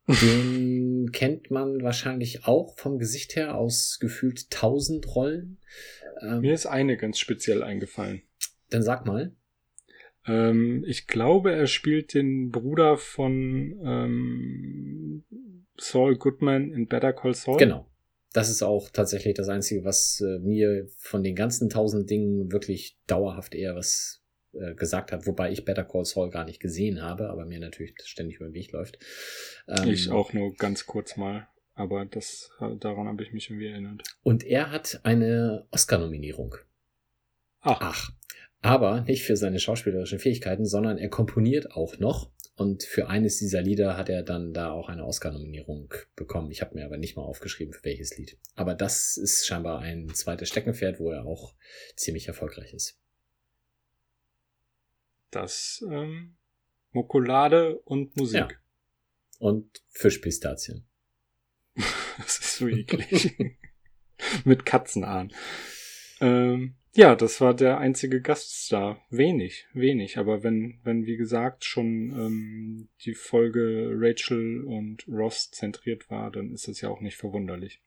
Den 0.08 1.12
kennt 1.12 1.52
man 1.52 1.82
wahrscheinlich 1.82 2.46
auch 2.46 2.78
vom 2.78 2.98
Gesicht 2.98 3.36
her 3.36 3.56
aus 3.56 3.98
gefühlt 4.00 4.50
tausend 4.50 5.16
Rollen. 5.16 5.58
Ähm, 6.22 6.42
Mir 6.42 6.54
ist 6.54 6.66
eine 6.66 6.98
ganz 6.98 7.20
speziell 7.20 7.62
eingefallen. 7.62 8.22
Dann 8.70 8.84
sag 8.84 9.06
mal. 9.06 9.36
Ähm, 10.26 10.84
ich 10.88 11.08
glaube, 11.08 11.52
er 11.52 11.68
spielt 11.68 12.14
den 12.14 12.52
Bruder 12.52 12.98
von 12.98 13.80
ähm, 13.84 15.24
Saul 15.78 16.18
Goodman 16.18 16.72
in 16.72 16.88
Better 16.88 17.14
Call 17.14 17.34
Saul. 17.34 17.58
Genau. 17.58 17.88
Das 18.34 18.50
ist 18.50 18.62
auch 18.62 18.90
tatsächlich 18.90 19.36
das 19.36 19.50
Einzige, 19.50 19.84
was 19.84 20.22
äh, 20.22 20.40
mir 20.40 20.88
von 20.98 21.24
den 21.24 21.36
ganzen 21.36 21.70
tausend 21.70 22.10
Dingen 22.10 22.52
wirklich 22.52 22.98
dauerhaft 23.08 23.56
eher 23.56 23.76
was 23.76 24.22
äh, 24.54 24.74
gesagt 24.76 25.12
hat, 25.12 25.26
wobei 25.28 25.52
ich 25.52 25.66
Better 25.66 25.84
Call 25.84 26.06
Saul 26.06 26.30
gar 26.30 26.46
nicht 26.46 26.60
gesehen 26.60 27.02
habe, 27.02 27.30
aber 27.30 27.46
mir 27.46 27.60
natürlich 27.60 27.94
ständig 28.04 28.38
über 28.38 28.46
den 28.46 28.54
Weg 28.54 28.72
läuft. 28.72 28.98
Ähm, 29.68 29.90
ich 29.90 30.10
auch 30.10 30.34
nur 30.34 30.54
ganz 30.56 30.86
kurz 30.86 31.18
mal, 31.18 31.48
aber 31.76 32.06
das 32.06 32.52
daran 32.80 33.08
habe 33.08 33.24
ich 33.24 33.34
mich 33.34 33.50
irgendwie 33.50 33.68
erinnert. 33.68 34.04
Und 34.24 34.44
er 34.44 34.72
hat 34.72 35.02
eine 35.04 35.66
Oscar-Nominierung. 35.72 36.56
Ach. 37.62 37.78
Ach. 37.82 38.12
Aber 38.62 39.02
nicht 39.02 39.24
für 39.24 39.38
seine 39.38 39.60
schauspielerischen 39.60 40.20
Fähigkeiten, 40.20 40.66
sondern 40.66 40.98
er 40.98 41.10
komponiert 41.10 41.72
auch 41.72 42.00
noch. 42.00 42.32
Und 42.56 42.84
für 42.84 43.08
eines 43.08 43.38
dieser 43.38 43.62
Lieder 43.62 43.98
hat 43.98 44.10
er 44.10 44.24
dann 44.24 44.52
da 44.52 44.72
auch 44.72 44.90
eine 44.90 45.06
Oscar-Nominierung 45.06 45.94
bekommen. 46.16 46.50
Ich 46.50 46.62
habe 46.62 46.74
mir 46.74 46.86
aber 46.86 46.98
nicht 46.98 47.16
mal 47.16 47.22
aufgeschrieben, 47.22 47.72
für 47.72 47.84
welches 47.84 48.18
Lied. 48.18 48.38
Aber 48.56 48.74
das 48.74 49.18
ist 49.18 49.46
scheinbar 49.46 49.80
ein 49.80 50.10
zweites 50.10 50.50
Steckenpferd, 50.50 51.00
wo 51.00 51.12
er 51.12 51.26
auch 51.26 51.54
ziemlich 51.96 52.28
erfolgreich 52.28 52.74
ist. 52.74 53.00
Das 55.32 55.84
ähm, 55.90 56.36
Mokolade 56.92 57.80
und 57.80 58.16
Musik. 58.18 58.40
Ja. 58.40 58.48
Und 59.40 59.84
Fischpistazien. 59.90 60.88
das 61.76 62.40
ist 62.40 62.56
so 62.58 62.68
eklig. 62.68 63.36
Mit 64.46 64.66
Katzenahn. 64.66 65.32
Ähm, 66.20 66.76
ja, 66.98 67.16
das 67.16 67.40
war 67.42 67.54
der 67.54 67.78
einzige 67.78 68.22
Gaststar. 68.22 69.06
Wenig, 69.12 69.68
wenig. 69.74 70.18
Aber 70.18 70.42
wenn, 70.42 70.80
wenn 70.84 71.06
wie 71.06 71.18
gesagt 71.18 71.64
schon 71.64 71.86
ähm, 72.12 72.90
die 73.06 73.14
Folge 73.14 73.92
Rachel 73.94 74.64
und 74.64 75.08
Ross 75.08 75.52
zentriert 75.52 76.10
war, 76.10 76.32
dann 76.32 76.52
ist 76.52 76.68
es 76.68 76.82
ja 76.82 76.90
auch 76.90 77.02
nicht 77.02 77.18
verwunderlich. 77.18 77.84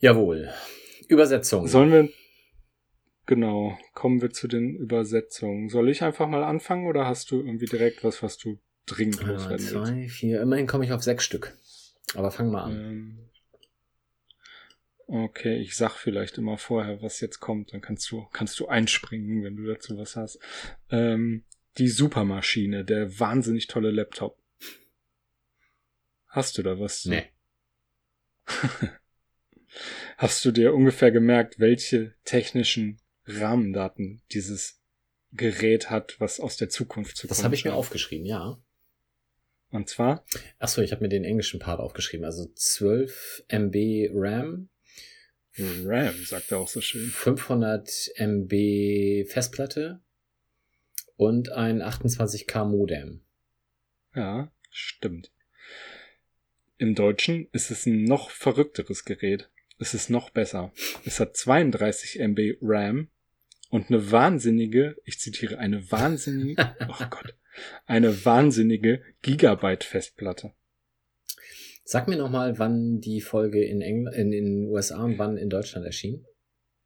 Jawohl. 0.00 0.52
Übersetzung. 1.06 1.68
Sollen 1.68 1.92
wir. 1.92 2.08
Genau, 3.26 3.78
kommen 3.94 4.20
wir 4.20 4.30
zu 4.30 4.48
den 4.48 4.74
Übersetzungen. 4.74 5.68
Soll 5.68 5.88
ich 5.88 6.02
einfach 6.02 6.26
mal 6.26 6.42
anfangen 6.42 6.86
oder 6.86 7.06
hast 7.06 7.30
du 7.30 7.40
irgendwie 7.40 7.66
direkt 7.66 8.02
was, 8.02 8.22
was 8.22 8.36
du 8.36 8.58
dringend 8.86 9.22
loswerden 9.22 9.70
willst? 9.70 9.70
Zwei, 9.70 10.08
vier, 10.08 10.42
immerhin 10.42 10.66
komme 10.66 10.84
ich 10.84 10.92
auf 10.92 11.02
sechs 11.02 11.24
Stück. 11.24 11.56
Aber 12.14 12.30
fang 12.30 12.50
mal 12.50 12.64
an. 12.64 12.72
Ähm, 12.72 13.18
Okay, 15.14 15.58
ich 15.58 15.76
sag 15.76 15.96
vielleicht 15.96 16.38
immer 16.38 16.56
vorher, 16.56 17.02
was 17.02 17.20
jetzt 17.20 17.38
kommt, 17.38 17.74
dann 17.74 17.82
kannst 17.82 18.10
du, 18.10 18.26
kannst 18.32 18.58
du 18.58 18.68
einspringen, 18.68 19.44
wenn 19.44 19.56
du 19.56 19.66
dazu 19.66 19.98
was 19.98 20.16
hast. 20.16 20.38
Ähm, 20.88 21.44
die 21.76 21.88
Supermaschine, 21.88 22.82
der 22.82 23.18
wahnsinnig 23.20 23.66
tolle 23.66 23.90
Laptop. 23.90 24.38
Hast 26.28 26.56
du 26.56 26.62
da 26.62 26.80
was? 26.80 27.04
Nee. 27.04 27.24
Hast 30.16 30.42
du 30.46 30.50
dir 30.50 30.72
ungefähr 30.72 31.10
gemerkt, 31.10 31.60
welche 31.60 32.14
technischen 32.24 32.98
Rahmendaten 33.26 34.22
dieses 34.32 34.80
Gerät 35.32 35.90
hat, 35.90 36.20
was 36.20 36.40
aus 36.40 36.56
der 36.56 36.68
Zukunft 36.68 37.16
zu 37.16 37.26
kommen 37.26 37.36
Das 37.36 37.44
habe 37.44 37.54
ich 37.54 37.64
mir 37.64 37.74
aufgeschrieben, 37.74 38.26
ja. 38.26 38.58
Und 39.70 39.88
zwar? 39.88 40.24
Achso, 40.58 40.82
ich 40.82 40.92
habe 40.92 41.02
mir 41.02 41.08
den 41.08 41.24
englischen 41.24 41.58
Part 41.58 41.80
aufgeschrieben. 41.80 42.26
Also 42.26 42.46
12 42.54 43.44
MB 43.48 44.10
RAM, 44.12 44.68
RAM, 45.58 46.24
sagt 46.24 46.52
er 46.52 46.58
auch 46.58 46.68
so 46.68 46.80
schön. 46.80 47.08
500 47.08 48.12
MB 48.16 49.24
Festplatte 49.26 50.00
und 51.16 51.50
ein 51.50 51.82
28K 51.82 52.64
Modem. 52.64 53.22
Ja, 54.14 54.52
stimmt. 54.70 55.30
Im 56.76 56.94
Deutschen 56.94 57.48
ist 57.52 57.70
es 57.70 57.86
ein 57.86 58.04
noch 58.04 58.30
verrückteres 58.30 59.04
Gerät. 59.04 59.48
Es 59.82 59.94
ist 59.94 60.10
noch 60.10 60.30
besser. 60.30 60.72
Es 61.04 61.18
hat 61.18 61.36
32 61.36 62.20
MB 62.20 62.58
RAM 62.62 63.08
und 63.68 63.90
eine 63.90 64.12
wahnsinnige, 64.12 64.96
ich 65.04 65.18
zitiere, 65.18 65.58
eine 65.58 65.90
wahnsinnige, 65.90 66.76
oh 66.88 67.04
Gott, 67.10 67.34
eine 67.86 68.24
wahnsinnige 68.24 69.02
Gigabyte 69.22 69.82
Festplatte. 69.82 70.52
Sag 71.84 72.06
mir 72.06 72.16
nochmal, 72.16 72.60
wann 72.60 73.00
die 73.00 73.20
Folge 73.20 73.64
in, 73.64 73.82
Engl 73.82 74.12
in 74.14 74.30
den 74.30 74.66
USA 74.66 75.02
und 75.02 75.18
wann 75.18 75.36
in 75.36 75.50
Deutschland 75.50 75.84
erschien. 75.84 76.24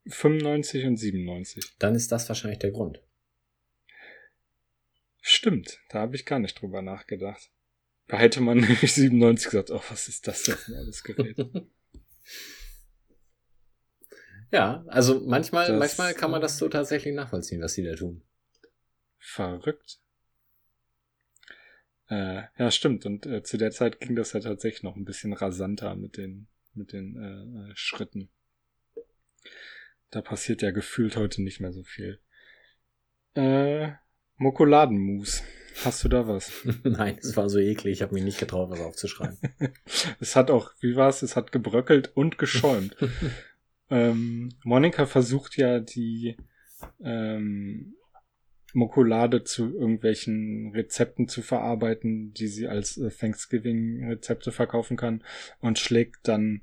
95 0.07 0.87
und 0.87 0.97
97. 0.97 1.75
Dann 1.79 1.95
ist 1.95 2.11
das 2.13 2.27
wahrscheinlich 2.31 2.61
der 2.61 2.71
Grund. 2.71 3.03
Stimmt, 5.21 5.81
da 5.91 5.99
habe 5.99 6.17
ich 6.17 6.25
gar 6.25 6.39
nicht 6.39 6.63
drüber 6.63 6.81
nachgedacht. 6.81 7.51
Da 8.09 8.19
hätte 8.19 8.41
man 8.41 8.57
nämlich 8.61 8.91
97 8.91 9.51
gesagt, 9.51 9.71
oh, 9.71 9.83
was 9.91 10.09
ist 10.09 10.27
das 10.27 10.45
denn 10.45 10.57
für 10.57 10.77
alles 10.79 11.03
Gerät? 11.05 11.37
ja, 14.53 14.85
also 14.89 15.21
manchmal, 15.27 15.69
das, 15.69 15.79
manchmal 15.79 16.15
kann 16.15 16.31
man 16.31 16.41
das 16.41 16.59
so 16.59 16.69
tatsächlich 16.69 17.15
nachvollziehen, 17.15 17.63
was 17.63 17.75
sie 17.75 17.85
da 17.85 17.95
tun. 17.95 18.23
Verrückt. 19.19 19.99
Äh, 22.09 22.43
ja, 22.59 22.71
stimmt. 22.71 23.05
Und 23.07 23.27
äh, 23.27 23.43
zu 23.43 23.57
der 23.57 23.73
Zeit 23.73 24.01
ging 24.01 24.15
das 24.15 24.33
ja 24.33 24.41
tatsächlich 24.41 24.83
noch 24.83 24.97
ein 24.97 25.05
bisschen 25.05 25.33
rasanter 25.33 25.97
mit 25.97 26.17
den, 26.17 26.47
mit 26.75 26.93
den 26.93 27.17
äh, 27.17 27.71
äh, 27.71 27.73
Schritten. 27.75 28.29
Da 30.11 30.23
passiert 30.23 30.63
ja 30.63 30.71
gefühlt 30.71 31.17
heute 31.17 31.43
nicht 31.43 31.61
mehr 31.61 31.73
so 31.73 31.83
viel. 31.83 32.21
Äh, 33.35 33.93
Mokoladenmus. 34.37 35.43
Hast 35.85 36.05
du 36.05 36.09
da 36.09 36.27
was? 36.27 36.53
Nein, 36.85 37.19
es 37.19 37.37
war 37.37 37.51
so 37.51 37.59
eklig. 37.59 37.95
Ich 37.95 38.03
habe 38.03 38.15
mich 38.15 38.23
nicht 38.23 38.39
getraut, 38.39 38.71
was 38.71 38.81
aufzuschreiben. 38.81 39.39
es 40.21 40.37
hat 40.37 40.51
auch, 40.51 40.71
wie 40.81 40.97
war 40.97 41.09
es? 41.09 41.23
Es 41.23 41.37
hat 41.37 41.53
gebröckelt 41.53 42.13
und 42.15 42.39
geschäumt. 42.39 42.97
ähm, 43.91 44.51
Monika 44.64 45.07
versucht 45.07 45.57
ja 45.57 45.80
die 45.80 46.37
ähm, 47.01 47.95
Mokulade 48.72 49.43
zu 49.45 49.74
irgendwelchen 49.74 50.72
Rezepten 50.74 51.28
zu 51.28 51.43
verarbeiten, 51.43 52.32
die 52.32 52.49
sie 52.49 52.68
als 52.68 52.99
äh, 52.99 53.11
Thanksgiving-Rezepte 53.11 54.53
verkaufen 54.53 54.97
kann 54.97 55.24
und 55.61 55.78
schlägt 55.78 56.28
dann 56.28 56.62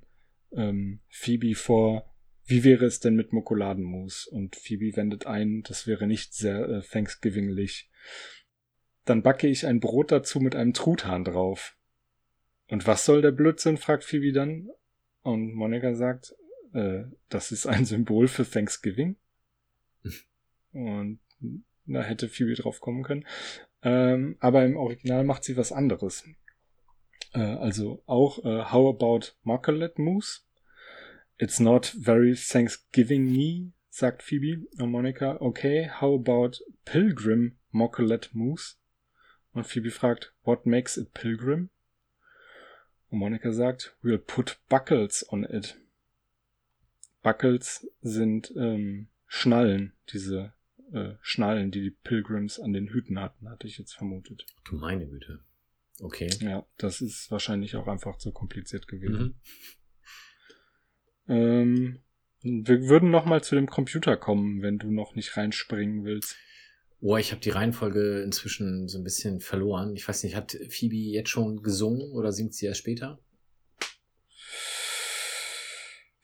ähm, 0.52 1.00
Phoebe 1.10 1.56
vor, 1.56 2.14
wie 2.46 2.64
wäre 2.64 2.86
es 2.86 3.00
denn 3.00 3.16
mit 3.16 3.34
Mokoladenmus? 3.34 4.28
Und 4.28 4.56
Phoebe 4.56 4.96
wendet 4.96 5.26
ein, 5.26 5.64
das 5.64 5.88
wäre 5.88 6.08
nicht 6.08 6.34
sehr 6.34 6.68
äh, 6.68 6.82
Thanksgivinglich. 6.82 7.90
Dann 9.06 9.24
backe 9.24 9.48
ich 9.48 9.66
ein 9.66 9.80
Brot 9.80 10.12
dazu 10.12 10.40
mit 10.40 10.56
einem 10.56 10.74
Truthahn 10.74 11.24
drauf. 11.24 11.78
Und 12.68 12.86
was 12.86 13.06
soll 13.06 13.22
der 13.22 13.32
Blödsinn? 13.32 13.78
fragt 13.78 14.04
Phoebe 14.04 14.34
dann. 14.34 14.70
Und 15.22 15.54
Monika 15.54 15.94
sagt, 15.96 16.36
äh, 16.74 17.04
das 17.30 17.52
ist 17.52 17.66
ein 17.66 17.86
Symbol 17.86 18.28
für 18.28 18.50
Thanksgiving. 18.50 19.16
Und 20.72 21.20
da 21.86 22.02
hätte 22.02 22.30
Phoebe 22.30 22.56
drauf 22.56 22.82
kommen 22.82 23.04
können. 23.04 23.26
Ähm, 23.82 24.38
aber 24.40 24.66
im 24.66 24.78
Original 24.78 25.24
macht 25.24 25.44
sie 25.44 25.58
was 25.58 25.72
anderes. 25.72 26.24
Äh, 27.34 27.40
also 27.40 28.02
auch 28.06 28.40
äh, 28.46 28.72
How 28.72 28.96
about 28.96 29.34
Marcolet 29.44 30.00
Mousse? 30.00 30.42
It's 31.38 31.60
not 31.60 31.88
very 31.88 32.36
Thanksgiving-y, 32.36 33.72
sagt 33.90 34.24
Phoebe. 34.24 34.66
Und 34.80 34.92
Monika, 34.92 35.38
okay, 35.42 35.90
how 36.00 36.20
about 36.20 36.64
Pilgrim 36.86 37.58
Marcolet 37.72 38.30
Mousse? 38.34 38.78
Und 39.52 39.68
Phoebe 39.68 39.92
fragt, 39.92 40.34
what 40.44 40.66
makes 40.66 40.98
it 40.98 41.14
Pilgrim? 41.14 41.70
Und 43.10 43.20
Monika 43.20 43.52
sagt, 43.52 43.96
we'll 44.02 44.18
put 44.18 44.60
buckles 44.70 45.26
on 45.30 45.44
it. 45.44 45.78
Buckles 47.24 47.88
sind 48.02 48.54
ähm, 48.56 49.08
Schnallen, 49.26 49.94
diese 50.12 50.54
äh, 50.92 51.14
Schnallen, 51.22 51.72
die 51.72 51.82
die 51.82 51.90
Pilgrims 51.92 52.60
an 52.60 52.74
den 52.74 52.90
Hüten 52.90 53.20
hatten, 53.20 53.50
hatte 53.50 53.66
ich 53.66 53.80
jetzt 53.80 53.94
vermutet. 53.94 54.46
Du 54.66 54.76
meine 54.76 55.08
Güte. 55.08 55.40
Okay. 56.00 56.30
Ja, 56.42 56.66
das 56.78 57.02
ist 57.02 57.32
wahrscheinlich 57.32 57.76
auch 57.76 57.88
einfach 57.88 58.18
zu 58.18 58.32
kompliziert 58.32 58.88
gewesen. 58.88 59.36
Mhm. 61.26 61.34
Ähm, 61.34 62.00
wir 62.42 62.82
würden 62.90 63.10
noch 63.10 63.26
mal 63.26 63.42
zu 63.42 63.56
dem 63.56 63.68
Computer 63.68 64.18
kommen, 64.18 64.62
wenn 64.62 64.78
du 64.78 64.92
noch 64.92 65.16
nicht 65.16 65.38
reinspringen 65.38 66.04
willst. 66.04 66.36
Oh, 67.00 67.18
ich 67.18 67.32
habe 67.32 67.42
die 67.42 67.50
Reihenfolge 67.50 68.22
inzwischen 68.22 68.88
so 68.88 68.98
ein 68.98 69.04
bisschen 69.04 69.40
verloren. 69.40 69.96
Ich 69.96 70.08
weiß 70.08 70.24
nicht, 70.24 70.36
hat 70.36 70.58
Phoebe 70.70 70.96
jetzt 70.96 71.30
schon 71.30 71.64
gesungen 71.64 72.12
oder 72.12 72.32
singt 72.32 72.54
sie 72.54 72.66
erst 72.66 72.80
später? 72.80 73.20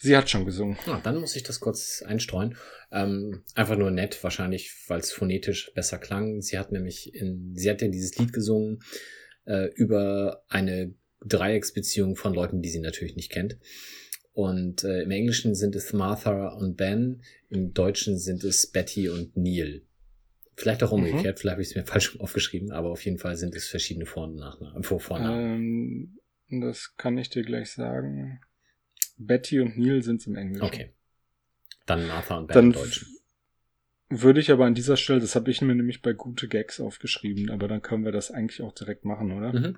Sie 0.02 0.16
hat 0.16 0.30
schon 0.30 0.46
gesungen. 0.46 0.78
Ah, 0.86 1.02
dann 1.04 1.18
muss 1.18 1.36
ich 1.36 1.44
das 1.44 1.60
kurz 1.60 2.02
einstreuen. 2.02 2.56
Ähm, 2.90 3.44
einfach 3.54 3.78
nur 3.78 3.92
nett, 3.92 4.24
wahrscheinlich, 4.24 4.74
weil 4.88 5.00
es 5.00 5.12
phonetisch 5.12 5.74
besser 5.76 5.98
klang. 5.98 6.42
Sie 6.42 6.58
hat 6.58 6.72
nämlich 6.72 7.14
in, 7.14 7.54
sie 7.56 7.70
hat 7.70 7.82
ja 7.82 7.90
dieses 7.90 8.18
Lied 8.18 8.32
gesungen 8.32 8.80
äh, 9.46 9.68
über 9.76 10.44
eine 10.48 10.94
Dreiecksbeziehung 11.26 12.16
von 12.16 12.34
Leuten, 12.34 12.62
die 12.62 12.70
sie 12.70 12.80
natürlich 12.80 13.18
nicht 13.18 13.30
kennt. 13.30 13.58
Und 14.32 14.86
äh, 14.86 15.02
im 15.02 15.12
Englischen 15.12 15.54
sind 15.54 15.76
es 15.76 15.92
Martha 15.92 16.48
und 16.54 16.78
Ben, 16.78 17.22
im 17.50 17.74
Deutschen 17.74 18.18
sind 18.18 18.46
es 18.46 18.72
Betty 18.72 19.10
und 19.10 19.36
Neil. 19.36 19.82
Vielleicht 20.56 20.82
auch 20.82 20.94
umgekehrt, 20.94 21.38
mhm. 21.38 21.40
vielleicht 21.40 21.52
habe 21.54 21.62
ich 21.62 21.70
es 21.70 21.76
mir 21.76 21.86
falsch 21.86 22.18
aufgeschrieben, 22.22 22.72
aber 22.72 22.90
auf 22.90 23.04
jeden 23.04 23.18
Fall 23.18 23.36
sind 23.36 23.54
es 23.54 23.68
verschiedene 23.68 24.06
Vor- 24.06 24.30
und 24.30 24.36
Nachnamen. 24.36 24.84
Vor 24.84 25.02
Vornamen. 25.02 26.18
Ähm, 26.50 26.62
das 26.62 26.96
kann 26.96 27.18
ich 27.18 27.30
dir 27.30 27.44
gleich 27.44 27.72
sagen. 27.72 28.40
Betty 29.20 29.60
und 29.60 29.78
Neil 29.78 30.02
sind 30.02 30.22
es 30.22 30.28
im 30.28 30.36
Englischen. 30.36 30.66
Okay. 30.66 30.94
Dann 31.86 32.08
Martha 32.08 32.38
und 32.38 32.54
Dann 32.56 32.68
im 32.68 32.74
Deutschen. 32.74 33.08
Würde 34.10 34.40
ich 34.40 34.50
aber 34.50 34.66
an 34.66 34.74
dieser 34.74 34.98
Stelle, 34.98 35.20
das 35.20 35.36
habe 35.36 35.52
ich 35.52 35.62
mir 35.62 35.76
nämlich 35.76 36.02
bei 36.02 36.14
gute 36.14 36.48
Gags 36.48 36.80
aufgeschrieben, 36.80 37.52
aber 37.52 37.68
dann 37.68 37.84
können 37.84 38.06
wir 38.06 38.12
das 38.12 38.32
eigentlich 38.32 38.64
auch 38.64 38.74
direkt 38.74 39.06
machen, 39.06 39.32
oder? 39.32 39.54
Mhm. 39.54 39.78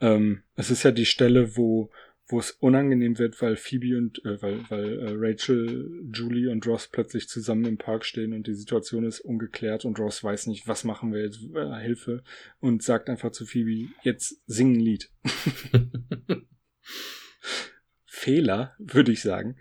Ähm, 0.00 0.42
es 0.54 0.70
ist 0.70 0.84
ja 0.84 0.92
die 0.92 1.06
Stelle, 1.06 1.56
wo 1.56 1.90
wo 2.28 2.40
es 2.40 2.50
unangenehm 2.50 3.20
wird, 3.20 3.40
weil 3.40 3.54
Phoebe 3.56 3.96
und 3.96 4.24
äh, 4.24 4.42
weil 4.42 4.60
weil 4.68 4.98
äh, 4.98 5.12
Rachel, 5.14 6.10
Julie 6.12 6.50
und 6.50 6.66
Ross 6.66 6.88
plötzlich 6.88 7.28
zusammen 7.28 7.64
im 7.66 7.78
Park 7.78 8.04
stehen 8.04 8.32
und 8.32 8.48
die 8.48 8.54
Situation 8.54 9.04
ist 9.04 9.20
ungeklärt 9.20 9.84
und 9.84 9.98
Ross 9.98 10.24
weiß 10.24 10.48
nicht, 10.48 10.66
was 10.66 10.82
machen 10.82 11.12
wir 11.12 11.22
jetzt, 11.22 11.40
äh, 11.54 11.80
Hilfe 11.80 12.24
und 12.58 12.82
sagt 12.82 13.08
einfach 13.08 13.30
zu 13.30 13.46
Phoebe, 13.46 13.92
jetzt 14.02 14.42
sing 14.46 14.74
ein 14.74 14.80
Lied. 14.80 15.10
Fehler, 18.16 18.74
würde 18.78 19.12
ich 19.12 19.20
sagen, 19.20 19.56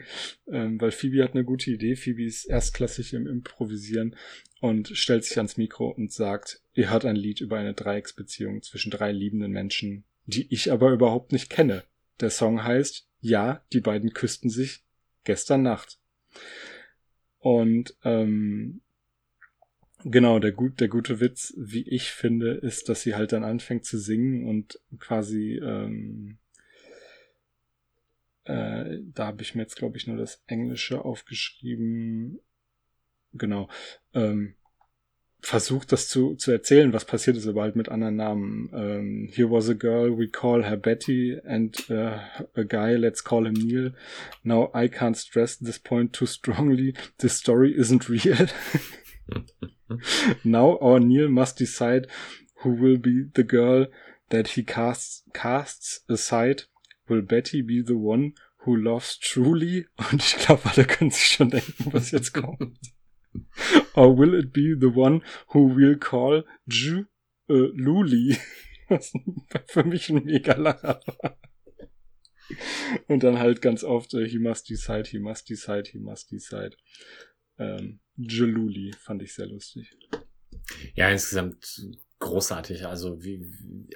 ähm, 0.47 0.79
weil 0.79 0.91
Phoebe 0.91 1.21
hat 1.21 1.33
eine 1.33 1.43
gute 1.43 1.71
Idee. 1.71 1.97
Phoebe 1.97 2.23
ist 2.23 2.45
erstklassig 2.45 3.13
im 3.13 3.27
Improvisieren 3.27 4.15
und 4.61 4.87
stellt 4.97 5.25
sich 5.25 5.35
ans 5.37 5.57
Mikro 5.57 5.89
und 5.89 6.13
sagt, 6.13 6.61
ihr 6.73 6.89
hört 6.89 7.03
ein 7.03 7.17
Lied 7.17 7.41
über 7.41 7.57
eine 7.57 7.73
Dreiecksbeziehung 7.73 8.61
zwischen 8.61 8.91
drei 8.91 9.11
liebenden 9.11 9.51
Menschen, 9.51 10.05
die 10.25 10.47
ich 10.53 10.71
aber 10.71 10.93
überhaupt 10.93 11.33
nicht 11.33 11.49
kenne. 11.49 11.83
Der 12.21 12.29
Song 12.29 12.63
heißt, 12.63 13.05
ja, 13.19 13.61
die 13.73 13.81
beiden 13.81 14.13
küssten 14.13 14.49
sich 14.49 14.83
gestern 15.25 15.61
Nacht. 15.61 15.99
Und 17.39 17.97
ähm, 18.05 18.79
genau, 20.05 20.39
der, 20.39 20.53
gut, 20.53 20.79
der 20.79 20.87
gute 20.87 21.19
Witz, 21.19 21.53
wie 21.57 21.87
ich 21.89 22.09
finde, 22.09 22.53
ist, 22.53 22.87
dass 22.87 23.01
sie 23.01 23.15
halt 23.15 23.33
dann 23.33 23.43
anfängt 23.43 23.83
zu 23.83 23.99
singen 23.99 24.47
und 24.47 24.79
quasi 24.97 25.59
ähm, 25.61 26.37
äh, 28.45 28.99
da 29.13 29.27
habe 29.27 29.41
ich 29.41 29.55
mir 29.55 29.63
jetzt, 29.63 29.75
glaube 29.75 29.97
ich, 29.97 30.07
nur 30.07 30.17
das 30.17 30.43
Englische 30.47 31.03
aufgeschrieben. 31.03 32.39
Genau. 33.33 33.67
Ähm, 34.13 34.55
versucht 35.41 35.91
das 35.91 36.09
zu, 36.09 36.35
zu 36.35 36.51
erzählen, 36.51 36.91
was 36.91 37.05
passiert 37.05 37.37
ist, 37.37 37.47
aber 37.47 37.61
halt 37.61 37.75
mit 37.75 37.89
anderen 37.89 38.15
Namen. 38.15 38.69
Ähm, 38.73 39.29
here 39.31 39.51
was 39.51 39.69
a 39.69 39.73
girl, 39.73 40.17
we 40.17 40.27
call 40.27 40.63
her 40.63 40.77
Betty, 40.77 41.39
and 41.45 41.77
uh, 41.89 42.17
a 42.55 42.63
guy, 42.63 42.95
let's 42.95 43.23
call 43.23 43.45
him 43.45 43.53
Neil. 43.53 43.93
Now 44.43 44.71
I 44.73 44.87
can't 44.87 45.15
stress 45.15 45.57
this 45.57 45.77
point 45.77 46.13
too 46.13 46.25
strongly. 46.25 46.95
This 47.19 47.37
story 47.37 47.73
isn't 47.77 48.09
real. 48.09 48.47
Now 50.43 50.79
our 50.81 50.99
Neil 50.99 51.29
must 51.29 51.57
decide 51.57 52.07
who 52.61 52.71
will 52.71 52.97
be 52.97 53.25
the 53.33 53.43
girl 53.43 53.85
that 54.29 54.49
he 54.49 54.63
casts, 54.63 55.23
casts 55.33 56.01
aside 56.09 56.63
Will 57.07 57.21
Betty 57.21 57.61
be 57.61 57.83
the 57.85 57.93
one 57.93 58.33
who 58.65 58.75
loves 58.75 59.19
truly? 59.19 59.87
Und 60.11 60.23
ich 60.23 60.37
glaube, 60.37 60.61
alle 60.65 60.85
können 60.85 61.11
sich 61.11 61.27
schon 61.27 61.49
denken, 61.49 61.93
was 61.93 62.11
jetzt 62.11 62.33
kommt. 62.33 62.79
Or 63.95 64.17
will 64.17 64.33
it 64.33 64.53
be 64.53 64.75
the 64.79 64.87
one 64.87 65.21
who 65.53 65.75
will 65.75 65.97
call 65.97 66.45
Ju 66.67 67.05
äh, 67.49 67.69
Luli? 67.73 68.37
Was 68.87 69.13
für 69.67 69.83
mich 69.83 70.09
ein 70.09 70.23
mega 70.23 70.53
Lacher 70.53 71.01
war. 71.05 71.39
Und 73.07 73.23
dann 73.23 73.39
halt 73.39 73.61
ganz 73.61 73.83
oft, 73.83 74.13
äh, 74.13 74.27
he 74.27 74.37
must 74.37 74.69
decide, 74.69 75.09
he 75.09 75.19
must 75.19 75.49
decide, 75.49 75.89
he 75.89 75.97
must 75.97 76.31
decide. 76.31 76.77
Ähm, 77.57 77.99
Jaluli 78.15 78.93
fand 78.99 79.23
ich 79.23 79.33
sehr 79.33 79.47
lustig. 79.47 79.89
Ja, 80.93 81.09
insgesamt 81.09 81.87
großartig. 82.19 82.85
Also 82.85 83.23
wie, 83.23 83.41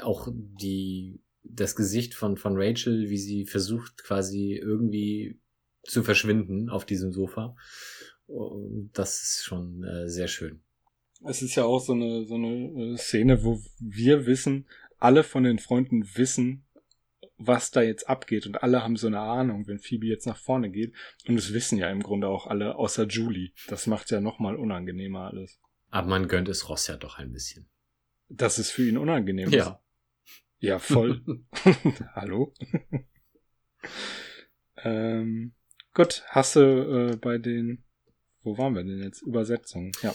auch 0.01 0.27
die 0.33 1.21
das 1.43 1.75
Gesicht 1.75 2.13
von, 2.13 2.37
von 2.37 2.53
Rachel, 2.55 3.09
wie 3.09 3.17
sie 3.17 3.45
versucht 3.45 4.03
quasi 4.03 4.53
irgendwie 4.55 5.39
zu 5.83 6.03
verschwinden 6.03 6.69
auf 6.69 6.85
diesem 6.85 7.11
Sofa. 7.11 7.55
Das 8.93 9.21
ist 9.21 9.43
schon 9.43 9.83
äh, 9.83 10.07
sehr 10.07 10.27
schön. 10.27 10.61
Es 11.25 11.41
ist 11.41 11.55
ja 11.55 11.65
auch 11.65 11.79
so 11.79 11.93
eine, 11.93 12.25
so 12.25 12.35
eine 12.35 12.93
äh, 12.93 12.97
Szene, 12.97 13.43
wo 13.43 13.61
wir 13.79 14.25
wissen, 14.25 14.67
alle 14.99 15.23
von 15.23 15.43
den 15.43 15.59
Freunden 15.59 16.07
wissen, 16.15 16.65
was 17.37 17.71
da 17.71 17.81
jetzt 17.81 18.07
abgeht 18.09 18.45
und 18.45 18.61
alle 18.61 18.83
haben 18.83 18.97
so 18.97 19.07
eine 19.07 19.19
Ahnung, 19.19 19.65
wenn 19.67 19.79
Phoebe 19.79 20.07
jetzt 20.07 20.27
nach 20.27 20.37
vorne 20.37 20.69
geht. 20.69 20.93
Und 21.27 21.37
es 21.37 21.53
wissen 21.53 21.77
ja 21.77 21.89
im 21.89 22.03
Grunde 22.03 22.27
auch 22.27 22.47
alle, 22.47 22.75
außer 22.75 23.07
Julie. 23.07 23.51
Das 23.67 23.87
macht 23.87 24.11
ja 24.11 24.19
nochmal 24.19 24.55
unangenehmer 24.55 25.27
alles. 25.27 25.59
Aber 25.89 26.09
man 26.09 26.27
gönnt 26.27 26.49
es 26.49 26.69
Ross 26.69 26.87
ja 26.87 26.97
doch 26.97 27.17
ein 27.17 27.31
bisschen. 27.31 27.69
Das 28.27 28.59
ist 28.59 28.71
für 28.71 28.87
ihn 28.87 28.97
unangenehm 28.97 29.49
Ja. 29.49 29.81
Ja, 30.59 30.77
voll. 30.77 31.21
Hallo. 32.15 32.53
ähm, 34.83 35.53
gut, 35.93 36.23
hast 36.27 36.57
du 36.57 37.11
äh, 37.11 37.15
bei 37.15 37.37
den, 37.37 37.85
wo 38.43 38.57
waren 38.57 38.75
wir 38.75 38.83
denn 38.83 39.01
jetzt? 39.01 39.21
Übersetzungen, 39.21 39.93
ja. 40.01 40.13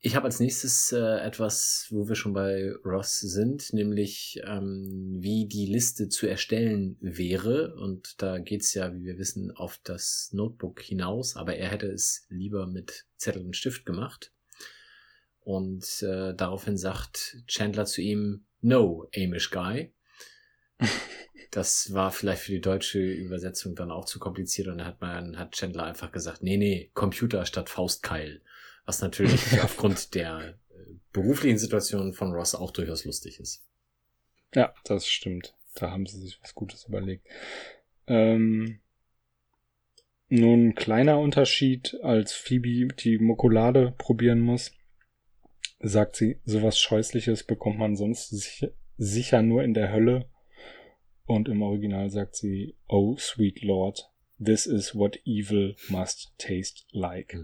Ich 0.00 0.14
habe 0.14 0.26
als 0.26 0.38
nächstes 0.38 0.92
äh, 0.92 1.20
etwas, 1.20 1.86
wo 1.90 2.08
wir 2.08 2.14
schon 2.14 2.34
bei 2.34 2.72
Ross 2.84 3.20
sind, 3.20 3.72
nämlich 3.72 4.40
ähm, 4.44 5.16
wie 5.18 5.48
die 5.48 5.66
Liste 5.66 6.10
zu 6.10 6.26
erstellen 6.26 6.98
wäre. 7.00 7.74
Und 7.76 8.20
da 8.20 8.38
geht's 8.38 8.74
ja, 8.74 8.94
wie 8.94 9.04
wir 9.04 9.18
wissen, 9.18 9.50
auf 9.50 9.80
das 9.82 10.28
Notebook 10.32 10.82
hinaus, 10.82 11.36
aber 11.36 11.56
er 11.56 11.70
hätte 11.70 11.86
es 11.86 12.26
lieber 12.28 12.66
mit 12.66 13.06
Zettel 13.16 13.46
und 13.46 13.56
Stift 13.56 13.86
gemacht. 13.86 14.32
Und 15.40 16.02
äh, 16.02 16.34
daraufhin 16.34 16.76
sagt 16.76 17.38
Chandler 17.46 17.86
zu 17.86 18.02
ihm, 18.02 18.45
No, 18.60 19.08
Amish 19.14 19.50
Guy. 19.50 19.92
das 21.50 21.92
war 21.92 22.10
vielleicht 22.10 22.42
für 22.42 22.52
die 22.52 22.60
deutsche 22.60 23.00
Übersetzung 23.00 23.74
dann 23.74 23.90
auch 23.90 24.04
zu 24.04 24.18
kompliziert 24.18 24.68
und 24.68 24.78
dann 24.78 24.86
hat 24.86 25.00
man, 25.00 25.38
hat 25.38 25.52
Chandler 25.52 25.84
einfach 25.84 26.12
gesagt, 26.12 26.42
nee, 26.42 26.56
nee, 26.56 26.90
Computer 26.94 27.46
statt 27.46 27.70
Faustkeil. 27.70 28.42
Was 28.84 29.00
natürlich 29.00 29.60
aufgrund 29.62 30.14
der 30.14 30.58
äh, 30.70 30.94
beruflichen 31.12 31.58
Situation 31.58 32.12
von 32.12 32.32
Ross 32.32 32.54
auch 32.54 32.70
durchaus 32.70 33.04
lustig 33.04 33.40
ist. 33.40 33.64
Ja, 34.54 34.74
das 34.84 35.08
stimmt. 35.08 35.54
Da 35.74 35.90
haben 35.90 36.06
sie 36.06 36.20
sich 36.20 36.38
was 36.42 36.54
Gutes 36.54 36.86
überlegt. 36.86 37.26
Ähm, 38.06 38.80
nun 40.28 40.74
kleiner 40.74 41.18
Unterschied, 41.20 41.96
als 42.02 42.32
Phoebe 42.32 42.88
die 42.94 43.18
Mokolade 43.18 43.94
probieren 43.96 44.40
muss, 44.40 44.72
sagt 45.80 46.16
sie, 46.16 46.40
sowas 46.44 46.78
Scheußliches 46.78 47.44
bekommt 47.44 47.78
man 47.78 47.96
sonst 47.96 48.30
sicher, 48.30 48.70
sicher 48.96 49.42
nur 49.42 49.62
in 49.62 49.74
der 49.74 49.92
Hölle. 49.92 50.28
Und 51.24 51.48
im 51.48 51.62
Original 51.62 52.10
sagt 52.10 52.36
sie, 52.36 52.76
Oh, 52.88 53.16
sweet 53.16 53.62
Lord, 53.62 54.10
this 54.42 54.66
is 54.66 54.94
what 54.94 55.18
evil 55.24 55.74
must 55.88 56.32
taste 56.38 56.84
like. 56.92 57.36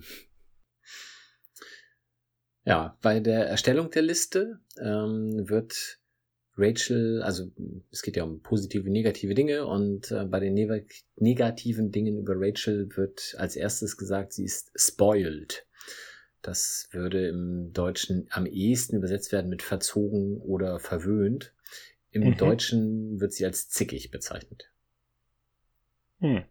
Ja, 2.64 2.96
bei 3.02 3.18
der 3.18 3.46
Erstellung 3.46 3.90
der 3.90 4.02
Liste 4.02 4.60
ähm, 4.80 5.48
wird 5.48 5.98
Rachel, 6.56 7.22
also 7.22 7.50
es 7.90 8.02
geht 8.02 8.16
ja 8.16 8.24
um 8.24 8.40
positive, 8.40 8.88
negative 8.88 9.34
Dinge 9.34 9.66
und 9.66 10.10
äh, 10.10 10.24
bei 10.26 10.38
den 10.38 10.54
ne 10.54 10.86
negativen 11.16 11.90
Dingen 11.90 12.18
über 12.18 12.34
Rachel 12.36 12.88
wird 12.96 13.34
als 13.38 13.56
erstes 13.56 13.96
gesagt, 13.96 14.34
sie 14.34 14.44
ist 14.44 14.70
spoiled. 14.76 15.66
Das 16.42 16.88
würde 16.90 17.28
im 17.28 17.72
Deutschen 17.72 18.26
am 18.30 18.46
ehesten 18.46 18.96
übersetzt 18.96 19.32
werden 19.32 19.48
mit 19.48 19.62
verzogen 19.62 20.38
oder 20.38 20.80
verwöhnt. 20.80 21.54
Im 22.10 22.24
mhm. 22.24 22.36
Deutschen 22.36 23.20
wird 23.20 23.32
sie 23.32 23.46
als 23.46 23.68
zickig 23.68 24.10
bezeichnet. 24.10 24.70
Hm. 26.18 26.44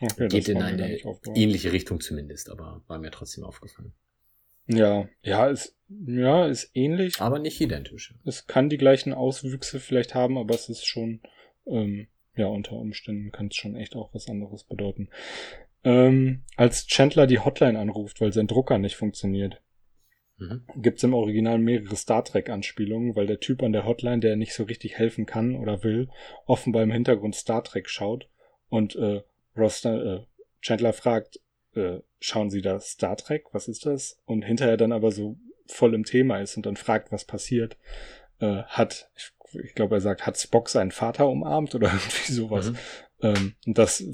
Okay, 0.00 0.28
Geht 0.28 0.48
in 0.48 0.62
eine 0.62 0.98
ähnliche 1.34 1.72
Richtung 1.72 2.00
zumindest, 2.00 2.50
aber 2.50 2.82
war 2.86 2.98
mir 2.98 3.10
trotzdem 3.10 3.44
aufgefallen. 3.44 3.92
Ja, 4.66 5.08
ja, 5.22 5.48
ist, 5.48 5.76
ja, 5.88 6.46
ist 6.46 6.70
ähnlich. 6.74 7.20
Aber 7.20 7.38
nicht 7.38 7.60
identisch. 7.60 8.14
Es 8.24 8.46
kann 8.46 8.68
die 8.68 8.78
gleichen 8.78 9.12
Auswüchse 9.12 9.80
vielleicht 9.80 10.14
haben, 10.14 10.38
aber 10.38 10.54
es 10.54 10.68
ist 10.68 10.84
schon, 10.84 11.20
ähm, 11.66 12.08
ja, 12.36 12.46
unter 12.46 12.72
Umständen 12.72 13.32
kann 13.32 13.48
es 13.48 13.56
schon 13.56 13.76
echt 13.76 13.96
auch 13.96 14.14
was 14.14 14.28
anderes 14.28 14.64
bedeuten. 14.64 15.08
Ähm, 15.84 16.44
als 16.56 16.86
Chandler 16.86 17.26
die 17.26 17.40
Hotline 17.40 17.78
anruft, 17.78 18.20
weil 18.20 18.32
sein 18.32 18.46
Drucker 18.46 18.78
nicht 18.78 18.96
funktioniert, 18.96 19.60
mhm. 20.38 20.64
gibt 20.76 21.02
im 21.02 21.14
Original 21.14 21.58
mehrere 21.58 21.96
Star 21.96 22.24
Trek-Anspielungen, 22.24 23.16
weil 23.16 23.26
der 23.26 23.40
Typ 23.40 23.62
an 23.62 23.72
der 23.72 23.84
Hotline, 23.84 24.20
der 24.20 24.36
nicht 24.36 24.54
so 24.54 24.64
richtig 24.64 24.98
helfen 24.98 25.26
kann 25.26 25.56
oder 25.56 25.82
will, 25.82 26.08
offenbar 26.46 26.82
im 26.82 26.92
Hintergrund 26.92 27.34
Star 27.34 27.64
Trek 27.64 27.88
schaut 27.88 28.28
und 28.68 28.94
äh, 28.96 29.22
Ross, 29.56 29.84
äh, 29.84 30.20
Chandler 30.60 30.92
fragt, 30.92 31.40
äh, 31.74 31.98
schauen 32.20 32.50
Sie 32.50 32.62
da 32.62 32.78
Star 32.80 33.16
Trek, 33.16 33.46
was 33.52 33.68
ist 33.68 33.86
das? 33.86 34.20
Und 34.24 34.42
hinterher 34.42 34.76
dann 34.76 34.92
aber 34.92 35.10
so 35.10 35.36
voll 35.66 35.94
im 35.94 36.04
Thema 36.04 36.38
ist 36.38 36.56
und 36.56 36.66
dann 36.66 36.76
fragt, 36.76 37.12
was 37.12 37.24
passiert, 37.24 37.76
äh, 38.40 38.62
hat, 38.64 39.10
ich, 39.16 39.32
ich 39.64 39.74
glaube, 39.74 39.96
er 39.96 40.00
sagt, 40.00 40.26
hat 40.26 40.38
Spock 40.38 40.68
seinen 40.68 40.92
Vater 40.92 41.28
umarmt 41.28 41.74
oder 41.74 41.88
irgendwie 41.92 42.32
sowas. 42.32 42.70
Mhm. 42.70 42.76
Ähm, 43.22 43.54
und 43.66 43.78
das 43.78 44.04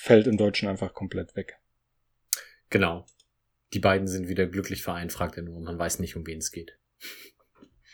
fällt 0.00 0.26
im 0.26 0.38
Deutschen 0.38 0.66
einfach 0.66 0.94
komplett 0.94 1.36
weg. 1.36 1.58
Genau. 2.70 3.04
Die 3.74 3.80
beiden 3.80 4.08
sind 4.08 4.28
wieder 4.28 4.46
glücklich 4.46 4.82
vereint, 4.82 5.12
fragt 5.12 5.36
er 5.36 5.42
nur. 5.42 5.60
Man 5.60 5.78
weiß 5.78 5.98
nicht, 5.98 6.16
um 6.16 6.26
wen 6.26 6.38
es 6.38 6.52
geht. 6.52 6.78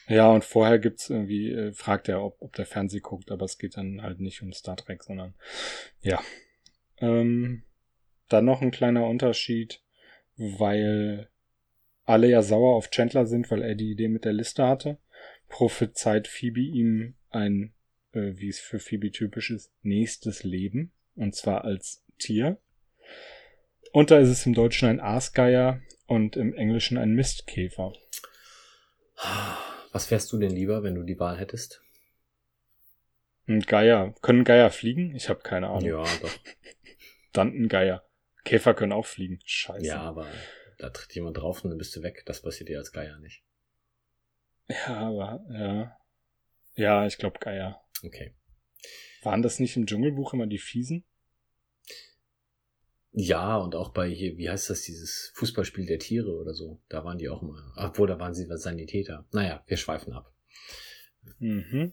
Ja, 0.06 0.30
und 0.30 0.44
vorher 0.44 0.78
gibt's 0.78 1.10
irgendwie, 1.10 1.50
äh, 1.50 1.72
fragt 1.72 2.08
er, 2.08 2.22
ob, 2.22 2.40
ob 2.40 2.54
der 2.54 2.64
Fernseh 2.64 3.00
guckt, 3.00 3.32
aber 3.32 3.44
es 3.44 3.58
geht 3.58 3.76
dann 3.76 4.02
halt 4.02 4.20
nicht 4.20 4.40
um 4.40 4.52
Star 4.52 4.76
Trek, 4.76 5.02
sondern 5.02 5.34
ja. 6.00 6.22
Ähm, 6.98 7.64
dann 8.28 8.44
noch 8.44 8.62
ein 8.62 8.70
kleiner 8.70 9.04
Unterschied, 9.06 9.82
weil 10.36 11.28
alle 12.04 12.28
ja 12.28 12.42
sauer 12.42 12.76
auf 12.76 12.90
Chandler 12.90 13.26
sind, 13.26 13.50
weil 13.50 13.62
er 13.62 13.74
die 13.74 13.90
Idee 13.90 14.08
mit 14.08 14.24
der 14.24 14.32
Liste 14.32 14.64
hatte. 14.64 14.98
Prophezeit 15.48 16.28
Phoebe 16.28 16.60
ihm 16.60 17.16
ein, 17.30 17.74
äh, 18.12 18.34
wie 18.36 18.48
es 18.48 18.60
für 18.60 18.78
Phoebe 18.78 19.10
typisch 19.10 19.50
ist, 19.50 19.72
nächstes 19.82 20.44
Leben. 20.44 20.92
Und 21.16 21.34
zwar 21.34 21.64
als 21.64 22.04
Tier. 22.18 22.58
Und 23.92 24.10
da 24.10 24.18
ist 24.18 24.28
es 24.28 24.46
im 24.46 24.54
Deutschen 24.54 24.88
ein 24.88 25.00
Aasgeier 25.00 25.80
und 26.06 26.36
im 26.36 26.54
Englischen 26.54 26.98
ein 26.98 27.12
Mistkäfer. 27.12 27.92
Was 29.92 30.10
wärst 30.10 30.32
du 30.32 30.38
denn 30.38 30.50
lieber, 30.50 30.82
wenn 30.82 30.94
du 30.94 31.02
die 31.02 31.18
Wahl 31.18 31.38
hättest? 31.38 31.82
Ein 33.48 33.60
Geier. 33.60 34.14
Können 34.22 34.44
Geier 34.44 34.70
fliegen? 34.70 35.14
Ich 35.14 35.28
habe 35.28 35.40
keine 35.40 35.68
Ahnung. 35.68 35.84
Ja, 35.84 36.04
doch. 36.20 36.30
Dann 37.32 37.48
ein 37.48 37.68
Geier. 37.68 38.04
Käfer 38.44 38.74
können 38.74 38.92
auch 38.92 39.06
fliegen. 39.06 39.40
Scheiße. 39.44 39.86
Ja, 39.86 40.00
aber 40.00 40.26
da 40.78 40.90
tritt 40.90 41.14
jemand 41.14 41.36
drauf 41.38 41.64
und 41.64 41.70
dann 41.70 41.78
bist 41.78 41.96
du 41.96 42.02
weg. 42.02 42.22
Das 42.26 42.42
passiert 42.42 42.68
dir 42.68 42.78
als 42.78 42.92
Geier 42.92 43.18
nicht. 43.18 43.42
Ja, 44.68 44.96
aber, 44.96 45.44
ja. 45.50 45.98
Ja, 46.74 47.06
ich 47.06 47.18
glaube 47.18 47.38
Geier. 47.38 47.80
Okay. 48.04 48.34
Waren 49.22 49.42
das 49.42 49.60
nicht 49.60 49.76
im 49.76 49.86
Dschungelbuch 49.86 50.34
immer 50.34 50.46
die 50.46 50.58
Fiesen? 50.58 51.04
Ja, 53.12 53.56
und 53.56 53.74
auch 53.74 53.90
bei 53.90 54.08
hier, 54.08 54.36
wie 54.36 54.50
heißt 54.50 54.68
das, 54.68 54.82
dieses 54.82 55.32
Fußballspiel 55.34 55.86
der 55.86 55.98
Tiere 55.98 56.36
oder 56.36 56.52
so. 56.52 56.80
Da 56.88 57.04
waren 57.04 57.18
die 57.18 57.28
auch 57.28 57.42
immer. 57.42 57.72
Obwohl, 57.76 58.06
da 58.06 58.18
waren 58.18 58.34
sie 58.34 58.46
Sanitäter. 58.46 59.24
Naja, 59.32 59.64
wir 59.66 59.76
schweifen 59.78 60.12
ab. 60.12 60.32
Mhm. 61.38 61.92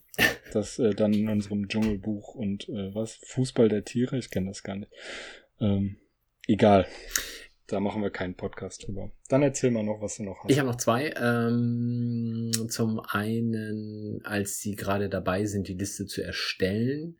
Das 0.51 0.77
äh, 0.79 0.93
dann 0.93 1.13
in 1.13 1.29
unserem 1.29 1.67
Dschungelbuch 1.67 2.35
und 2.35 2.67
äh, 2.69 2.93
was? 2.93 3.19
Fußball 3.25 3.69
der 3.69 3.85
Tiere? 3.85 4.17
Ich 4.17 4.29
kenne 4.29 4.47
das 4.47 4.63
gar 4.63 4.75
nicht. 4.75 4.91
Ähm, 5.59 5.97
Egal. 6.47 6.87
Da 7.73 7.79
machen 7.79 8.03
wir 8.03 8.11
keinen 8.11 8.35
Podcast 8.35 8.85
drüber. 8.85 9.11
Dann 9.29 9.41
erzähl 9.41 9.71
mal 9.71 9.83
noch, 9.83 9.99
was 9.99 10.17
du 10.17 10.23
noch 10.23 10.43
hast. 10.43 10.51
Ich 10.51 10.59
habe 10.59 10.69
noch 10.69 10.77
zwei. 10.77 11.11
Ähm, 11.17 12.51
zum 12.69 12.99
einen, 12.99 14.21
als 14.23 14.59
sie 14.59 14.75
gerade 14.75 15.09
dabei 15.09 15.45
sind, 15.45 15.67
die 15.67 15.73
Liste 15.73 16.05
zu 16.05 16.21
erstellen, 16.21 17.17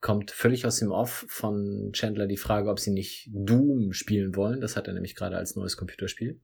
kommt 0.00 0.32
völlig 0.32 0.66
aus 0.66 0.80
dem 0.80 0.90
Off 0.90 1.24
von 1.28 1.90
Chandler 1.92 2.26
die 2.26 2.36
Frage, 2.36 2.70
ob 2.70 2.80
sie 2.80 2.90
nicht 2.90 3.30
Doom 3.32 3.92
spielen 3.92 4.34
wollen. 4.34 4.60
Das 4.60 4.76
hat 4.76 4.88
er 4.88 4.94
nämlich 4.94 5.14
gerade 5.14 5.36
als 5.36 5.54
neues 5.54 5.76
Computerspiel. 5.76 6.40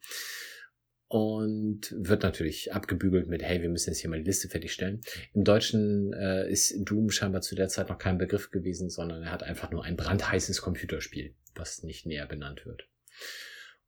Und 1.09 1.92
wird 1.98 2.22
natürlich 2.22 2.72
abgebügelt 2.72 3.26
mit, 3.26 3.42
hey, 3.42 3.61
wir 3.62 3.68
müssen 3.68 3.90
jetzt 3.90 3.98
hier 3.98 4.11
mal 4.11 4.20
die 4.20 4.26
Liste 4.26 4.48
fertigstellen. 4.48 5.01
Im 5.34 5.42
Deutschen 5.42 6.12
äh, 6.12 6.48
ist 6.48 6.72
Doom 6.88 7.11
scheinbar 7.11 7.40
zu 7.40 7.57
der 7.57 7.66
Zeit 7.66 7.88
noch 7.88 7.98
kein 7.98 8.16
Begriff 8.16 8.53
gewesen, 8.53 8.88
sondern 8.88 9.24
er 9.24 9.32
hat 9.32 9.42
einfach 9.42 9.72
nur 9.72 9.82
ein 9.82 9.96
brandheißes 9.96 10.62
Computerspiel 10.62 11.34
was 11.55 11.82
nicht 11.82 12.07
näher 12.07 12.26
benannt 12.26 12.66
wird. 12.66 12.88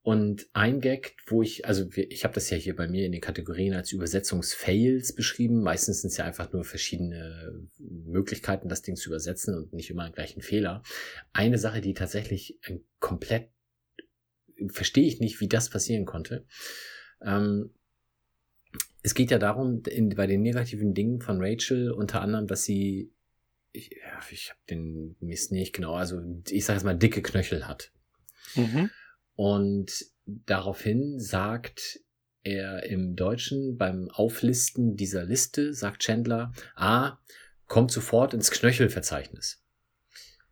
Und 0.01 0.47
ein 0.51 0.81
Gag, 0.81 1.15
wo 1.27 1.41
ich, 1.41 1.65
also 1.65 1.87
ich 1.95 2.25
habe 2.25 2.33
das 2.33 2.49
ja 2.49 2.57
hier 2.57 2.75
bei 2.75 2.89
mir 2.89 3.05
in 3.05 3.13
den 3.13 3.21
Kategorien 3.21 3.73
als 3.73 3.93
Übersetzungsfails 3.93 5.15
beschrieben. 5.15 5.63
Meistens 5.63 6.01
sind 6.01 6.09
es 6.09 6.17
ja 6.17 6.25
einfach 6.25 6.51
nur 6.51 6.65
verschiedene 6.65 7.69
Möglichkeiten, 7.77 8.67
das 8.67 8.81
Ding 8.81 8.97
zu 8.97 9.09
übersetzen 9.09 9.55
und 9.55 9.71
nicht 9.71 9.89
immer 9.89 10.11
gleich 10.11 10.35
ein 10.35 10.41
Fehler. 10.41 10.83
Eine 11.31 11.57
Sache, 11.57 11.79
die 11.79 11.93
tatsächlich 11.93 12.59
komplett 12.99 13.49
verstehe 14.67 15.07
ich 15.07 15.21
nicht, 15.21 15.39
wie 15.39 15.47
das 15.47 15.69
passieren 15.69 16.03
konnte. 16.03 16.45
Ähm, 17.21 17.73
es 19.03 19.15
geht 19.15 19.31
ja 19.31 19.39
darum, 19.39 19.83
in, 19.83 20.09
bei 20.09 20.27
den 20.27 20.41
negativen 20.41 20.93
Dingen 20.93 21.21
von 21.21 21.41
Rachel 21.41 21.91
unter 21.91 22.21
anderem, 22.21 22.47
dass 22.47 22.65
sie 22.65 23.13
ich, 23.71 23.89
ich 24.31 24.49
habe 24.49 24.59
den 24.69 25.15
Mist 25.19 25.51
nicht 25.51 25.73
genau, 25.73 25.95
also 25.95 26.21
ich 26.49 26.65
sage 26.65 26.77
jetzt 26.77 26.85
mal 26.85 26.97
dicke 26.97 27.21
Knöchel 27.21 27.67
hat. 27.67 27.91
Mhm. 28.55 28.91
Und 29.35 30.05
daraufhin 30.25 31.19
sagt 31.19 31.99
er 32.43 32.83
im 32.83 33.15
Deutschen 33.15 33.77
beim 33.77 34.09
Auflisten 34.09 34.95
dieser 34.95 35.23
Liste, 35.23 35.73
sagt 35.73 36.03
Chandler, 36.03 36.51
ah, 36.75 37.17
kommt 37.67 37.91
sofort 37.91 38.33
ins 38.33 38.51
Knöchelverzeichnis. 38.51 39.63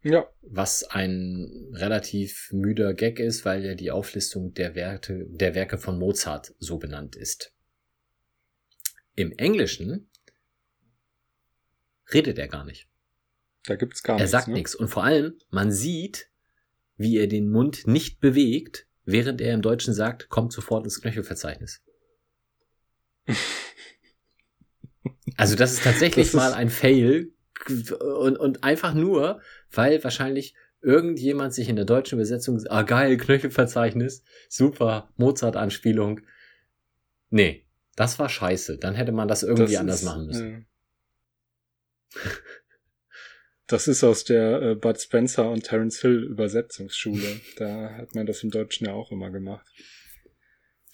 Ja. 0.03 0.27
Was 0.41 0.83
ein 0.83 1.71
relativ 1.73 2.49
müder 2.51 2.93
Gag 2.93 3.19
ist, 3.19 3.45
weil 3.45 3.63
ja 3.63 3.75
die 3.75 3.91
Auflistung 3.91 4.53
der 4.53 4.73
Werte, 4.73 5.25
der 5.29 5.53
Werke 5.53 5.77
von 5.77 5.99
Mozart 5.99 6.55
so 6.57 6.77
benannt 6.77 7.15
ist. 7.15 7.53
Im 9.15 9.31
Englischen 9.37 10.09
redet 12.11 12.39
er 12.39 12.47
gar 12.47 12.65
nicht. 12.65 12.87
Da 13.65 13.75
gibt's 13.75 14.01
gar 14.01 14.15
nichts. 14.15 14.31
Er 14.31 14.39
sagt 14.39 14.47
ne? 14.47 14.55
nichts. 14.55 14.73
Und 14.73 14.87
vor 14.87 15.03
allem, 15.03 15.37
man 15.49 15.71
sieht, 15.71 16.30
wie 17.01 17.17
er 17.17 17.27
den 17.27 17.49
Mund 17.49 17.87
nicht 17.87 18.19
bewegt, 18.19 18.87
während 19.05 19.41
er 19.41 19.53
im 19.53 19.61
Deutschen 19.61 19.93
sagt, 19.93 20.29
kommt 20.29 20.53
sofort 20.53 20.85
ins 20.85 21.01
Knöchelverzeichnis. 21.01 21.81
also 25.37 25.55
das 25.55 25.73
ist 25.73 25.83
tatsächlich 25.83 26.27
das 26.27 26.35
mal 26.35 26.53
ein 26.53 26.69
Fail 26.69 27.33
und, 28.19 28.37
und 28.37 28.63
einfach 28.63 28.93
nur, 28.93 29.41
weil 29.71 30.03
wahrscheinlich 30.03 30.55
irgendjemand 30.81 31.53
sich 31.53 31.69
in 31.69 31.75
der 31.75 31.85
deutschen 31.85 32.15
Übersetzung, 32.15 32.59
ah 32.69 32.81
geil, 32.83 33.17
Knöchelverzeichnis, 33.17 34.23
super, 34.49 35.13
Mozart-Anspielung. 35.17 36.21
Nee, 37.29 37.67
das 37.95 38.19
war 38.19 38.29
scheiße. 38.29 38.77
Dann 38.77 38.95
hätte 38.95 39.11
man 39.11 39.27
das 39.27 39.43
irgendwie 39.43 39.73
das 39.73 39.79
anders 39.79 39.99
ist, 39.99 40.05
machen 40.05 40.25
müssen. 40.25 40.67
Ja. 42.13 42.21
Das 43.71 43.87
ist 43.87 44.03
aus 44.03 44.25
der 44.25 44.61
äh, 44.61 44.75
Bud 44.75 44.99
Spencer 44.99 45.49
und 45.49 45.63
Terence 45.63 46.01
Hill 46.01 46.23
Übersetzungsschule. 46.23 47.39
da 47.55 47.95
hat 47.95 48.13
man 48.15 48.25
das 48.25 48.43
im 48.43 48.51
Deutschen 48.51 48.85
ja 48.85 48.93
auch 48.93 49.13
immer 49.13 49.31
gemacht. 49.31 49.65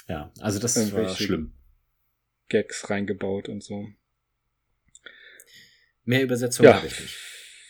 Ja, 0.08 0.32
also 0.40 0.60
das 0.60 0.94
war 0.94 1.10
schlimm. 1.16 1.54
Gags 2.50 2.90
reingebaut 2.92 3.50
und 3.50 3.64
so. 3.64 3.88
Mehr 6.04 6.22
Übersetzung 6.22 6.66
ja, 6.66 6.76
habe 6.76 6.86
ich 6.86 7.00
nicht. 7.00 7.16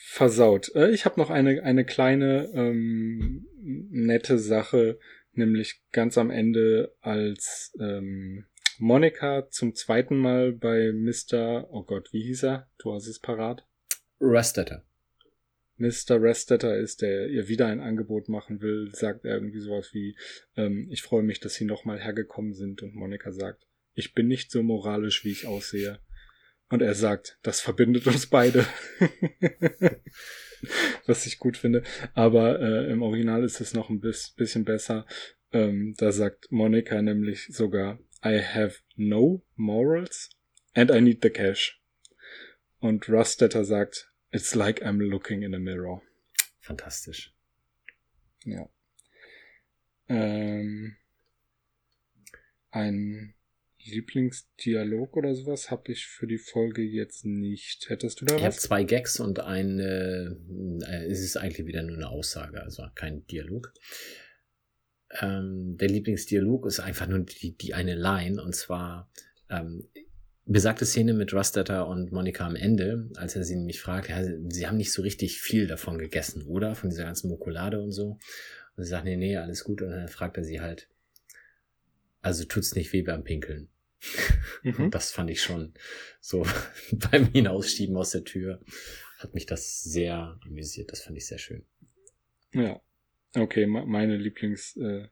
Versaut. 0.08 0.76
Äh, 0.76 0.92
ich 0.92 1.06
habe 1.06 1.20
noch 1.20 1.30
eine, 1.30 1.64
eine 1.64 1.86
kleine 1.86 2.52
ähm, 2.54 3.48
nette 3.62 4.38
Sache, 4.38 5.00
nämlich 5.32 5.82
ganz 5.94 6.18
am 6.18 6.32
Ende, 6.32 6.94
als 7.00 7.74
ähm, 7.80 8.46
Monika 8.78 9.50
zum 9.52 9.74
zweiten 9.74 10.18
Mal 10.18 10.52
bei 10.52 10.92
Mr. 10.92 11.68
Oh 11.72 11.84
Gott, 11.84 12.12
wie 12.12 12.24
hieß 12.24 12.44
er? 12.44 12.70
Du 12.78 12.94
hast 12.94 13.08
es 13.08 13.20
parat. 13.20 13.66
Restetter. 14.20 14.87
Mr. 15.78 16.22
Restetter 16.22 16.78
ist, 16.78 17.02
der 17.02 17.28
ihr 17.28 17.48
wieder 17.48 17.68
ein 17.68 17.80
Angebot 17.80 18.30
machen 18.30 18.62
will, 18.62 18.90
sagt 18.94 19.26
er 19.26 19.36
irgendwie 19.36 19.60
sowas 19.60 19.94
wie, 19.94 20.18
ähm, 20.56 20.88
ich 20.90 21.02
freue 21.02 21.24
mich, 21.24 21.40
dass 21.40 21.56
Sie 21.56 21.66
nochmal 21.66 22.00
hergekommen 22.00 22.54
sind 22.54 22.82
und 22.84 22.96
Monika 22.96 23.32
sagt, 23.32 23.68
ich 23.94 24.14
bin 24.14 24.28
nicht 24.28 24.52
so 24.52 24.64
moralisch, 24.64 25.24
wie 25.24 25.32
ich 25.32 25.48
aussehe. 25.48 26.00
Und 26.70 26.82
er 26.82 26.96
sagt, 26.96 27.40
das 27.44 27.62
verbindet 27.62 28.08
uns 28.08 28.28
beide. 28.28 28.66
Was 31.06 31.26
ich 31.26 31.40
gut 31.40 31.56
finde. 31.56 31.84
Aber 32.14 32.60
äh, 32.60 32.92
im 32.92 33.02
Original 33.02 33.44
ist 33.44 33.62
es 33.62 33.74
noch 33.74 33.90
ein 33.90 34.02
bisschen 34.02 34.66
besser. 34.66 35.06
Ähm, 35.52 35.96
da 35.98 36.12
sagt 36.12 36.52
Monika 36.52 37.02
nämlich 37.02 37.48
sogar, 37.48 38.00
I 38.24 38.42
have 38.42 38.80
no 38.96 39.46
morals 39.56 40.30
and 40.74 40.92
I 40.92 41.00
need 41.00 41.24
the 41.24 41.30
cash. 41.30 41.82
Und 42.80 43.08
Rustetter 43.10 43.64
sagt, 43.64 44.12
it's 44.32 44.56
like 44.56 44.82
I'm 44.84 45.00
looking 45.00 45.44
in 45.44 45.54
a 45.54 45.60
mirror. 45.60 46.02
Fantastisch. 46.60 47.34
Ja. 48.44 48.70
Ähm, 50.10 50.96
ein 52.72 53.34
Lieblingsdialog 53.80 55.16
oder 55.16 55.34
sowas 55.34 55.72
habe 55.72 55.92
ich 55.92 56.08
für 56.08 56.28
die 56.28 56.38
Folge 56.38 56.82
jetzt 56.82 57.26
nicht. 57.26 57.90
Hättest 57.90 58.22
du 58.22 58.26
da 58.26 58.36
ich 58.36 58.42
was? 58.42 58.42
Ich 58.42 58.46
habe 58.46 58.68
zwei 58.68 58.84
Gags 58.84 59.20
und 59.20 59.40
eine, 59.40 60.38
äh, 60.86 61.06
es 61.06 61.22
ist 61.22 61.38
eigentlich 61.38 61.66
wieder 61.68 61.84
nur 61.84 61.96
eine 61.96 62.10
Aussage, 62.10 62.62
also 62.62 62.84
kein 62.96 63.26
Dialog. 63.28 63.74
Ähm, 65.22 65.78
der 65.78 65.90
Lieblingsdialog 65.90 66.66
ist 66.68 66.80
einfach 66.80 67.08
nur 67.08 67.20
die, 67.20 67.56
die 67.58 67.74
eine 67.74 67.96
Line 67.96 68.42
und 68.42 68.56
zwar 68.56 69.10
ähm, 69.50 69.88
besagte 70.48 70.86
Szene 70.86 71.14
mit 71.14 71.34
Rustetter 71.34 71.88
und 71.88 72.12
Monika 72.12 72.46
am 72.46 72.56
Ende, 72.56 73.10
als 73.16 73.36
er 73.36 73.44
sie 73.44 73.56
nämlich 73.56 73.82
fragt, 73.82 74.10
ja, 74.10 74.24
sie 74.24 74.68
haben 74.68 74.78
nicht 74.78 74.94
so 74.94 75.02
richtig 75.02 75.40
viel 75.40 75.68
davon 75.68 75.98
gegessen, 75.98 76.44
oder? 76.44 76.76
Von 76.76 76.90
dieser 76.90 77.04
ganzen 77.04 77.30
Mokolade 77.30 77.82
und 77.82 77.92
so. 77.92 78.18
Und 78.76 78.84
sie 78.84 78.90
sagt, 78.90 79.06
nee, 79.06 79.18
nee, 79.18 79.38
alles 79.38 79.64
gut. 79.64 79.82
Und 79.82 79.92
dann 79.92 80.08
fragt 80.08 80.38
er 80.38 80.44
sie 80.44 80.62
halt, 80.62 80.90
also 82.22 82.46
tut's 82.46 82.76
nicht 82.76 82.94
weh 82.94 83.02
beim 83.02 83.24
Pinkeln. 83.24 83.70
Mhm. 84.64 84.90
Das 84.90 85.12
fand 85.12 85.30
ich 85.30 85.42
schon 85.42 85.74
so 86.20 86.46
beim 86.92 87.32
Hinausschieben 87.32 87.96
aus 87.96 88.10
der 88.12 88.24
Tür 88.24 88.60
hat 89.20 89.34
mich 89.34 89.46
das 89.46 89.84
sehr 89.84 90.40
amüsiert. 90.46 90.92
Das 90.92 91.02
fand 91.02 91.18
ich 91.18 91.28
sehr 91.28 91.38
schön. 91.38 91.66
Ja. 92.54 92.82
Okay, 93.36 93.68
meine 93.68 94.18
Lieblingsdialogzeile, 94.18 95.06
äh, 95.06 95.10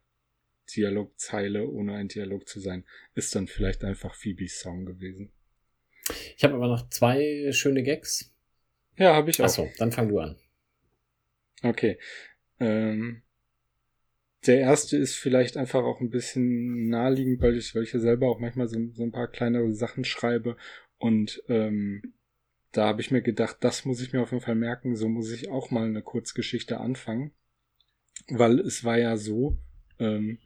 ohne 1.69 1.95
ein 1.95 2.07
Dialog 2.07 2.47
zu 2.47 2.59
sein, 2.59 2.85
ist 3.13 3.35
dann 3.35 3.47
vielleicht 3.47 3.83
einfach 3.83 4.15
Phoebes 4.15 4.59
Song 4.59 4.85
gewesen. 4.85 5.31
Ich 6.37 6.43
habe 6.43 6.55
aber 6.55 6.67
noch 6.67 6.89
zwei 6.89 7.51
schöne 7.51 7.83
Gags. 7.83 8.31
Ja, 8.97 9.15
habe 9.15 9.29
ich 9.29 9.41
auch. 9.41 9.45
Achso, 9.45 9.69
dann 9.77 9.91
fang 9.91 10.09
du 10.09 10.19
an. 10.19 10.37
Okay. 11.63 11.97
Ähm, 12.59 13.23
der 14.45 14.59
erste 14.59 14.97
ist 14.97 15.15
vielleicht 15.15 15.57
einfach 15.57 15.83
auch 15.83 16.01
ein 16.01 16.09
bisschen 16.09 16.89
naheliegend, 16.89 17.41
weil 17.41 17.57
ich, 17.57 17.73
weil 17.73 17.83
ich 17.83 17.93
ja 17.93 17.99
selber 17.99 18.29
auch 18.29 18.39
manchmal 18.39 18.67
so, 18.67 18.79
so 18.93 19.03
ein 19.03 19.11
paar 19.11 19.27
kleinere 19.27 19.71
Sachen 19.71 20.03
schreibe 20.03 20.55
und 20.97 21.41
ähm, 21.47 22.13
da 22.71 22.87
habe 22.87 23.01
ich 23.01 23.11
mir 23.11 23.21
gedacht, 23.21 23.57
das 23.61 23.85
muss 23.85 24.01
ich 24.01 24.13
mir 24.13 24.21
auf 24.21 24.31
jeden 24.31 24.43
Fall 24.43 24.55
merken, 24.55 24.95
so 24.95 25.07
muss 25.07 25.31
ich 25.31 25.49
auch 25.49 25.71
mal 25.71 25.85
eine 25.85 26.01
Kurzgeschichte 26.01 26.79
anfangen, 26.79 27.31
weil 28.27 28.59
es 28.59 28.83
war 28.83 28.97
ja 28.97 29.17
so, 29.17 29.57
ähm, 29.99 30.39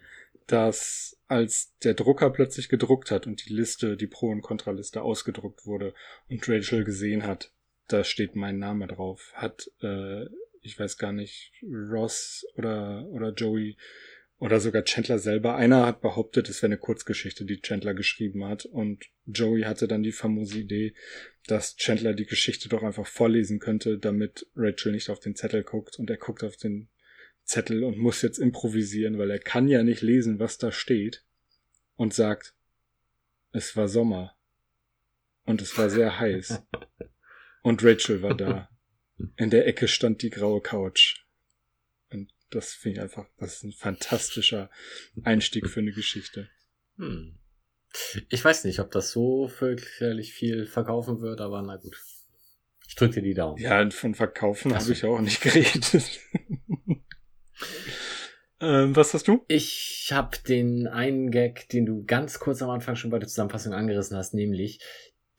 dass 0.47 1.17
als 1.27 1.75
der 1.83 1.93
Drucker 1.93 2.31
plötzlich 2.31 2.69
gedruckt 2.69 3.11
hat 3.11 3.27
und 3.27 3.47
die 3.47 3.53
Liste, 3.53 3.97
die 3.97 4.07
Pro- 4.07 4.31
und 4.31 4.41
Kontraliste 4.41 5.01
ausgedruckt 5.01 5.65
wurde 5.65 5.93
und 6.27 6.47
Rachel 6.49 6.83
gesehen 6.83 7.23
hat, 7.23 7.51
da 7.87 8.03
steht 8.03 8.35
mein 8.35 8.57
Name 8.57 8.87
drauf, 8.87 9.31
hat 9.35 9.69
äh, 9.81 10.25
ich 10.61 10.79
weiß 10.79 10.97
gar 10.97 11.11
nicht, 11.11 11.51
Ross 11.63 12.45
oder, 12.55 13.05
oder 13.07 13.33
Joey 13.33 13.77
oder 14.37 14.59
sogar 14.59 14.83
Chandler 14.83 15.19
selber. 15.19 15.55
Einer 15.55 15.85
hat 15.85 16.01
behauptet, 16.01 16.49
es 16.49 16.61
wäre 16.61 16.69
eine 16.69 16.77
Kurzgeschichte, 16.77 17.45
die 17.45 17.61
Chandler 17.61 17.93
geschrieben 17.93 18.45
hat. 18.45 18.65
Und 18.65 19.05
Joey 19.25 19.63
hatte 19.63 19.87
dann 19.87 20.03
die 20.03 20.13
famose 20.13 20.59
Idee, 20.59 20.93
dass 21.47 21.75
Chandler 21.75 22.13
die 22.13 22.25
Geschichte 22.25 22.69
doch 22.69 22.83
einfach 22.83 23.07
vorlesen 23.07 23.59
könnte, 23.59 23.97
damit 23.97 24.47
Rachel 24.55 24.93
nicht 24.93 25.09
auf 25.09 25.19
den 25.19 25.35
Zettel 25.35 25.63
guckt. 25.63 25.99
Und 25.99 26.09
er 26.09 26.17
guckt 26.17 26.43
auf 26.43 26.55
den 26.55 26.87
Zettel 27.49 27.83
und 27.83 27.97
muss 27.97 28.21
jetzt 28.21 28.37
improvisieren, 28.37 29.17
weil 29.17 29.31
er 29.31 29.39
kann 29.39 29.67
ja 29.67 29.81
nicht 29.81 30.03
lesen, 30.03 30.39
was 30.39 30.59
da 30.59 30.71
steht. 30.71 31.25
Und 31.95 32.13
sagt, 32.13 32.53
es 33.51 33.75
war 33.75 33.89
Sommer. 33.89 34.37
Und 35.45 35.61
es 35.61 35.77
war 35.77 35.89
sehr 35.89 36.19
heiß. 36.19 36.61
Und 37.63 37.83
Rachel 37.83 38.21
war 38.21 38.37
da. 38.37 38.69
In 39.35 39.49
der 39.49 39.67
Ecke 39.67 39.87
stand 39.87 40.21
die 40.21 40.29
graue 40.29 40.61
Couch. 40.61 41.25
Und 42.09 42.31
das 42.51 42.73
finde 42.73 42.97
ich 42.97 43.01
einfach, 43.01 43.25
das 43.37 43.55
ist 43.55 43.63
ein 43.63 43.73
fantastischer 43.73 44.69
Einstieg 45.23 45.67
für 45.67 45.81
eine 45.81 45.91
Geschichte. 45.91 46.49
Hm. 46.97 47.37
Ich 48.29 48.45
weiß 48.45 48.63
nicht, 48.63 48.79
ob 48.79 48.91
das 48.91 49.11
so 49.11 49.51
wirklich 49.59 50.33
viel 50.33 50.67
verkaufen 50.67 51.19
wird, 51.21 51.41
aber 51.41 51.61
na 51.63 51.77
gut. 51.77 51.97
Ich 52.87 52.95
drücke 52.95 53.15
dir 53.15 53.23
die 53.23 53.33
Daumen. 53.33 53.57
Ja, 53.59 53.89
von 53.89 54.13
Verkaufen 54.15 54.73
habe 54.73 54.91
ich 54.91 55.03
auch 55.03 55.19
nicht 55.19 55.41
geredet. 55.41 56.21
Ähm, 58.61 58.95
was 58.95 59.13
hast 59.13 59.27
du? 59.27 59.43
Ich 59.47 60.09
habe 60.11 60.37
den 60.47 60.87
einen 60.87 61.31
Gag, 61.31 61.69
den 61.69 61.85
du 61.85 62.03
ganz 62.03 62.39
kurz 62.39 62.61
am 62.61 62.69
Anfang 62.69 62.95
schon 62.95 63.11
bei 63.11 63.19
der 63.19 63.27
Zusammenfassung 63.27 63.73
angerissen 63.73 64.17
hast, 64.17 64.33
nämlich 64.33 64.79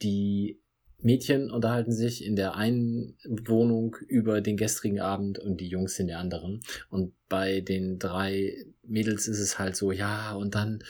die 0.03 0.61
Mädchen 1.03 1.51
unterhalten 1.51 1.93
sich 1.93 2.25
in 2.25 2.37
der 2.37 2.55
einen 2.57 3.17
Wohnung 3.25 3.97
über 4.07 4.41
den 4.41 4.57
gestrigen 4.57 5.01
Abend 5.01 5.39
und 5.39 5.61
die 5.61 5.69
Jungs 5.69 5.99
in 5.99 6.09
der 6.09 6.19
anderen. 6.19 6.61
Und 6.89 7.15
bei 7.29 7.61
den 7.61 7.99
drei 7.99 8.55
Mädels 8.83 9.27
ist 9.27 9.41
es 9.41 9.59
halt 9.59 9.77
so, 9.77 9.93
ja, 9.93 10.35
und 10.35 10.55
dann 10.55 10.83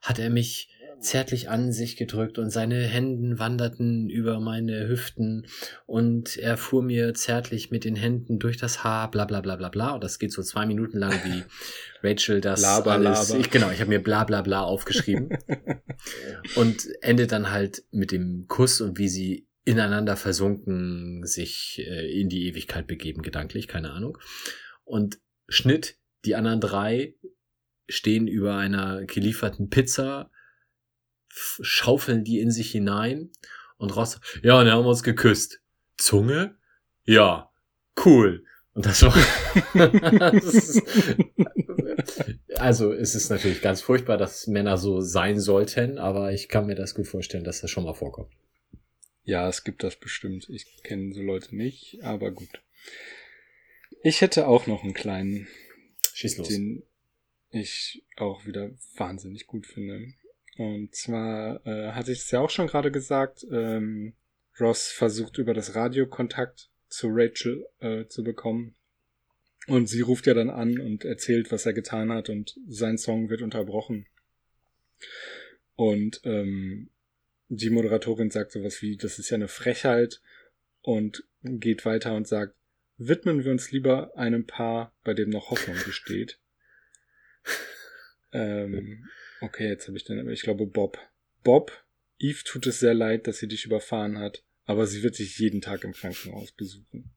hat 0.00 0.18
er 0.18 0.30
mich 0.30 0.68
zärtlich 1.02 1.48
an 1.48 1.72
sich 1.72 1.96
gedrückt 1.96 2.38
und 2.38 2.50
seine 2.50 2.76
Händen 2.76 3.38
wanderten 3.38 4.08
über 4.08 4.40
meine 4.40 4.88
Hüften 4.88 5.46
und 5.86 6.36
er 6.36 6.56
fuhr 6.56 6.82
mir 6.82 7.14
zärtlich 7.14 7.70
mit 7.70 7.84
den 7.84 7.96
Händen 7.96 8.38
durch 8.38 8.56
das 8.56 8.84
Haar, 8.84 9.10
bla 9.10 9.24
bla 9.24 9.40
bla 9.40 9.56
bla 9.56 9.68
bla. 9.68 9.90
Und 9.92 10.04
das 10.04 10.18
geht 10.18 10.32
so 10.32 10.42
zwei 10.42 10.66
Minuten 10.66 10.98
lang, 10.98 11.12
wie 11.24 11.42
Rachel 12.02 12.40
das 12.40 12.62
laber, 12.62 12.92
alles. 12.92 13.28
Laber. 13.28 13.40
Ich, 13.40 13.50
genau, 13.50 13.70
ich 13.70 13.80
habe 13.80 13.90
mir 13.90 14.02
bla 14.02 14.24
bla 14.24 14.42
bla 14.42 14.62
aufgeschrieben. 14.62 15.30
und 16.56 16.88
endet 17.00 17.32
dann 17.32 17.50
halt 17.50 17.84
mit 17.90 18.12
dem 18.12 18.46
Kuss 18.48 18.80
und 18.80 18.98
wie 18.98 19.08
sie 19.08 19.46
ineinander 19.64 20.16
versunken 20.16 21.24
sich 21.24 21.84
äh, 21.86 22.20
in 22.20 22.28
die 22.28 22.48
Ewigkeit 22.48 22.86
begeben, 22.86 23.22
gedanklich, 23.22 23.68
keine 23.68 23.90
Ahnung. 23.90 24.18
Und 24.84 25.20
Schnitt, 25.48 25.96
die 26.24 26.34
anderen 26.34 26.60
drei 26.60 27.14
stehen 27.88 28.26
über 28.26 28.56
einer 28.56 29.04
gelieferten 29.04 29.68
Pizza, 29.68 30.30
schaufeln 31.32 32.24
die 32.24 32.40
in 32.40 32.50
sich 32.50 32.70
hinein 32.70 33.30
und 33.76 33.96
raus. 33.96 34.20
Ja, 34.42 34.58
und 34.58 34.66
dann 34.66 34.74
haben 34.74 34.84
wir 34.84 34.90
uns 34.90 35.02
geküsst. 35.02 35.60
Zunge? 35.96 36.56
Ja, 37.04 37.50
cool. 38.04 38.44
Und 38.74 38.86
das 38.86 39.02
war. 39.02 39.14
das 40.32 40.44
ist, 40.54 40.82
also 42.56 42.92
es 42.92 43.14
ist 43.14 43.28
natürlich 43.30 43.60
ganz 43.60 43.82
furchtbar, 43.82 44.16
dass 44.16 44.46
Männer 44.46 44.78
so 44.78 45.00
sein 45.00 45.38
sollten, 45.40 45.98
aber 45.98 46.32
ich 46.32 46.48
kann 46.48 46.66
mir 46.66 46.74
das 46.74 46.94
gut 46.94 47.06
vorstellen, 47.06 47.44
dass 47.44 47.60
das 47.60 47.70
schon 47.70 47.84
mal 47.84 47.94
vorkommt. 47.94 48.32
Ja, 49.24 49.48
es 49.48 49.64
gibt 49.64 49.82
das 49.82 49.96
bestimmt. 49.96 50.48
Ich 50.48 50.66
kenne 50.82 51.12
so 51.12 51.22
Leute 51.22 51.54
nicht, 51.54 52.02
aber 52.02 52.30
gut. 52.32 52.62
Ich 54.02 54.20
hätte 54.20 54.48
auch 54.48 54.66
noch 54.66 54.82
einen 54.82 54.94
kleinen, 54.94 55.46
Schieß 56.14 56.38
los. 56.38 56.48
den 56.48 56.82
ich 57.50 58.02
auch 58.16 58.46
wieder 58.46 58.70
wahnsinnig 58.96 59.46
gut 59.46 59.66
finde. 59.66 60.14
Und 60.56 60.94
zwar 60.94 61.66
äh, 61.66 61.92
hatte 61.92 62.12
ich 62.12 62.20
es 62.20 62.30
ja 62.30 62.40
auch 62.40 62.50
schon 62.50 62.66
gerade 62.66 62.90
gesagt, 62.90 63.46
ähm, 63.50 64.14
Ross 64.60 64.88
versucht 64.88 65.38
über 65.38 65.54
das 65.54 65.74
Radio 65.74 66.06
Kontakt 66.06 66.70
zu 66.88 67.08
Rachel 67.10 67.66
äh, 67.80 68.06
zu 68.06 68.22
bekommen. 68.22 68.74
Und 69.66 69.88
sie 69.88 70.00
ruft 70.00 70.26
ja 70.26 70.34
dann 70.34 70.50
an 70.50 70.78
und 70.78 71.04
erzählt, 71.04 71.52
was 71.52 71.66
er 71.66 71.72
getan 71.72 72.12
hat 72.12 72.28
und 72.28 72.58
sein 72.66 72.98
Song 72.98 73.30
wird 73.30 73.42
unterbrochen. 73.42 74.06
Und 75.76 76.20
ähm, 76.24 76.90
die 77.48 77.70
Moderatorin 77.70 78.30
sagt 78.30 78.52
sowas 78.52 78.82
wie, 78.82 78.96
das 78.96 79.18
ist 79.18 79.30
ja 79.30 79.36
eine 79.36 79.48
Frechheit 79.48 80.20
und 80.80 81.24
geht 81.42 81.84
weiter 81.84 82.14
und 82.14 82.26
sagt, 82.26 82.54
widmen 82.98 83.44
wir 83.44 83.52
uns 83.52 83.70
lieber 83.70 84.16
einem 84.16 84.46
Paar, 84.46 84.94
bei 85.04 85.14
dem 85.14 85.30
noch 85.30 85.50
Hoffnung 85.50 85.76
besteht. 85.84 86.38
ähm, 88.32 89.08
okay, 89.42 89.68
jetzt 89.68 89.88
habe 89.88 89.96
ich 89.96 90.04
den, 90.04 90.28
ich 90.30 90.42
glaube 90.42 90.66
Bob. 90.66 90.98
Bob, 91.42 91.72
Eve 92.18 92.42
tut 92.44 92.66
es 92.66 92.80
sehr 92.80 92.94
leid, 92.94 93.26
dass 93.26 93.38
sie 93.38 93.48
dich 93.48 93.64
überfahren 93.64 94.18
hat, 94.18 94.44
aber 94.64 94.86
sie 94.86 95.02
wird 95.02 95.18
dich 95.18 95.38
jeden 95.38 95.60
Tag 95.60 95.84
im 95.84 95.92
Krankenhaus 95.92 96.52
besuchen. 96.52 97.10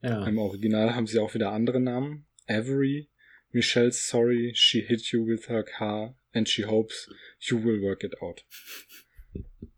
Ja. 0.00 0.26
Im 0.26 0.38
Original 0.38 0.94
haben 0.94 1.06
sie 1.06 1.18
auch 1.18 1.34
wieder 1.34 1.52
andere 1.52 1.80
Namen. 1.80 2.26
Avery, 2.48 3.08
Michelle's 3.50 4.08
sorry 4.08 4.52
she 4.54 4.80
hit 4.80 5.12
you 5.12 5.24
with 5.26 5.48
her 5.48 5.62
car 5.62 6.16
and 6.32 6.48
she 6.48 6.64
hopes 6.64 7.08
you 7.38 7.62
will 7.62 7.80
work 7.80 8.02
it 8.02 8.20
out. 8.20 8.44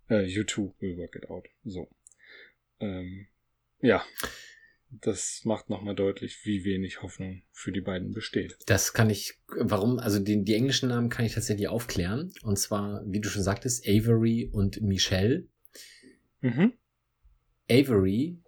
Äh, 0.08 0.24
you 0.24 0.44
too 0.44 0.74
will 0.80 0.96
work 0.96 1.16
it 1.16 1.28
out. 1.28 1.46
So. 1.64 1.88
Ähm, 2.80 3.26
ja. 3.80 4.04
Das 5.00 5.42
macht 5.44 5.70
nochmal 5.70 5.94
deutlich, 5.94 6.44
wie 6.44 6.64
wenig 6.64 7.02
Hoffnung 7.02 7.42
für 7.52 7.72
die 7.72 7.80
beiden 7.80 8.12
besteht. 8.12 8.56
Das 8.66 8.92
kann 8.92 9.10
ich, 9.10 9.38
warum, 9.48 9.98
also 9.98 10.18
die, 10.18 10.44
die 10.44 10.54
englischen 10.54 10.88
Namen 10.88 11.08
kann 11.08 11.24
ich 11.24 11.34
tatsächlich 11.34 11.68
aufklären. 11.68 12.32
Und 12.42 12.58
zwar, 12.58 13.02
wie 13.06 13.20
du 13.20 13.28
schon 13.28 13.42
sagtest, 13.42 13.86
Avery 13.86 14.50
und 14.52 14.80
Michelle. 14.82 15.46
Mhm. 16.40 16.74
Avery, 17.70 18.38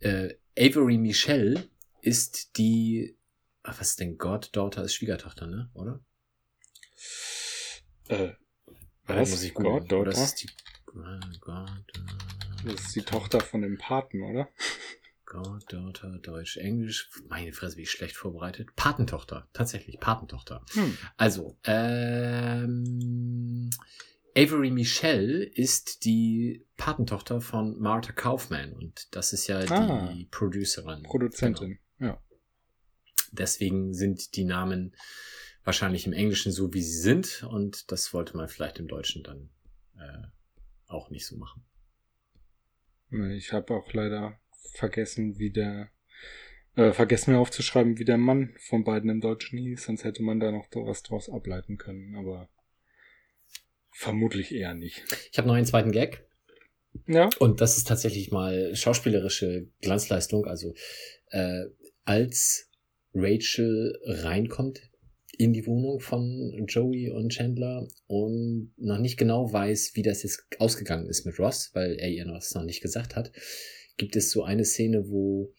äh, 0.00 0.34
Avery 0.58 0.98
Michelle 0.98 1.68
ist 2.02 2.56
die, 2.58 3.16
ach, 3.62 3.80
was 3.80 3.90
ist 3.90 4.00
denn 4.00 4.18
Goddaughter, 4.18 4.84
ist 4.84 4.94
Schwiegertochter, 4.94 5.46
ne, 5.46 5.70
oder? 5.74 6.00
Äh, 8.08 8.32
was? 9.04 9.30
muss 9.30 9.42
ich. 9.42 9.54
Goddaughter? 9.54 10.00
Oder 10.00 10.12
ist 10.12 10.42
die 10.42 10.48
äh, 10.94 11.38
God, 11.40 11.70
Das 12.64 12.80
ist 12.80 12.96
die 12.96 13.02
Tochter 13.02 13.40
von 13.40 13.62
dem 13.62 13.78
Paten, 13.78 14.22
oder? 14.22 14.48
Goddaughter, 15.28 16.18
Deutsch, 16.22 16.56
Englisch. 16.56 17.10
Meine 17.28 17.52
Fresse, 17.52 17.76
wie 17.76 17.84
schlecht 17.84 18.16
vorbereitet. 18.16 18.74
Patentochter, 18.76 19.46
tatsächlich, 19.52 20.00
Patentochter. 20.00 20.64
Hm. 20.72 20.96
Also, 21.18 21.58
ähm, 21.64 22.88
Avery 24.34 24.70
Michelle 24.70 25.44
ist 25.44 26.06
die 26.06 26.64
Patentochter 26.78 27.42
von 27.42 27.78
Martha 27.78 28.12
Kaufman 28.12 28.72
und 28.72 29.14
das 29.14 29.34
ist 29.34 29.48
ja 29.48 29.58
Ah. 29.70 30.10
die 30.14 30.24
Producerin. 30.26 31.02
Produzentin. 31.02 31.78
Ja. 31.98 32.06
Genau. 32.06 32.22
Deswegen 33.32 33.92
sind 33.92 34.34
die 34.36 34.44
Namen 34.44 34.96
wahrscheinlich 35.62 36.06
im 36.06 36.14
Englischen 36.14 36.52
so, 36.52 36.72
wie 36.72 36.80
sie 36.82 37.00
sind 37.00 37.42
und 37.42 37.92
das 37.92 38.14
wollte 38.14 38.34
man 38.34 38.48
vielleicht 38.48 38.78
im 38.78 38.88
Deutschen 38.88 39.22
dann 39.22 39.50
äh, 39.98 40.26
auch 40.86 41.10
nicht 41.10 41.26
so 41.26 41.36
machen. 41.36 41.66
Ich 43.36 43.52
habe 43.52 43.74
auch 43.74 43.92
leider 43.92 44.38
vergessen, 44.72 45.38
wie 45.38 45.50
der 45.50 45.90
äh, 46.76 46.92
vergessen 46.92 47.32
mir 47.32 47.40
aufzuschreiben, 47.40 47.98
wie 47.98 48.04
der 48.04 48.18
Mann 48.18 48.54
von 48.58 48.84
beiden 48.84 49.10
im 49.10 49.20
Deutschen 49.20 49.58
hieß, 49.58 49.84
sonst 49.84 50.04
hätte 50.04 50.22
man 50.22 50.40
da 50.40 50.52
noch 50.52 50.68
was 50.74 51.02
draus 51.02 51.28
ableiten 51.28 51.76
können, 51.76 52.14
aber 52.16 52.48
vermutlich 53.90 54.54
eher 54.54 54.74
nicht. 54.74 55.02
Ich 55.32 55.38
habe 55.38 55.48
noch 55.48 55.54
einen 55.54 55.66
zweiten 55.66 55.90
Gag. 55.90 56.24
Ja. 57.06 57.30
Und 57.38 57.60
das 57.60 57.76
ist 57.76 57.88
tatsächlich 57.88 58.30
mal 58.30 58.74
schauspielerische 58.76 59.68
Glanzleistung. 59.80 60.46
Also 60.46 60.74
äh, 61.30 61.64
als 62.04 62.70
Rachel 63.12 63.98
reinkommt 64.04 64.88
in 65.36 65.52
die 65.52 65.66
Wohnung 65.66 66.00
von 66.00 66.64
Joey 66.68 67.10
und 67.10 67.30
Chandler 67.30 67.86
und 68.06 68.72
noch 68.76 68.98
nicht 68.98 69.16
genau 69.16 69.52
weiß, 69.52 69.92
wie 69.94 70.02
das 70.02 70.22
jetzt 70.22 70.46
ausgegangen 70.58 71.08
ist 71.08 71.26
mit 71.26 71.38
Ross, 71.38 71.70
weil 71.74 71.96
er 71.98 72.08
ihr 72.08 72.24
das 72.24 72.54
noch 72.54 72.64
nicht 72.64 72.80
gesagt 72.80 73.14
hat, 73.14 73.32
gibt 73.98 74.16
es 74.16 74.30
so 74.30 74.42
eine 74.42 74.64
Szene, 74.64 75.10
wo 75.10 75.52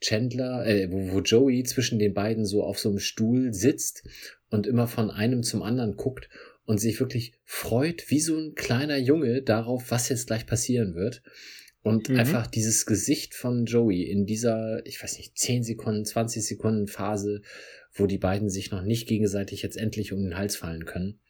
Chandler, 0.00 0.64
äh, 0.66 0.90
wo, 0.92 1.12
wo 1.12 1.20
Joey 1.20 1.64
zwischen 1.64 1.98
den 1.98 2.14
beiden 2.14 2.44
so 2.44 2.62
auf 2.62 2.78
so 2.78 2.90
einem 2.90 2.98
Stuhl 2.98 3.52
sitzt 3.52 4.04
und 4.50 4.66
immer 4.66 4.86
von 4.86 5.10
einem 5.10 5.42
zum 5.42 5.62
anderen 5.62 5.96
guckt 5.96 6.28
und 6.64 6.78
sich 6.78 7.00
wirklich 7.00 7.32
freut, 7.44 8.10
wie 8.10 8.20
so 8.20 8.36
ein 8.36 8.54
kleiner 8.54 8.98
Junge 8.98 9.42
darauf, 9.42 9.90
was 9.90 10.08
jetzt 10.08 10.26
gleich 10.26 10.46
passieren 10.46 10.94
wird. 10.94 11.22
Und 11.82 12.08
Mhm. 12.08 12.16
einfach 12.18 12.46
dieses 12.48 12.84
Gesicht 12.84 13.34
von 13.34 13.64
Joey 13.64 14.02
in 14.02 14.26
dieser, 14.26 14.84
ich 14.84 15.02
weiß 15.02 15.18
nicht, 15.18 15.38
10 15.38 15.62
Sekunden, 15.62 16.04
20 16.04 16.44
Sekunden 16.44 16.88
Phase, 16.88 17.42
wo 17.92 18.06
die 18.06 18.18
beiden 18.18 18.50
sich 18.50 18.70
noch 18.70 18.82
nicht 18.82 19.06
gegenseitig 19.08 19.62
jetzt 19.62 19.76
endlich 19.76 20.12
um 20.12 20.22
den 20.22 20.36
Hals 20.36 20.56
fallen 20.56 20.84
können, 20.84 21.20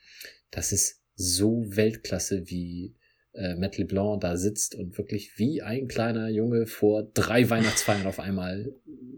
das 0.50 0.72
ist 0.72 1.02
so 1.14 1.64
Weltklasse, 1.68 2.48
wie 2.48 2.94
äh, 3.36 3.54
Matt 3.56 3.78
LeBlanc 3.78 4.20
da 4.20 4.36
sitzt 4.36 4.74
und 4.74 4.96
wirklich 4.98 5.38
wie 5.38 5.62
ein 5.62 5.88
kleiner 5.88 6.28
Junge 6.28 6.66
vor 6.66 7.04
drei 7.14 7.48
Weihnachtsfeiern 7.48 8.06
auf 8.06 8.18
einmal 8.18 8.74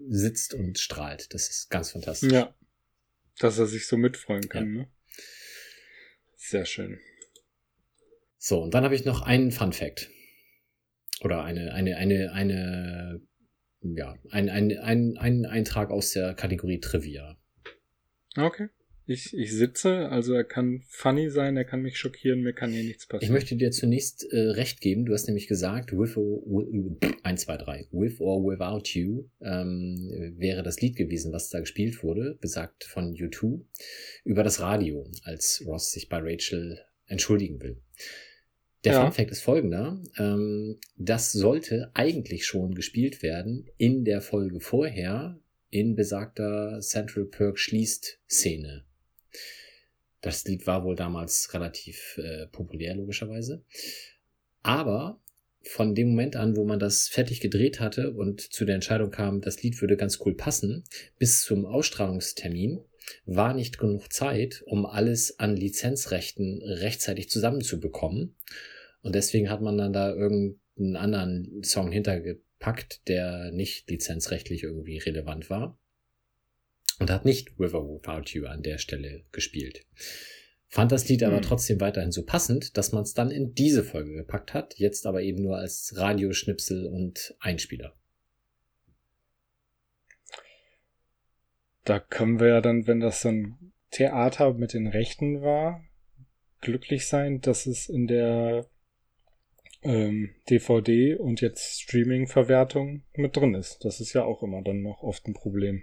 sitzt 0.09 0.55
und 0.55 0.79
strahlt. 0.79 1.33
Das 1.35 1.49
ist 1.49 1.71
ganz 1.71 1.91
fantastisch. 1.91 2.33
Ja. 2.33 2.55
Dass 3.39 3.59
er 3.59 3.67
sich 3.67 3.87
so 3.87 3.97
mitfreuen 3.97 4.49
kann, 4.49 4.73
ne? 4.73 4.89
Sehr 6.37 6.65
schön. 6.65 6.99
So, 8.39 8.63
und 8.63 8.73
dann 8.73 8.85
habe 8.85 8.95
ich 8.95 9.05
noch 9.05 9.23
einen 9.23 9.51
Fun 9.51 9.73
Fact. 9.73 10.11
Oder 11.21 11.45
eine, 11.45 11.75
eine, 11.75 11.97
eine, 11.97 12.33
eine, 12.33 13.21
ja, 13.83 14.17
ein, 14.31 14.49
ein, 14.49 14.79
ein, 14.79 15.17
ein 15.17 15.47
Eintrag 15.47 15.91
aus 15.91 16.13
der 16.13 16.35
Kategorie 16.35 16.81
Trivia. 16.81 17.37
Okay. 18.37 18.69
Ich, 19.11 19.33
ich 19.35 19.55
sitze, 19.55 20.11
also 20.11 20.35
er 20.35 20.45
kann 20.45 20.83
funny 20.87 21.31
sein, 21.31 21.57
er 21.57 21.65
kann 21.65 21.81
mich 21.81 21.99
schockieren, 21.99 22.43
mir 22.43 22.53
kann 22.53 22.71
hier 22.71 22.83
nichts 22.85 23.05
Ich 23.05 23.09
passieren. 23.09 23.33
möchte 23.33 23.57
dir 23.57 23.71
zunächst 23.71 24.31
äh, 24.31 24.39
recht 24.51 24.83
geben. 24.83 25.07
Du 25.07 25.15
hast 25.15 25.27
nämlich 25.27 25.49
gesagt, 25.49 25.93
with 25.93 26.15
or, 26.19 26.43
with, 26.45 27.15
1, 27.23 27.41
2, 27.41 27.57
3, 27.57 27.89
with 27.91 28.21
or 28.21 28.45
without 28.45 28.87
you 28.93 29.31
ähm, 29.41 30.35
wäre 30.37 30.63
das 30.63 30.83
Lied 30.83 30.97
gewesen, 30.97 31.33
was 31.33 31.49
da 31.49 31.59
gespielt 31.61 32.03
wurde, 32.03 32.37
besagt 32.39 32.85
von 32.85 33.15
U2, 33.15 33.63
über 34.25 34.43
das 34.43 34.61
Radio, 34.61 35.11
als 35.23 35.65
Ross 35.67 35.91
sich 35.91 36.11
bei 36.11 36.19
Rachel 36.19 36.79
entschuldigen 37.07 37.63
will. 37.63 37.81
Der 38.85 38.93
Ja. 38.93 39.05
Fun 39.05 39.13
Fact 39.13 39.31
ist 39.31 39.41
folgender. 39.41 40.03
Ähm, 40.19 40.79
das 40.99 41.33
sollte 41.33 41.91
eigentlich 41.95 42.45
schon 42.45 42.75
gespielt 42.75 43.23
werden 43.23 43.71
in 43.79 44.05
der 44.05 44.21
Folge 44.21 44.61
vorher 44.61 45.41
in 45.71 45.95
besagter 45.97 46.81
Central 46.81 47.25
Perk 47.25 47.59
schließt 47.59 48.21
Szene. 48.29 48.85
Das 50.21 50.45
Lied 50.45 50.67
war 50.67 50.85
wohl 50.85 50.97
damals 50.97 51.53
relativ 51.55 52.19
äh, 52.19 52.47
populär, 52.49 52.97
logischerweise. 52.97 53.65
Aber 54.63 55.21
von 55.63 55.95
dem 55.95 56.11
Moment 56.11 56.37
an, 56.37 56.57
wo 56.57 56.65
man 56.65 56.79
das 56.79 57.09
fertig 57.09 57.41
gedreht 57.41 57.81
hatte 57.81 58.13
und 58.13 58.41
zu 58.41 58.65
der 58.65 58.77
Entscheidung 58.77 59.11
kam, 59.11 59.41
das 59.41 59.63
Lied 59.63 59.81
würde 59.81 59.97
ganz 59.97 60.19
cool 60.25 60.35
passen, 60.35 60.85
bis 61.19 61.43
zum 61.43 61.67
Ausstrahlungstermin 61.67 62.81
war 63.27 63.55
nicht 63.55 63.79
genug 63.79 64.13
Zeit, 64.13 64.63
um 64.67 64.87
alles 64.87 65.39
an 65.39 65.57
Lizenzrechten 65.57 66.63
rechtzeitig 66.63 67.31
zusammenzubekommen. 67.31 68.37
Und 69.03 69.15
deswegen 69.15 69.51
hat 69.51 69.63
man 69.63 69.79
dann 69.79 69.93
da 69.93 70.13
irgendeinen 70.15 70.97
anderen 70.97 71.63
Song 71.63 71.91
hintergepackt, 71.91 73.09
der 73.09 73.51
nicht 73.53 73.89
lizenzrechtlich 73.89 74.65
irgendwie 74.65 74.99
relevant 74.99 75.51
war. 75.51 75.79
Und 76.99 77.11
hat 77.11 77.25
nicht 77.25 77.53
River 77.59 77.83
Without 77.89 78.31
You 78.33 78.47
an 78.47 78.63
der 78.63 78.79
Stelle 78.79 79.25
gespielt. 79.31 79.85
Fand 80.67 80.93
das 80.93 81.09
Lied 81.09 81.23
aber 81.23 81.37
Hm. 81.37 81.43
trotzdem 81.43 81.81
weiterhin 81.81 82.13
so 82.13 82.25
passend, 82.25 82.77
dass 82.77 82.93
man 82.93 83.03
es 83.03 83.15
dann 83.15 83.31
in 83.31 83.55
diese 83.55 83.83
Folge 83.85 84.13
gepackt 84.13 84.53
hat, 84.53 84.75
jetzt 84.79 85.07
aber 85.07 85.23
eben 85.23 85.43
nur 85.43 85.57
als 85.57 85.95
Radioschnipsel 85.97 86.87
und 86.87 87.35
Einspieler. 87.41 87.95
Da 91.85 92.01
können 92.01 92.39
wir 92.39 92.49
ja 92.49 92.61
dann, 92.61 92.87
wenn 92.87 93.01
das 93.01 93.23
so 93.23 93.31
ein 93.31 93.73
Theater 93.91 94.53
mit 94.53 94.75
den 94.75 94.87
Rechten 94.87 95.41
war, 95.41 95.83
glücklich 96.61 97.07
sein, 97.07 97.41
dass 97.41 97.65
es 97.65 97.89
in 97.89 98.07
der 98.07 98.67
ähm, 99.83 100.35
DVD 100.51 101.15
und 101.15 101.41
jetzt 101.41 101.81
Streaming-Verwertung 101.81 103.05
mit 103.15 103.37
drin 103.37 103.55
ist. 103.55 103.85
Das 103.85 104.01
ist 104.01 104.13
ja 104.13 104.25
auch 104.25 104.43
immer 104.43 104.61
dann 104.63 104.83
noch 104.83 105.03
oft 105.03 105.27
ein 105.27 105.35
Problem. 105.35 105.83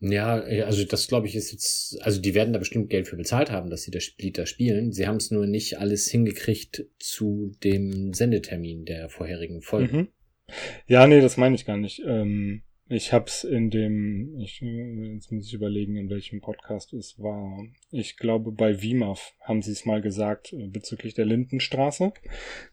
Ja, 0.00 0.48
ja, 0.48 0.66
also 0.66 0.84
das 0.84 1.08
glaube 1.08 1.26
ich 1.26 1.34
ist 1.34 1.50
jetzt, 1.50 2.00
also 2.02 2.20
die 2.20 2.34
werden 2.34 2.52
da 2.52 2.60
bestimmt 2.60 2.88
Geld 2.88 3.08
für 3.08 3.16
bezahlt 3.16 3.50
haben, 3.50 3.68
dass 3.68 3.82
sie 3.82 3.90
das 3.90 4.12
Lied 4.18 4.38
da 4.38 4.46
spielen. 4.46 4.92
Sie 4.92 5.06
haben 5.08 5.16
es 5.16 5.30
nur 5.30 5.46
nicht 5.46 5.78
alles 5.78 6.08
hingekriegt 6.08 6.84
zu 7.00 7.52
dem 7.64 8.14
Sendetermin 8.14 8.84
der 8.84 9.08
vorherigen 9.08 9.60
Folge. 9.60 9.96
Mhm. 9.96 10.08
Ja, 10.86 11.06
nee, 11.06 11.20
das 11.20 11.36
meine 11.36 11.56
ich 11.56 11.66
gar 11.66 11.76
nicht. 11.76 12.00
Ähm, 12.06 12.62
ich 12.90 13.12
hab's 13.12 13.44
in 13.44 13.70
dem, 13.70 14.38
ich, 14.38 14.60
jetzt 14.60 15.30
muss 15.30 15.46
ich 15.46 15.54
überlegen, 15.54 15.96
in 15.96 16.08
welchem 16.08 16.40
Podcast 16.40 16.94
es 16.94 17.18
war. 17.18 17.66
Ich 17.90 18.16
glaube, 18.16 18.50
bei 18.50 18.80
WIMAF 18.80 19.34
haben 19.40 19.60
sie 19.60 19.72
es 19.72 19.84
mal 19.84 20.00
gesagt, 20.00 20.52
äh, 20.54 20.68
bezüglich 20.68 21.12
der 21.12 21.26
Lindenstraße, 21.26 22.12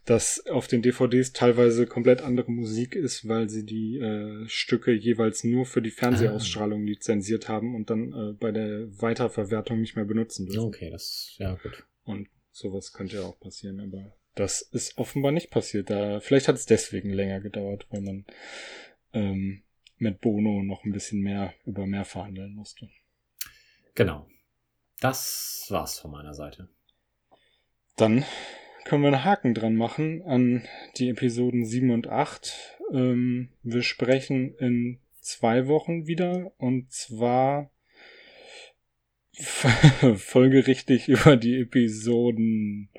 dass 0.06 0.46
auf 0.48 0.68
den 0.68 0.82
DVDs 0.82 1.34
teilweise 1.34 1.86
komplett 1.86 2.22
andere 2.22 2.50
Musik 2.50 2.96
ist, 2.96 3.28
weil 3.28 3.50
sie 3.50 3.66
die 3.66 3.98
äh, 3.98 4.48
Stücke 4.48 4.94
jeweils 4.94 5.44
nur 5.44 5.66
für 5.66 5.82
die 5.82 5.92
Fernsehausstrahlung 5.92 6.86
lizenziert 6.86 7.50
haben 7.50 7.76
und 7.76 7.90
dann 7.90 8.14
äh, 8.14 8.34
bei 8.34 8.52
der 8.52 8.88
Weiterverwertung 9.02 9.82
nicht 9.82 9.98
mehr 9.98 10.06
benutzen 10.06 10.46
dürfen. 10.46 10.68
Okay, 10.68 10.90
das, 10.90 11.36
ja 11.38 11.56
gut. 11.56 11.86
Und 12.06 12.30
sowas 12.52 12.94
könnte 12.94 13.18
ja 13.18 13.24
auch 13.24 13.40
passieren, 13.40 13.82
aber 13.82 14.16
das 14.36 14.62
ist 14.62 14.98
offenbar 14.98 15.32
nicht 15.34 15.50
passiert. 15.50 15.90
Da, 15.90 16.22
vielleicht 16.22 16.48
hat 16.48 16.56
es 16.56 16.66
deswegen 16.66 17.10
länger 17.10 17.42
gedauert, 17.42 17.88
weil 17.90 18.02
man 18.02 18.26
ähm, 19.14 19.65
mit 19.98 20.22
Bono 20.22 20.62
noch 20.64 20.84
ein 20.84 20.92
bisschen 20.92 21.22
mehr 21.22 21.54
über 21.66 21.86
mehr 21.86 22.06
verhandeln 22.06 22.54
musste. 22.54 22.90
Genau. 23.96 24.28
Das 25.00 25.68
war's 25.70 26.00
von 26.00 26.12
meiner 26.12 26.34
Seite. 26.34 26.70
Dann 27.96 28.26
können 28.84 29.04
wir 29.04 29.08
einen 29.08 29.24
Haken 29.24 29.54
dran 29.54 29.76
machen 29.76 30.22
an 30.24 30.64
die 30.98 31.10
Episoden 31.10 31.66
7 31.66 31.92
und 31.92 32.08
8. 32.08 32.80
Ähm, 32.94 33.50
wir 33.64 33.82
sprechen 33.82 34.56
in 34.56 35.00
zwei 35.22 35.68
Wochen 35.68 36.08
wieder 36.08 36.52
und 36.58 36.92
zwar 36.92 37.72
folgerichtig 40.16 41.08
über 41.10 41.36
die 41.36 41.60
Episoden 41.62 42.90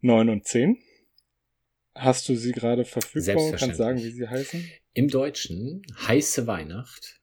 9 0.00 0.28
und 0.30 0.46
10. 0.46 0.78
Hast 1.94 2.28
du 2.28 2.34
sie 2.34 2.52
gerade 2.52 2.84
verfügbar 2.84 3.36
und 3.36 3.56
kannst 3.56 3.76
sagen, 3.76 3.98
wie 3.98 4.10
sie 4.10 4.28
heißen? 4.28 4.64
Im 4.94 5.08
Deutschen 5.08 5.86
Heiße 6.06 6.46
Weihnacht, 6.46 7.18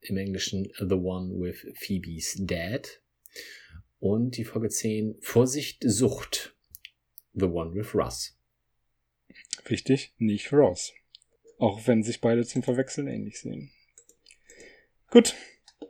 im 0.00 0.16
Englischen 0.16 0.72
The 0.78 0.94
One 0.94 1.38
with 1.38 1.66
Phoebe's 1.74 2.36
Dad 2.38 3.02
und 4.00 4.38
die 4.38 4.44
Folge 4.44 4.70
10 4.70 5.18
Vorsicht 5.20 5.84
Sucht, 5.86 6.56
The 7.34 7.44
One 7.44 7.74
with 7.74 7.94
Russ. 7.94 8.34
Wichtig, 9.66 10.14
nicht 10.16 10.54
Ross. 10.54 10.94
Auch 11.58 11.86
wenn 11.86 12.02
sich 12.02 12.22
beide 12.22 12.46
zum 12.46 12.62
Verwechseln 12.62 13.08
ähnlich 13.08 13.40
sehen. 13.40 13.70
Gut, 15.10 15.34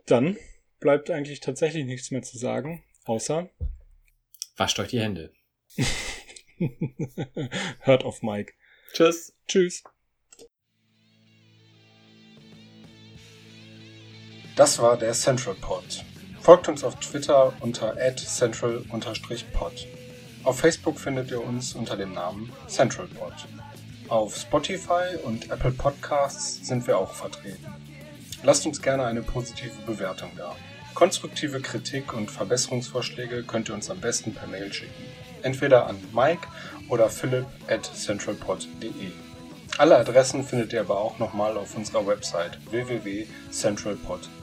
dann 0.05 0.35
bleibt 0.81 1.09
eigentlich 1.09 1.39
tatsächlich 1.39 1.85
nichts 1.85 2.11
mehr 2.11 2.21
zu 2.21 2.37
sagen, 2.37 2.83
außer 3.05 3.49
wascht 4.57 4.77
euch 4.77 4.89
die 4.89 4.99
Hände. 4.99 5.33
Hört 7.79 8.03
auf 8.03 8.21
Mike. 8.23 8.51
Tschüss. 8.91 9.33
Tschüss. 9.47 9.83
Das 14.55 14.77
war 14.77 14.97
der 14.97 15.13
Central 15.13 15.55
Pod. 15.55 16.03
Folgt 16.39 16.67
uns 16.67 16.83
auf 16.83 16.95
Twitter 16.99 17.53
unter 17.61 17.95
central-pod. 18.15 19.87
Auf 20.43 20.59
Facebook 20.59 20.99
findet 20.99 21.31
ihr 21.31 21.41
uns 21.41 21.73
unter 21.73 21.95
dem 21.95 22.13
Namen 22.13 22.51
CentralPod. 22.67 23.33
Auf 24.09 24.35
Spotify 24.35 25.15
und 25.23 25.49
Apple 25.49 25.71
Podcasts 25.71 26.67
sind 26.67 26.85
wir 26.85 26.99
auch 26.99 27.13
vertreten. 27.13 27.65
Lasst 28.43 28.65
uns 28.65 28.81
gerne 28.81 29.05
eine 29.05 29.23
positive 29.23 29.81
Bewertung 29.87 30.31
da. 30.37 30.55
Konstruktive 30.93 31.61
Kritik 31.61 32.13
und 32.13 32.29
Verbesserungsvorschläge 32.29 33.43
könnt 33.43 33.69
ihr 33.69 33.75
uns 33.75 33.89
am 33.89 34.01
besten 34.01 34.35
per 34.35 34.47
Mail 34.47 34.71
schicken. 34.71 35.03
Entweder 35.41 35.87
an 35.87 35.95
Mike 36.13 36.47
oder 36.89 37.09
philipp 37.09 37.47
at 37.69 37.85
centralpod.de. 37.85 39.11
Alle 39.79 39.97
Adressen 39.97 40.43
findet 40.43 40.73
ihr 40.73 40.81
aber 40.81 40.99
auch 40.99 41.17
nochmal 41.17 41.57
auf 41.57 41.75
unserer 41.75 42.05
Website 42.05 42.59
www.centralpod.de. 42.69 44.42